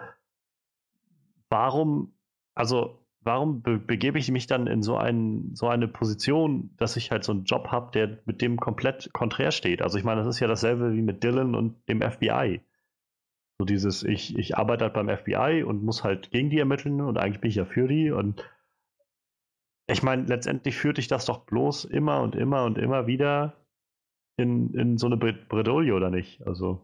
[1.48, 2.12] warum,
[2.54, 7.10] also warum be begebe ich mich dann in so, ein, so eine Position, dass ich
[7.10, 9.82] halt so einen Job habe, der mit dem komplett konträr steht?
[9.82, 12.60] Also ich meine, das ist ja dasselbe wie mit Dylan und dem FBI.
[13.58, 17.18] So dieses, ich, ich arbeite halt beim FBI und muss halt gegen die ermitteln und
[17.18, 18.42] eigentlich bin ich ja für die und
[19.86, 23.56] ich meine, letztendlich führt dich das doch bloß immer und immer und immer wieder
[24.36, 26.46] in, in so eine Bred- Bredouille, oder nicht?
[26.46, 26.80] Also,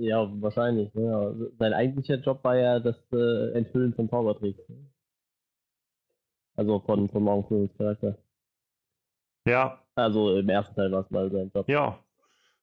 [0.00, 0.92] Ja, wahrscheinlich.
[0.94, 1.50] Ne?
[1.58, 4.68] Sein eigentlicher Job war ja das äh, Enthüllen von Zaubertricks.
[4.68, 4.89] Ne?
[6.56, 8.18] Also von, von Morgan Freemans Charakter.
[9.46, 11.68] ja, Also im ersten Teil war es mal sein Job.
[11.68, 11.98] ja,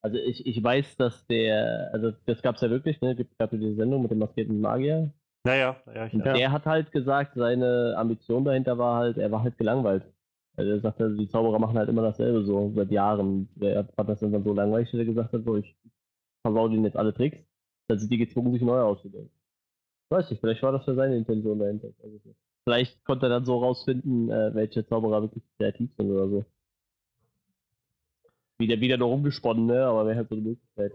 [0.01, 3.11] Also ich, ich weiß, dass der, also das gab es ja wirklich, ne?
[3.19, 5.11] Es gab ja diese Sendung mit dem maskierten Magier.
[5.43, 5.81] naja,
[6.11, 6.33] Und ja.
[6.33, 10.05] der hat halt gesagt, seine Ambition dahinter war halt, er war halt gelangweilt.
[10.55, 13.47] Also er sagte, die Zauberer machen halt immer dasselbe so seit Jahren.
[13.59, 15.75] Er fand das dann so langweilig, dass er gesagt hat, so ich
[16.43, 17.39] versau denen jetzt alle Tricks.
[17.87, 19.31] Dann sind die gezwungen, sich neu auszudenken.
[20.09, 21.87] Weiß nicht, vielleicht war das ja seine Intention dahinter.
[22.03, 22.25] Nicht.
[22.67, 26.45] Vielleicht konnte er dann so rausfinden, äh, welche Zauberer wirklich kreativ sind oder so.
[28.57, 29.85] Wieder, wieder nur rumgesponnen, ne?
[29.85, 30.91] Aber wäre halt so eine Möglichkeit.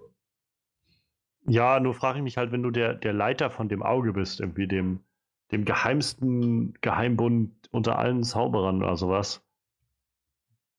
[1.47, 4.41] Ja, nur frage ich mich halt, wenn du der, der Leiter von dem Auge bist,
[4.41, 5.01] irgendwie dem,
[5.51, 9.43] dem geheimsten Geheimbund unter allen Zauberern oder sowas,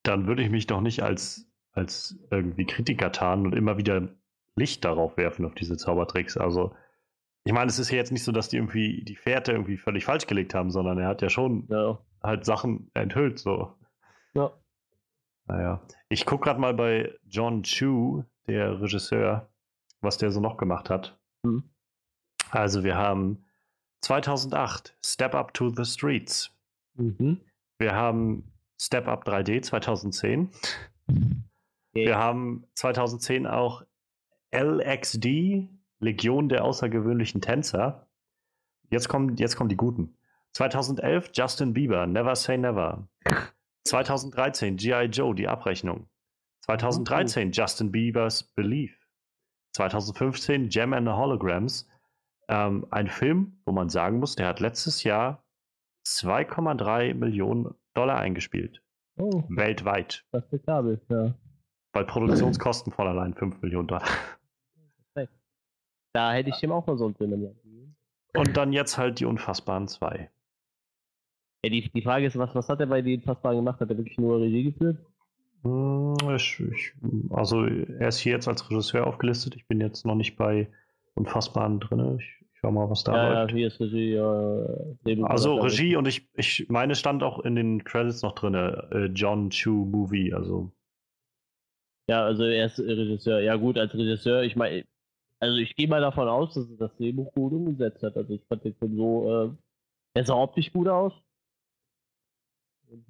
[0.04, 4.10] dann würde ich mich doch nicht als, als irgendwie Kritiker tarnen und immer wieder
[4.56, 6.38] Licht darauf werfen, auf diese Zaubertricks.
[6.38, 6.76] Also,
[7.46, 10.06] ich meine, es ist ja jetzt nicht so, dass die irgendwie die Fährte irgendwie völlig
[10.06, 12.00] falsch gelegt haben, sondern er hat ja schon Ja.
[12.22, 13.76] halt Sachen enthüllt, so.
[14.34, 14.52] ja.
[15.46, 15.82] Naja.
[16.08, 19.50] Ich gucke gerade mal bei John Chu, der Regisseur,
[20.00, 21.20] was der so noch gemacht hat.
[21.44, 21.64] Mhm.
[22.50, 23.44] Also wir haben
[24.02, 26.50] 2008 Step Up to the Streets.
[26.96, 27.42] Mhm.
[27.78, 30.50] Wir haben Step Up 3D 2010.
[31.94, 33.84] Wir haben 2010 auch
[34.54, 35.68] LXD,
[36.04, 38.08] Legion der außergewöhnlichen Tänzer.
[38.90, 40.18] Jetzt kommen, jetzt kommen die guten.
[40.54, 43.08] 2011 Justin Bieber, Never Say Never.
[43.86, 45.06] 2013 G.I.
[45.06, 46.08] Joe, die Abrechnung.
[46.62, 48.96] 2013 Justin Biebers Belief.
[49.74, 51.88] 2015 Gem and the Holograms.
[52.48, 55.44] Ähm, ein Film, wo man sagen muss, der hat letztes Jahr
[56.06, 58.82] 2,3 Millionen Dollar eingespielt.
[59.18, 60.26] Oh, Weltweit.
[60.34, 61.34] respektabel, ja.
[61.92, 64.04] Bei Produktionskosten von allein 5 Millionen Dollar.
[66.14, 67.96] Da hätte ich dem auch mal so einen Film gegeben.
[68.36, 70.30] Und dann jetzt halt die Unfassbaren 2.
[71.64, 73.80] Ja, die, die Frage ist, was, was hat er bei den Fassbaren gemacht?
[73.80, 74.98] Hat er wirklich nur Regie geführt?
[75.64, 76.94] Hm, Ich, ich,
[77.32, 79.56] also er ist hier jetzt als Regisseur aufgelistet.
[79.56, 80.70] Ich bin jetzt noch nicht bei
[81.16, 82.18] Unfassbaren drin.
[82.20, 83.54] Ich, ich schau mal, was da ja, ja, läuft.
[83.56, 84.14] hier ist Regie.
[84.16, 89.06] Äh, Also Regie und ich, ich meine stand auch in den Credits noch drin, äh,
[89.14, 90.72] John Chu Movie, also
[92.10, 93.40] Ja, also er ist Regisseur.
[93.42, 94.84] Ja gut, als Regisseur, ich meine,
[95.44, 98.16] also ich gehe mal davon aus, dass er das Drehbuch gut umgesetzt hat.
[98.16, 99.50] Also ich fand den Film so, äh,
[100.20, 101.14] er sah optisch gut aus.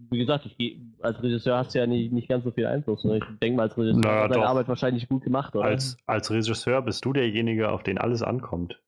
[0.09, 3.03] Wie gesagt, ich geh, als Regisseur hast du ja nicht, nicht ganz so viel Einfluss.
[3.03, 3.17] Ne?
[3.17, 4.43] Ich denke mal, als Regisseur Naja, hat doch.
[4.45, 5.65] Arbeit wahrscheinlich gut gemacht, oder?
[5.65, 8.81] als, als Regisseur bist du derjenige, auf den alles ankommt.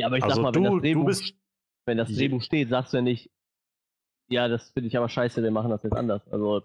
[0.00, 1.34] Ja, aber ich Also sag mal, wenn du- das Drehbuch, bist-
[1.86, 3.30] wenn das Drehbuch steht, sagst du ja nicht,
[4.28, 6.26] ja, das finde ich aber scheiße, wir machen das jetzt anders.
[6.32, 6.62] Also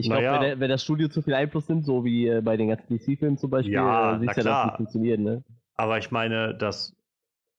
[0.00, 0.40] ich glaube, Naja.
[0.40, 3.38] wenn, wenn das Studio zu viel Einfluss nimmt, so wie äh, bei den ganzen DC-Filmen
[3.38, 5.44] zum Beispiel, Ja, äh, siehst ja, dass die funktionieren, ne?
[5.76, 6.96] Aber ich meine, dass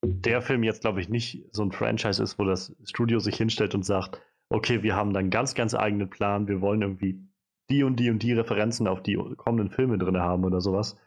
[0.03, 3.75] der Film jetzt, glaube ich, nicht so ein Franchise ist, wo das Studio sich hinstellt
[3.75, 4.19] und sagt,
[4.49, 7.21] okay, wir haben dann ganz, ganz eigenen Plan, wir wollen irgendwie
[7.69, 10.97] die und die und die Referenzen auf die kommenden Filme drin haben oder sowas,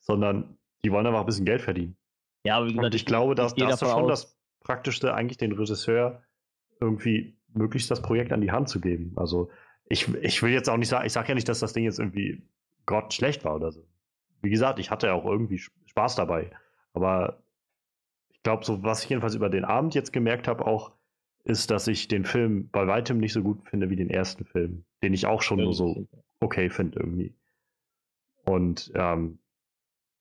[0.00, 1.96] sondern die wollen einfach ein bisschen Geld verdienen.
[2.46, 5.36] Ja, aber wie gesagt, Und ich glaube, dass das ist schon aus- das Praktischste, eigentlich
[5.38, 6.22] den Regisseur
[6.80, 9.12] irgendwie möglichst das Projekt an die Hand zu geben.
[9.16, 9.50] Also
[9.86, 11.98] ich, ich will jetzt auch nicht sagen, ich sage ja nicht, dass das Ding jetzt
[11.98, 12.42] irgendwie
[12.86, 13.86] Gott schlecht war oder so.
[14.42, 16.50] Wie gesagt, ich hatte ja auch irgendwie Spaß dabei.
[16.92, 17.42] Aber
[18.30, 20.92] ich glaube, so was ich jedenfalls über den Abend jetzt gemerkt habe, auch,
[21.44, 24.84] ist, dass ich den Film bei weitem nicht so gut finde wie den ersten Film,
[25.02, 26.08] den ich auch schon nur so
[26.40, 27.34] okay finde irgendwie.
[28.44, 29.38] Und ähm,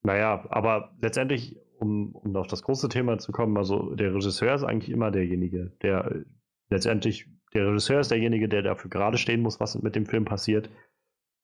[0.02, 4.64] naja, aber letztendlich, um, um auf das große Thema zu kommen, also der Regisseur ist
[4.64, 6.23] eigentlich immer derjenige, der
[6.69, 10.70] letztendlich, der Regisseur ist derjenige, der dafür gerade stehen muss, was mit dem Film passiert.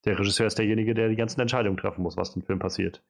[0.06, 3.04] Der Regisseur ist derjenige, der die ganzen Entscheidungen treffen muss, was im Film passiert.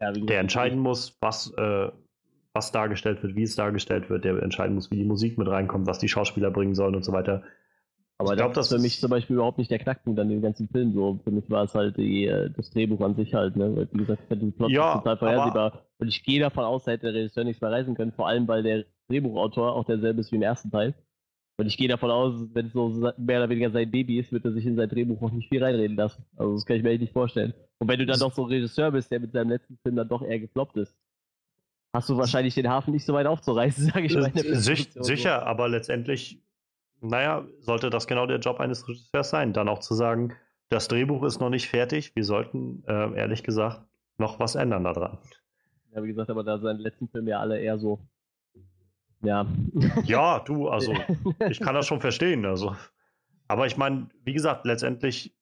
[0.00, 1.90] Ja, Der entscheiden muss, was, äh,
[2.52, 5.86] was dargestellt wird, wie es dargestellt wird, der entscheiden muss, wie die Musik mit reinkommt,
[5.86, 7.42] was die Schauspieler bringen sollen und so weiter.
[8.18, 10.42] Aber Ich glaub, das ist für mich zum Beispiel überhaupt nicht der Knackpunkt an dem
[10.42, 10.92] ganzen Film.
[10.92, 13.74] So, für mich war es halt die, äh, das Drehbuch an sich halt, ne?
[13.74, 15.86] Weil, Wie gesagt, ich fand den Plot Ja, total vorhersehbar.
[15.98, 18.46] Und ich gehe davon aus, da hätte der Regisseur nichts mehr reisen können, vor allem
[18.46, 20.94] weil der Drehbuchautor auch derselbe ist wie im ersten Teil.
[21.58, 22.88] Und ich gehe davon aus, wenn es so
[23.18, 25.62] mehr oder weniger sein Baby ist, wird er sich in sein Drehbuch auch nicht viel
[25.62, 26.24] reinreden lassen.
[26.36, 27.52] Also das kann ich mir echt nicht vorstellen.
[27.78, 30.08] Und wenn du dann doch so ein Regisseur bist, der mit seinem letzten Film dann
[30.08, 30.96] doch eher gefloppt ist,
[31.92, 34.26] hast du wahrscheinlich den Hafen nicht so weit aufzureißen, sage ich mal.
[34.34, 35.08] Äh, Sich, Filmproduktion so.
[35.08, 36.42] sicher, aber letztendlich,
[37.00, 40.34] naja, sollte das genau der Job eines Regisseurs sein, dann auch zu sagen,
[40.70, 43.82] das Drehbuch ist noch nicht fertig, wir sollten, äh, ehrlich gesagt,
[44.16, 45.18] noch was ändern daran.
[45.94, 48.00] Ja, wie gesagt, aber da seine letzten Filme ja alle eher so.
[49.22, 49.46] Ja.
[50.04, 50.92] Ja, du, also,
[51.48, 52.76] ich kann das schon verstehen, also.
[53.48, 55.36] Aber ich meine, wie gesagt, letztendlich,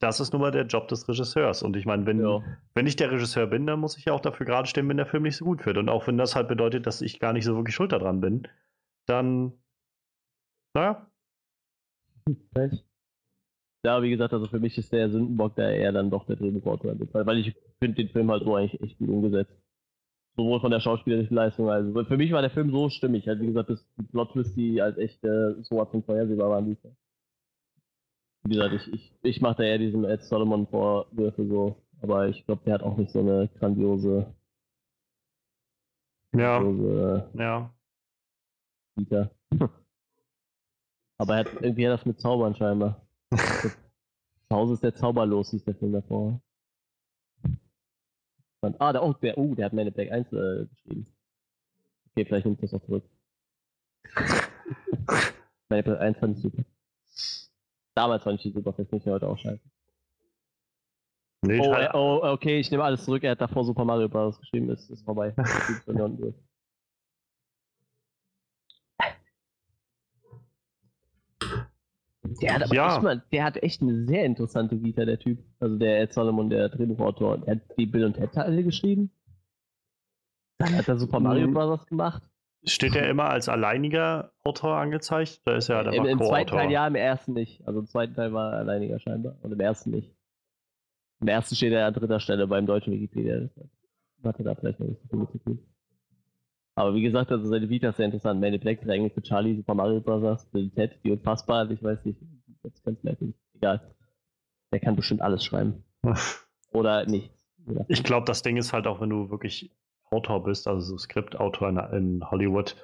[0.00, 1.62] das ist nun mal der Job des Regisseurs.
[1.62, 2.42] Und ich meine, wenn, ja.
[2.74, 5.06] wenn ich der Regisseur bin, dann muss ich ja auch dafür gerade stehen, wenn der
[5.06, 5.78] Film nicht so gut wird.
[5.78, 8.48] Und auch wenn das halt bedeutet, dass ich gar nicht so wirklich schuld daran bin,
[9.06, 9.52] dann,
[10.74, 11.06] naja,
[13.84, 16.94] Ja, wie gesagt, also für mich ist der Sündenbock da eher dann doch der Drehbuchautor
[17.26, 19.52] weil ich finde den Film halt so eigentlich echt gut umgesetzt.
[20.36, 23.46] Sowohl von der schauspielerischen Leistung, also für mich war der Film so stimmig, halt wie
[23.46, 26.66] gesagt, das Plot Twists, die als echt äh, so ab und vorhersehbar waren.
[26.66, 26.96] Wie gesagt.
[28.46, 32.44] Wie gesagt, ich, ich, ich mache da eher diesem Ed Solomon Vorwürfe so, aber ich
[32.44, 34.26] glaube, der hat auch nicht so eine grandiose,
[36.34, 37.58] ja, grandiose ja.
[37.58, 39.30] äh, Vita.
[41.18, 43.06] aber er hat irgendwie hat das mit Zaubern scheinbar.
[43.30, 43.70] Zu
[44.50, 46.40] Hause ist der Zauber los, hieß der Film davor.
[48.64, 51.06] Und, ah, der, oh, der, oh, der hat Man in Black 1 äh, geschrieben.
[52.10, 53.04] Okay, vielleicht nimmt das auch zurück.
[55.68, 56.64] Man in Black 1 fand ich super.
[57.94, 59.60] Damals fand ich die super, vielleicht nicht mehr heute auch scheiße.
[61.42, 63.84] Nee, ich Oh, halt- äh, oh, okay, ich nehme alles zurück, er hat davor Super
[63.84, 64.38] Mario Bros.
[64.40, 65.34] geschrieben, ist, ist vorbei.
[65.68, 66.34] Ist von da unten durch.
[72.42, 72.94] Der hat aber Ja.
[72.94, 75.38] echt mal, der hat echt eine sehr interessante Vita, der Typ.
[75.60, 77.38] Also der Ed Solomon, der Drehbuchautor.
[77.38, 79.10] Der hat die Bill und Ted Teile geschrieben.
[80.58, 81.54] Dann hat er Super Mario Mhm.
[81.54, 81.86] Bros.
[81.86, 82.22] gemacht.
[82.66, 85.42] Steht er immer als alleiniger Autor angezeigt?
[85.44, 86.50] Da ist er halt Im, Im zweiten.
[86.50, 87.66] Teil ja, im ersten nicht.
[87.66, 89.36] Also im zweiten Teil war er alleiniger scheinbar.
[89.42, 90.10] Und im ersten nicht.
[91.20, 93.36] Im ersten steht er an dritter Stelle beim deutschen Wikipedia.
[93.40, 93.68] Deshalb
[94.24, 95.58] Hatte da vielleicht noch nicht so viel zu tun.
[96.76, 98.40] Aber wie gesagt, also seine Vita ist sehr interessant.
[98.40, 102.04] Man in Black eigentlich für Charlie, Super Mario Bros., und Ted, die unfassbar, ich weiß
[102.04, 102.18] nicht,
[102.62, 103.36] das ist ganz merkwürdig.
[103.54, 103.94] Egal.
[104.72, 105.84] Der kann bestimmt alles schreiben.
[106.72, 107.30] Oder nicht.
[107.66, 109.70] Oder Ich glaube, das Ding ist halt auch, wenn du wirklich
[110.10, 112.76] Autor bist, also so Skriptautor in, in Hollywood,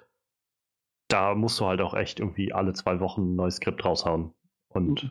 [1.09, 4.33] da musst du halt auch echt irgendwie alle zwei Wochen ein neues Skript raushauen.
[4.69, 5.11] Und Mhm.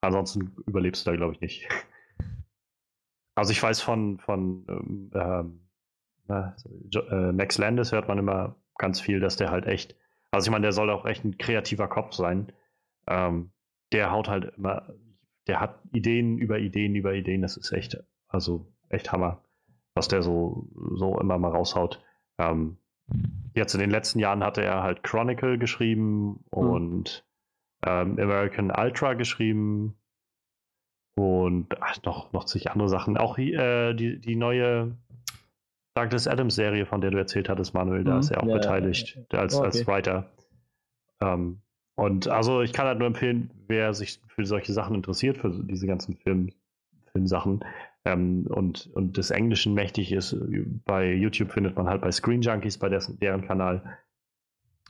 [0.00, 1.68] ansonsten überlebst du da, glaube ich, nicht.
[3.34, 5.65] Also ich weiß von, von ähm, ähm,
[6.28, 9.96] äh, Max Landis hört man immer ganz viel, dass der halt echt,
[10.30, 12.52] also ich meine, der soll auch echt ein kreativer Kopf sein.
[13.06, 13.52] Ähm,
[13.92, 14.94] der haut halt immer,
[15.46, 17.96] der hat Ideen über Ideen über Ideen, das ist echt,
[18.28, 19.42] also echt Hammer,
[19.94, 22.02] was der so, so immer mal raushaut.
[22.38, 22.78] Ähm,
[23.54, 27.24] jetzt in den letzten Jahren hatte er halt Chronicle geschrieben und
[27.84, 29.96] ähm, American Ultra geschrieben
[31.14, 33.16] und ach, noch, noch zig andere Sachen.
[33.16, 34.96] Auch äh, die, die neue
[35.96, 38.20] Douglas Adams Serie, von der du erzählt hattest, Manuel, da Mhm.
[38.20, 39.86] ist er auch Ja, ja, beteiligt ja, als, Oh, als okay.
[39.86, 40.30] Writer.
[41.20, 41.62] Ähm,
[41.94, 45.86] und also ich kann halt nur empfehlen, wer sich für solche Sachen interessiert, für diese
[45.86, 46.52] ganzen Film,
[47.12, 47.64] Filmsachen,
[48.04, 50.36] ähm, und, und des Englischen mächtig ist.
[50.84, 53.96] Bei YouTube findet man halt bei Screen Junkies, bei dessen, deren Kanal,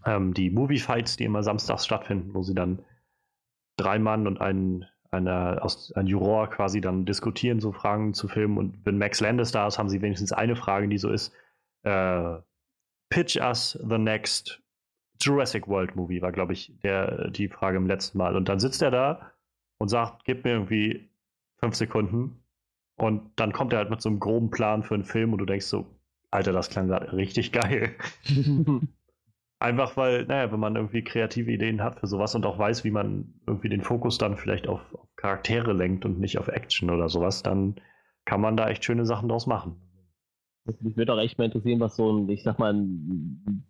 [0.04, 2.84] ähm, die Movie Fights, die immer samstags stattfinden, wo sie dann
[3.76, 8.58] drei Mann und ein, eine, aus, ein Juror quasi dann diskutieren, so Fragen zu Filmen.
[8.58, 11.32] Und wenn Max Landis da ist, haben sie wenigstens eine Frage, die so ist:
[11.82, 12.36] äh,
[13.08, 14.62] Pitch us the next
[15.20, 18.36] Jurassic World Movie, war, glaube ich, der, die Frage im letzten Mal.
[18.36, 19.32] Und dann sitzt er da
[19.78, 21.08] und sagt: Gib mir irgendwie
[21.58, 22.42] fünf Sekunden
[22.96, 25.44] und dann kommt er halt mit so einem groben Plan für einen Film und du
[25.44, 25.86] denkst so,
[26.30, 27.94] Alter, das klang gerade richtig geil.
[29.58, 32.90] Einfach weil, naja, wenn man irgendwie kreative Ideen hat für sowas und auch weiß, wie
[32.90, 34.80] man irgendwie den Fokus dann vielleicht auf
[35.16, 37.76] Charaktere lenkt und nicht auf Action oder sowas, dann
[38.24, 39.76] kann man da echt schöne Sachen draus machen.
[40.80, 43.64] Mich würde auch echt mal interessieren, was so ein, ich sag mal, ein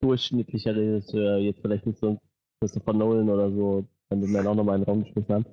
[0.00, 2.18] durchschnittlicher Regisseur, jetzt vielleicht nicht so ein
[2.60, 5.46] Christopher Nolan oder so, wenn wir dann auch nochmal in den Raum geschmissen haben,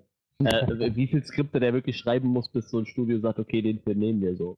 [0.44, 3.80] äh, wie viel Skripte der wirklich schreiben muss, bis so ein Studio sagt, okay, den
[3.80, 4.56] Film nehmen wir so.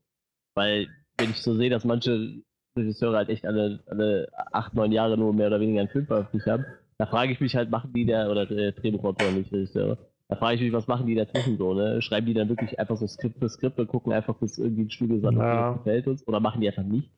[0.55, 0.87] Weil,
[1.17, 2.41] wenn ich so sehe, dass manche
[2.77, 6.47] Regisseure halt echt alle, alle acht, neun Jahre nur mehr oder weniger einen Film veröffentlicht
[6.47, 6.65] haben,
[6.97, 9.97] da frage ich mich halt, machen die da, oder äh, Drehbuchautoren, nicht Regisseure,
[10.31, 12.01] da frage ich mich, was machen die dazwischen so, ne?
[12.01, 14.89] Schreiben die dann wirklich einfach so Skript für Skript und gucken einfach, bis irgendwie ein
[14.89, 15.41] Studio sagt, ja.
[15.41, 17.11] okay, das gefällt uns, oder machen die einfach nichts?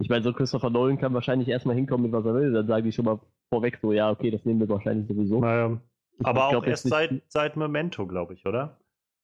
[0.00, 2.84] Ich meine, so Christopher Nolan kann wahrscheinlich erstmal hinkommen mit was er will, dann sagen
[2.86, 3.20] die schon mal
[3.52, 5.40] vorweg so, ja, okay, das nehmen wir wahrscheinlich sowieso.
[5.40, 5.78] Naja.
[6.22, 8.78] Aber auch glaub, erst seit, seit Memento, glaube ich, oder?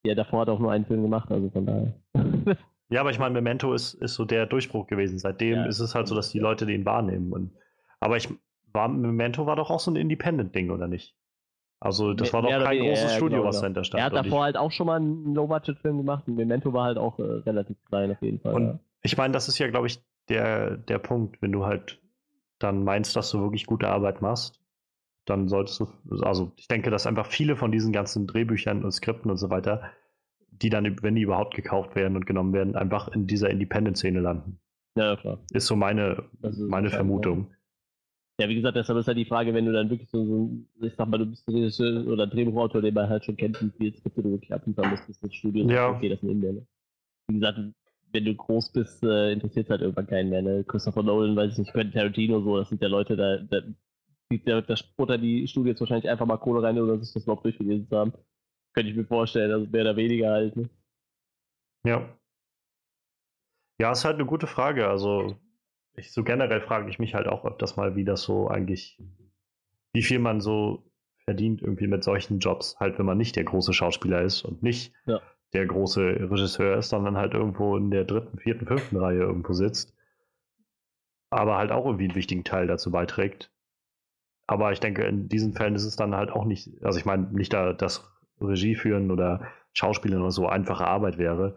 [0.05, 1.95] Ja, davor hat er auch nur einen Film gemacht, also von daher.
[2.91, 5.19] ja, aber ich meine, Memento ist, ist so der Durchbruch gewesen.
[5.19, 5.65] Seitdem ja.
[5.65, 7.33] ist es halt so, dass die Leute den wahrnehmen.
[7.33, 7.53] Und,
[8.01, 8.29] aber ich
[8.75, 11.17] war, Memento war doch auch so ein Independent-Ding, oder nicht?
[11.85, 14.01] Also, das war doch kein großes ja, Studio, genau, was dahinter stand.
[14.01, 14.45] Er hat davor ich.
[14.45, 18.11] halt auch schon mal einen Low-Budget-Film gemacht und Memento war halt auch äh, relativ klein
[18.11, 18.55] auf jeden Fall.
[18.55, 18.79] Und ja.
[19.03, 22.01] ich meine, das ist ja, glaube ich, der, der Punkt, wenn du halt
[22.59, 24.63] dann meinst, dass du wirklich gute Arbeit machst,
[25.27, 25.89] dann solltest du,
[26.23, 29.83] also ich denke, dass einfach viele von diesen ganzen Drehbüchern und Skripten und so weiter,
[30.49, 34.59] die dann, wenn die überhaupt gekauft werden und genommen werden, einfach in dieser Independent-Szene landen.
[34.97, 35.39] Ja, klar.
[35.53, 37.51] Ist so meine, meine Vermutung.
[38.41, 38.49] Ja.
[38.49, 41.09] wie gesagt, deshalb ist halt die Frage, wenn du dann wirklich so, so ich sag
[41.09, 44.31] mal, du bist Regisseur oder Drehbuchautor, den man halt schon kennt, wie viel Skripte du
[44.33, 45.91] wirklich abliefern musst, bis das Studio ja.
[45.91, 46.53] okay, das nehmen wir.
[46.53, 46.67] Ne?
[47.29, 47.59] Wie gesagt,
[48.13, 50.43] wenn du groß bist, äh, interessiert halt irgendwann keinen mehr.
[50.43, 50.65] Ne?
[50.65, 53.61] Christopher Nolan, weiß ich nicht, Quentin Tarantino, so, das sind ja Leute, da, da
[54.31, 57.45] der, der Butter die Studie jetzt wahrscheinlich einfach mal Kohle rein, oder sich das überhaupt
[57.45, 58.13] durchgelesen zu haben.
[58.73, 60.57] Könnte ich mir vorstellen, also mehr oder weniger halt.
[60.57, 60.69] Ne?
[61.87, 62.09] Ja.
[63.81, 64.89] Ja, ist halt eine gute Frage.
[64.89, 65.37] Also,
[65.97, 68.99] ich, so generell frage ich mich halt auch öfters mal, wie das so eigentlich,
[69.93, 70.83] wie viel man so
[71.25, 74.93] verdient irgendwie mit solchen Jobs, halt wenn man nicht der große Schauspieler ist und nicht
[75.07, 75.21] ja.
[75.53, 79.95] der große Regisseur ist, sondern halt irgendwo in der dritten, vierten, fünften Reihe irgendwo sitzt,
[81.31, 83.51] aber halt auch irgendwie einen wichtigen Teil dazu beiträgt,
[84.47, 87.29] aber ich denke, in diesen Fällen ist es dann halt auch nicht, also ich meine,
[87.33, 88.11] nicht da, dass
[88.41, 91.57] Regie führen oder Schauspielen oder so einfache Arbeit wäre.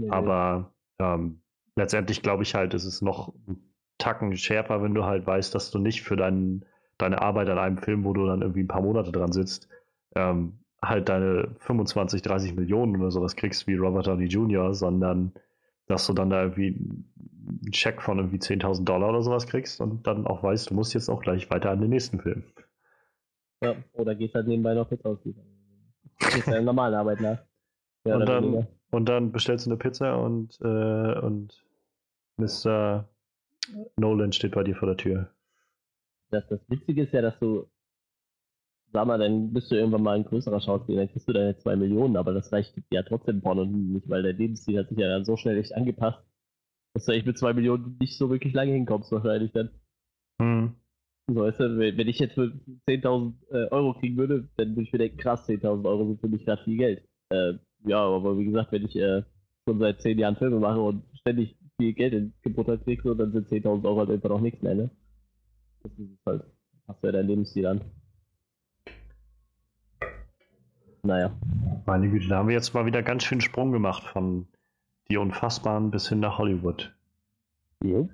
[0.00, 1.42] Ja, aber ähm,
[1.76, 3.62] letztendlich glaube ich halt, ist es noch ein
[3.98, 6.64] Tacken schärfer, wenn du halt weißt, dass du nicht für dein,
[6.98, 9.68] deine Arbeit an einem Film, wo du dann irgendwie ein paar Monate dran sitzt,
[10.14, 15.32] ähm, halt deine 25, 30 Millionen oder sowas kriegst wie Robert Downey Jr., sondern
[15.86, 20.06] dass du dann da irgendwie einen Check von irgendwie 10.000 Dollar oder sowas kriegst und
[20.06, 22.42] dann auch weißt, du musst jetzt auch gleich weiter an den nächsten Film.
[23.62, 25.44] Ja, oder gehst halt nebenbei noch Pizza ausliefern.
[26.18, 27.38] Gehst deiner normalen Arbeit nach.
[28.04, 31.65] Ja, und, dann, und dann bestellst du eine Pizza und, äh, und
[32.38, 33.08] Mr.
[33.96, 35.30] Nolan steht bei dir vor der Tür.
[36.30, 37.68] Das, das Witzige ist ja, dass du
[38.92, 41.76] sag mal, dann bist du irgendwann mal ein größerer Schauspieler, dann kriegst du deine zwei
[41.76, 45.08] Millionen, aber das reicht ja trotzdem vorne und nicht, weil der Lebensstil hat sich ja
[45.08, 46.24] dann so schnell echt angepasst,
[46.94, 49.70] dass du echt mit zwei Millionen nicht so wirklich lange hinkommst wahrscheinlich dann.
[50.40, 50.74] Hm.
[51.28, 52.52] So, weißt du, wenn ich jetzt für
[52.88, 56.28] 10.000 äh, Euro kriegen würde, dann würde ich mir denken, krass, 10.000 Euro sind für
[56.28, 57.02] mich gerade viel Geld.
[57.30, 57.54] Äh,
[57.84, 59.24] ja, aber wie gesagt, wenn ich äh,
[59.68, 63.48] schon seit 10 Jahren Filme mache und ständig viel Geld in Gebuttert kriege, dann sind
[63.48, 64.90] 10.000 Euro halt einfach auch nichts mehr, ne?
[65.82, 66.44] Das ist halt,
[66.88, 67.82] hast du ja dein Lebensstil an.
[71.02, 71.38] Naja.
[71.84, 74.48] Meine Güte, da haben wir jetzt mal wieder ganz schön Sprung gemacht von
[75.08, 76.96] die Unfassbaren bis hin nach Hollywood.
[77.84, 78.08] Ja,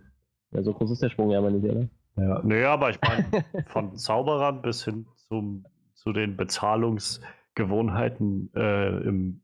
[0.50, 1.88] ja so groß ist der Sprung ja aber nicht, oder?
[2.16, 3.24] Ja, naja, aber ich meine,
[3.68, 5.64] von Zauberern bis hin zum,
[5.94, 9.40] zu den Bezahlungsgewohnheiten äh, im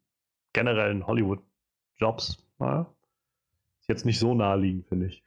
[0.53, 2.47] generellen Hollywood-Jobs,
[3.89, 5.25] jetzt nicht so naheliegend, finde ich.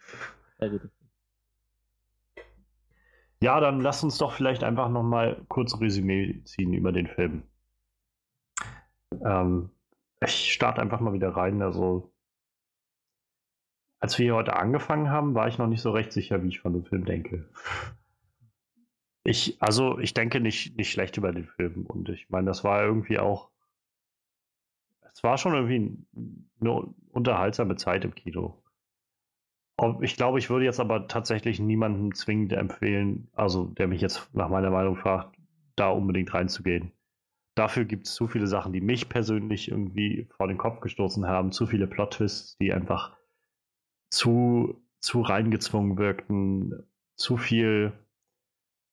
[3.41, 7.43] Ja, dann lass uns doch vielleicht einfach nochmal kurz Resümee ziehen über den Film.
[9.25, 9.71] Ähm,
[10.23, 11.61] ich starte einfach mal wieder rein.
[11.63, 12.13] Also,
[13.99, 16.59] als wir hier heute angefangen haben, war ich noch nicht so recht sicher, wie ich
[16.59, 17.49] von dem Film denke.
[19.23, 21.85] Ich, also, ich denke nicht, nicht schlecht über den Film.
[21.87, 23.50] Und ich meine, das war irgendwie auch.
[25.13, 26.05] Es war schon irgendwie
[26.59, 28.63] eine unterhaltsame Zeit im Kino.
[30.01, 34.49] Ich glaube, ich würde jetzt aber tatsächlich niemandem zwingend empfehlen, also der mich jetzt nach
[34.49, 35.35] meiner Meinung fragt,
[35.75, 36.91] da unbedingt reinzugehen.
[37.55, 41.51] Dafür gibt es zu viele Sachen, die mich persönlich irgendwie vor den Kopf gestoßen haben,
[41.51, 43.17] zu viele Plot-Twists, die einfach
[44.09, 46.83] zu, zu reingezwungen wirkten,
[47.15, 47.91] zu viel,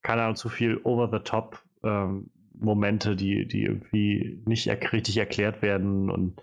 [0.02, 2.30] keine Ahnung, zu viel over-the-top ähm,
[2.60, 6.42] Momente, die, die irgendwie nicht richtig erklärt werden und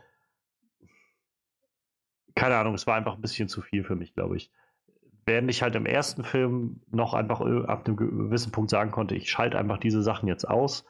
[2.35, 4.51] keine Ahnung, es war einfach ein bisschen zu viel für mich, glaube ich.
[5.25, 9.15] Während ich halt im ersten Film noch einfach äh, ab einem gewissen Punkt sagen konnte,
[9.15, 10.85] ich schalte einfach diese Sachen jetzt aus,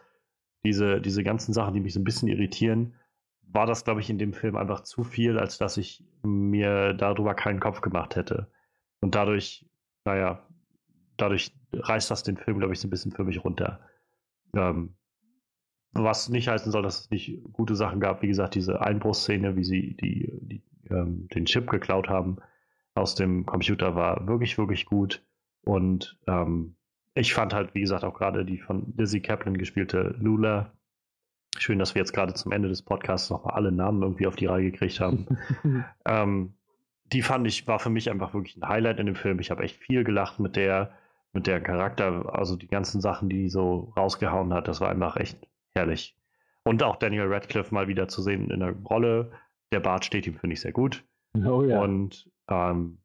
[0.65, 2.95] diese, diese ganzen Sachen, die mich so ein bisschen irritieren,
[3.43, 7.35] war das, glaube ich, in dem Film einfach zu viel, als dass ich mir darüber
[7.35, 8.51] keinen Kopf gemacht hätte.
[8.99, 9.65] Und dadurch,
[10.03, 10.45] naja,
[11.15, 13.79] dadurch reißt das den Film, glaube ich, so ein bisschen für mich runter.
[14.55, 14.95] Ähm,
[16.03, 18.21] was nicht heißen soll, dass es nicht gute Sachen gab.
[18.21, 22.37] Wie gesagt, diese Einbruchsszene, wie sie die, die ähm, den Chip geklaut haben
[22.95, 25.25] aus dem Computer, war wirklich, wirklich gut.
[25.63, 26.75] Und ähm,
[27.13, 30.73] ich fand halt, wie gesagt, auch gerade die von Lizzie Kaplan gespielte Lula.
[31.57, 34.47] Schön, dass wir jetzt gerade zum Ende des Podcasts nochmal alle Namen irgendwie auf die
[34.47, 35.25] Reihe gekriegt haben.
[36.05, 36.53] ähm,
[37.13, 39.39] die fand ich, war für mich einfach wirklich ein Highlight in dem Film.
[39.39, 40.91] Ich habe echt viel gelacht mit der,
[41.31, 45.47] mit der Charakter, also die ganzen Sachen, die so rausgehauen hat, das war einfach echt
[45.75, 46.17] herrlich.
[46.63, 49.31] Und auch Daniel Radcliffe mal wieder zu sehen in der Rolle,
[49.71, 51.05] der Bart steht ihm, finde ich, sehr gut.
[51.35, 51.81] Oh, ja.
[51.81, 52.99] Und ähm,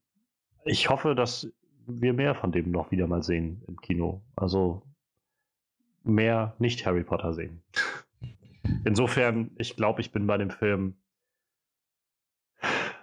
[0.64, 1.52] ich hoffe, dass
[1.86, 4.22] wir mehr von dem noch wieder mal sehen im Kino.
[4.36, 4.82] Also
[6.04, 7.62] mehr nicht Harry Potter sehen.
[8.84, 10.96] Insofern, ich glaube, ich bin bei dem Film.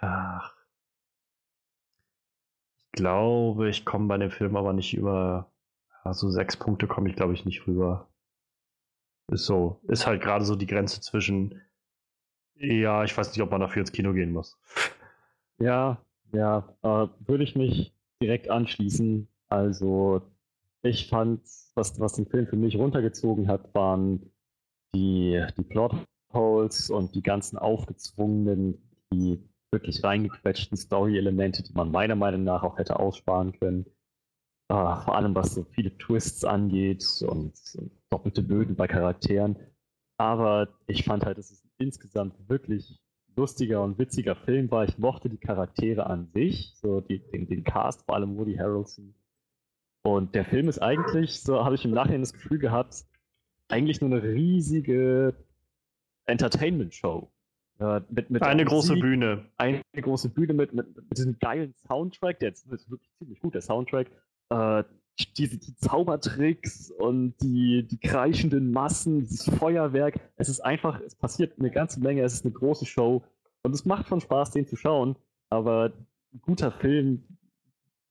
[0.00, 0.54] Ach,
[2.86, 5.52] ich glaube, ich komme bei dem Film aber nicht über.
[6.04, 8.08] Also sechs Punkte komme ich, glaube ich, nicht rüber.
[9.28, 9.80] Ist so.
[9.88, 11.60] Ist halt gerade so die Grenze zwischen
[12.60, 14.58] ja, ich weiß nicht, ob man dafür ins Kino gehen muss.
[15.58, 16.02] Ja,
[16.32, 19.28] ja, äh, würde ich mich direkt anschließen.
[19.48, 20.22] Also,
[20.82, 21.42] ich fand,
[21.74, 24.30] was, was den Film für mich runtergezogen hat, waren
[24.94, 28.82] die, die Plotholes und die ganzen aufgezwungenen,
[29.12, 29.40] die
[29.70, 33.86] wirklich reingequetschten Story-Elemente, die man meiner Meinung nach auch hätte aussparen können.
[34.70, 39.56] Uh, vor allem was so viele Twists angeht und, und doppelte Böden bei Charakteren.
[40.18, 43.00] Aber ich fand halt, es ist insgesamt wirklich
[43.34, 44.84] lustiger und witziger Film war.
[44.84, 49.14] Ich mochte die Charaktere an sich, so die, den, den Cast, vor allem Woody Harrelson.
[50.02, 53.06] Und der Film ist eigentlich, so habe ich im Nachhinein das Gefühl gehabt,
[53.68, 55.34] eigentlich nur eine riesige
[56.26, 57.30] Entertainment-Show.
[57.80, 59.44] Ja, mit, mit eine große Musik, Bühne.
[59.56, 63.62] Eine große Bühne mit, mit, mit diesem geilen Soundtrack, der ist wirklich ziemlich gut, der
[63.62, 64.10] Soundtrack.
[64.50, 64.84] Äh,
[65.36, 70.20] die, die Zaubertricks und die, die kreischenden Massen, dieses Feuerwerk.
[70.36, 73.24] Es ist einfach, es passiert eine ganze Menge, es ist eine große Show
[73.62, 75.16] und es macht schon Spaß, den zu schauen,
[75.50, 75.92] aber
[76.32, 77.24] ein guter Film,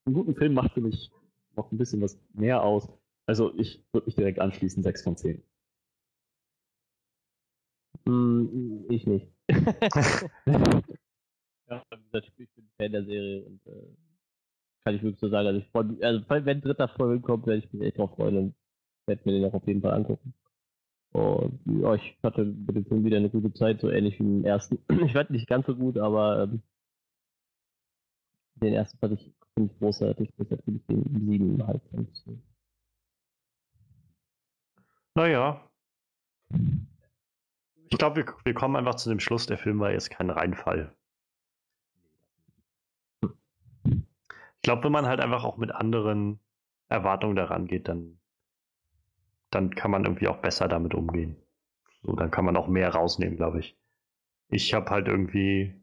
[0.04, 1.10] einen guten Film macht für mich
[1.56, 2.88] noch ein bisschen was mehr aus.
[3.26, 5.42] Also ich würde mich direkt anschließen, 6 von 10.
[8.04, 9.28] Mm, ich nicht.
[9.48, 9.56] ja,
[12.12, 13.96] ich bin Fan der Serie und äh,
[14.84, 15.46] kann ich wirklich so sagen.
[15.48, 18.54] Also, ich freu, also wenn dritter Folge kommt, werde ich mich echt drauf freuen und
[19.06, 20.34] werde mir den auch auf jeden Fall angucken.
[21.12, 24.44] Und ja, ich hatte mit dem Film wieder eine gute Zeit, so ähnlich wie im
[24.44, 24.78] ersten.
[25.06, 26.62] Ich fand nicht ganz so gut, aber ähm,
[28.56, 30.30] den ersten fand ich ziemlich großartig.
[30.38, 31.82] Deshalb bin ich den siebeneinhalb.
[35.14, 35.68] Naja.
[37.90, 40.94] Ich glaube, wir, wir kommen einfach zu dem Schluss, der Film war jetzt kein Reinfall.
[44.58, 46.40] Ich glaube, wenn man halt einfach auch mit anderen
[46.88, 48.18] Erwartungen daran geht, dann,
[49.50, 51.36] dann kann man irgendwie auch besser damit umgehen.
[52.02, 53.78] So, dann kann man auch mehr rausnehmen, glaube ich.
[54.48, 55.74] Ich habe halt irgendwie,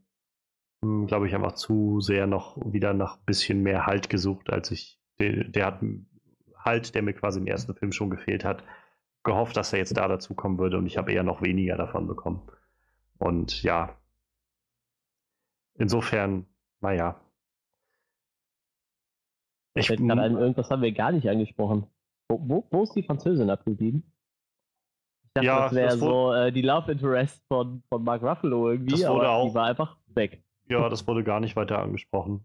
[0.82, 4.70] hm, glaube ich, einfach zu sehr noch wieder nach ein bisschen mehr Halt gesucht, als
[4.70, 5.80] ich, der, der hat
[6.58, 8.64] Halt, der mir quasi im ersten Film schon gefehlt hat,
[9.24, 12.06] gehofft, dass er jetzt da dazu kommen würde und ich habe eher noch weniger davon
[12.08, 12.42] bekommen.
[13.18, 13.96] Und ja,
[15.74, 16.46] insofern,
[16.80, 17.20] naja,
[19.80, 21.86] ich fällt gerade ein, irgendwas haben wir gar nicht angesprochen.
[22.28, 24.02] Wo, wo, wo ist die Französin abgeblieben?
[25.26, 29.04] Ich dachte, ja, das wäre so äh, die Love Interest von, von Mark Ruffalo irgendwie,
[29.04, 30.42] aber auch, die war einfach weg.
[30.68, 32.44] Ja, das wurde gar nicht weiter angesprochen.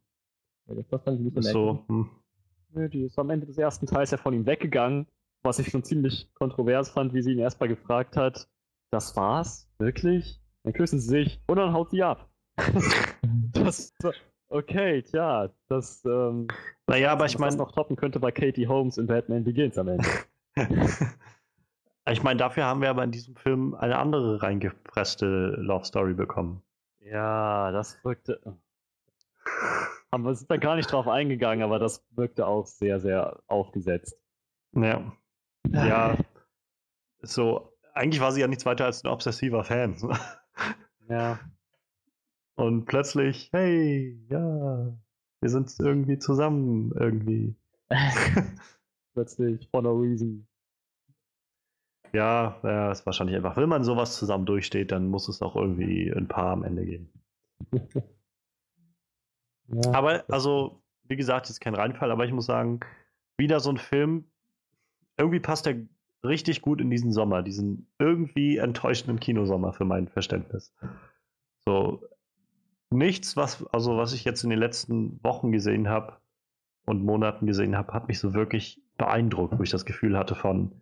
[0.67, 2.09] Ja, das war dann ein bisschen so, hm.
[2.73, 5.07] Die ist am Ende des ersten Teils ja von ihm weggegangen,
[5.43, 8.47] was ich schon ziemlich kontrovers fand, wie sie ihn erstmal gefragt hat.
[8.91, 9.69] Das war's?
[9.77, 10.39] Wirklich?
[10.63, 12.29] Dann küssen sie sich und dann haut sie ab.
[13.53, 13.93] das,
[14.47, 16.47] okay, tja, das, ähm,
[16.91, 17.55] naja, aber ich meine.
[17.55, 20.07] noch toppen könnte bei Katie Holmes in Batman Begins am Ende.
[22.09, 26.63] Ich meine, dafür haben wir aber in diesem Film eine andere reingepresste Love Story bekommen.
[26.99, 28.41] Ja, das wirkte.
[30.11, 34.19] Haben wir sind da gar nicht drauf eingegangen, aber das wirkte auch sehr, sehr aufgesetzt.
[34.73, 35.13] Ja.
[35.69, 36.17] Ja.
[37.21, 39.95] so, eigentlich war sie ja nichts weiter als ein obsessiver Fan.
[41.07, 41.39] Ja.
[42.55, 44.93] Und plötzlich, hey, ja,
[45.41, 47.55] wir sind irgendwie zusammen irgendwie.
[49.13, 50.47] Plötzlich, for no reason.
[52.13, 53.57] Ja, ja, ist wahrscheinlich einfach.
[53.57, 57.09] Wenn man sowas zusammen durchsteht, dann muss es auch irgendwie ein Paar am Ende geben.
[59.73, 59.93] Ja.
[59.93, 62.81] Aber, also, wie gesagt, ist kein Reinfall, aber ich muss sagen,
[63.37, 64.25] wieder so ein Film,
[65.17, 65.77] irgendwie passt der
[66.25, 70.73] richtig gut in diesen Sommer, diesen irgendwie enttäuschenden Kinosommer für mein Verständnis.
[71.65, 72.03] So,
[72.91, 76.17] nichts, was, also was ich jetzt in den letzten Wochen gesehen habe
[76.85, 80.81] und Monaten gesehen habe, hat mich so wirklich beeindruckt, wo ich das Gefühl hatte von,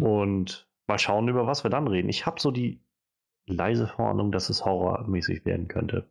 [0.00, 2.08] Und mal schauen, über was wir dann reden.
[2.08, 2.80] Ich habe so die
[3.46, 6.08] leise Vorahnung, dass es horrormäßig werden könnte.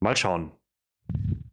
[0.00, 0.52] Mal schauen.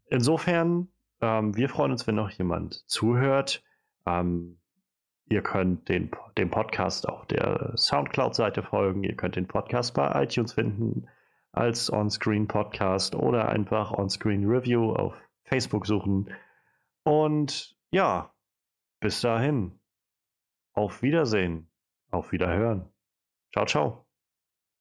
[0.09, 0.87] Insofern,
[1.21, 3.63] ähm, wir freuen uns, wenn noch jemand zuhört.
[4.05, 4.59] Ähm,
[5.29, 9.03] ihr könnt den, dem Podcast auf der Soundcloud-Seite folgen.
[9.03, 11.07] Ihr könnt den Podcast bei iTunes finden
[11.51, 16.29] als On-Screen Podcast oder einfach On-Screen Review auf Facebook suchen.
[17.03, 18.33] Und ja,
[18.99, 19.79] bis dahin.
[20.73, 21.66] Auf Wiedersehen.
[22.11, 22.91] Auf Wiederhören.
[23.53, 24.06] Ciao, ciao.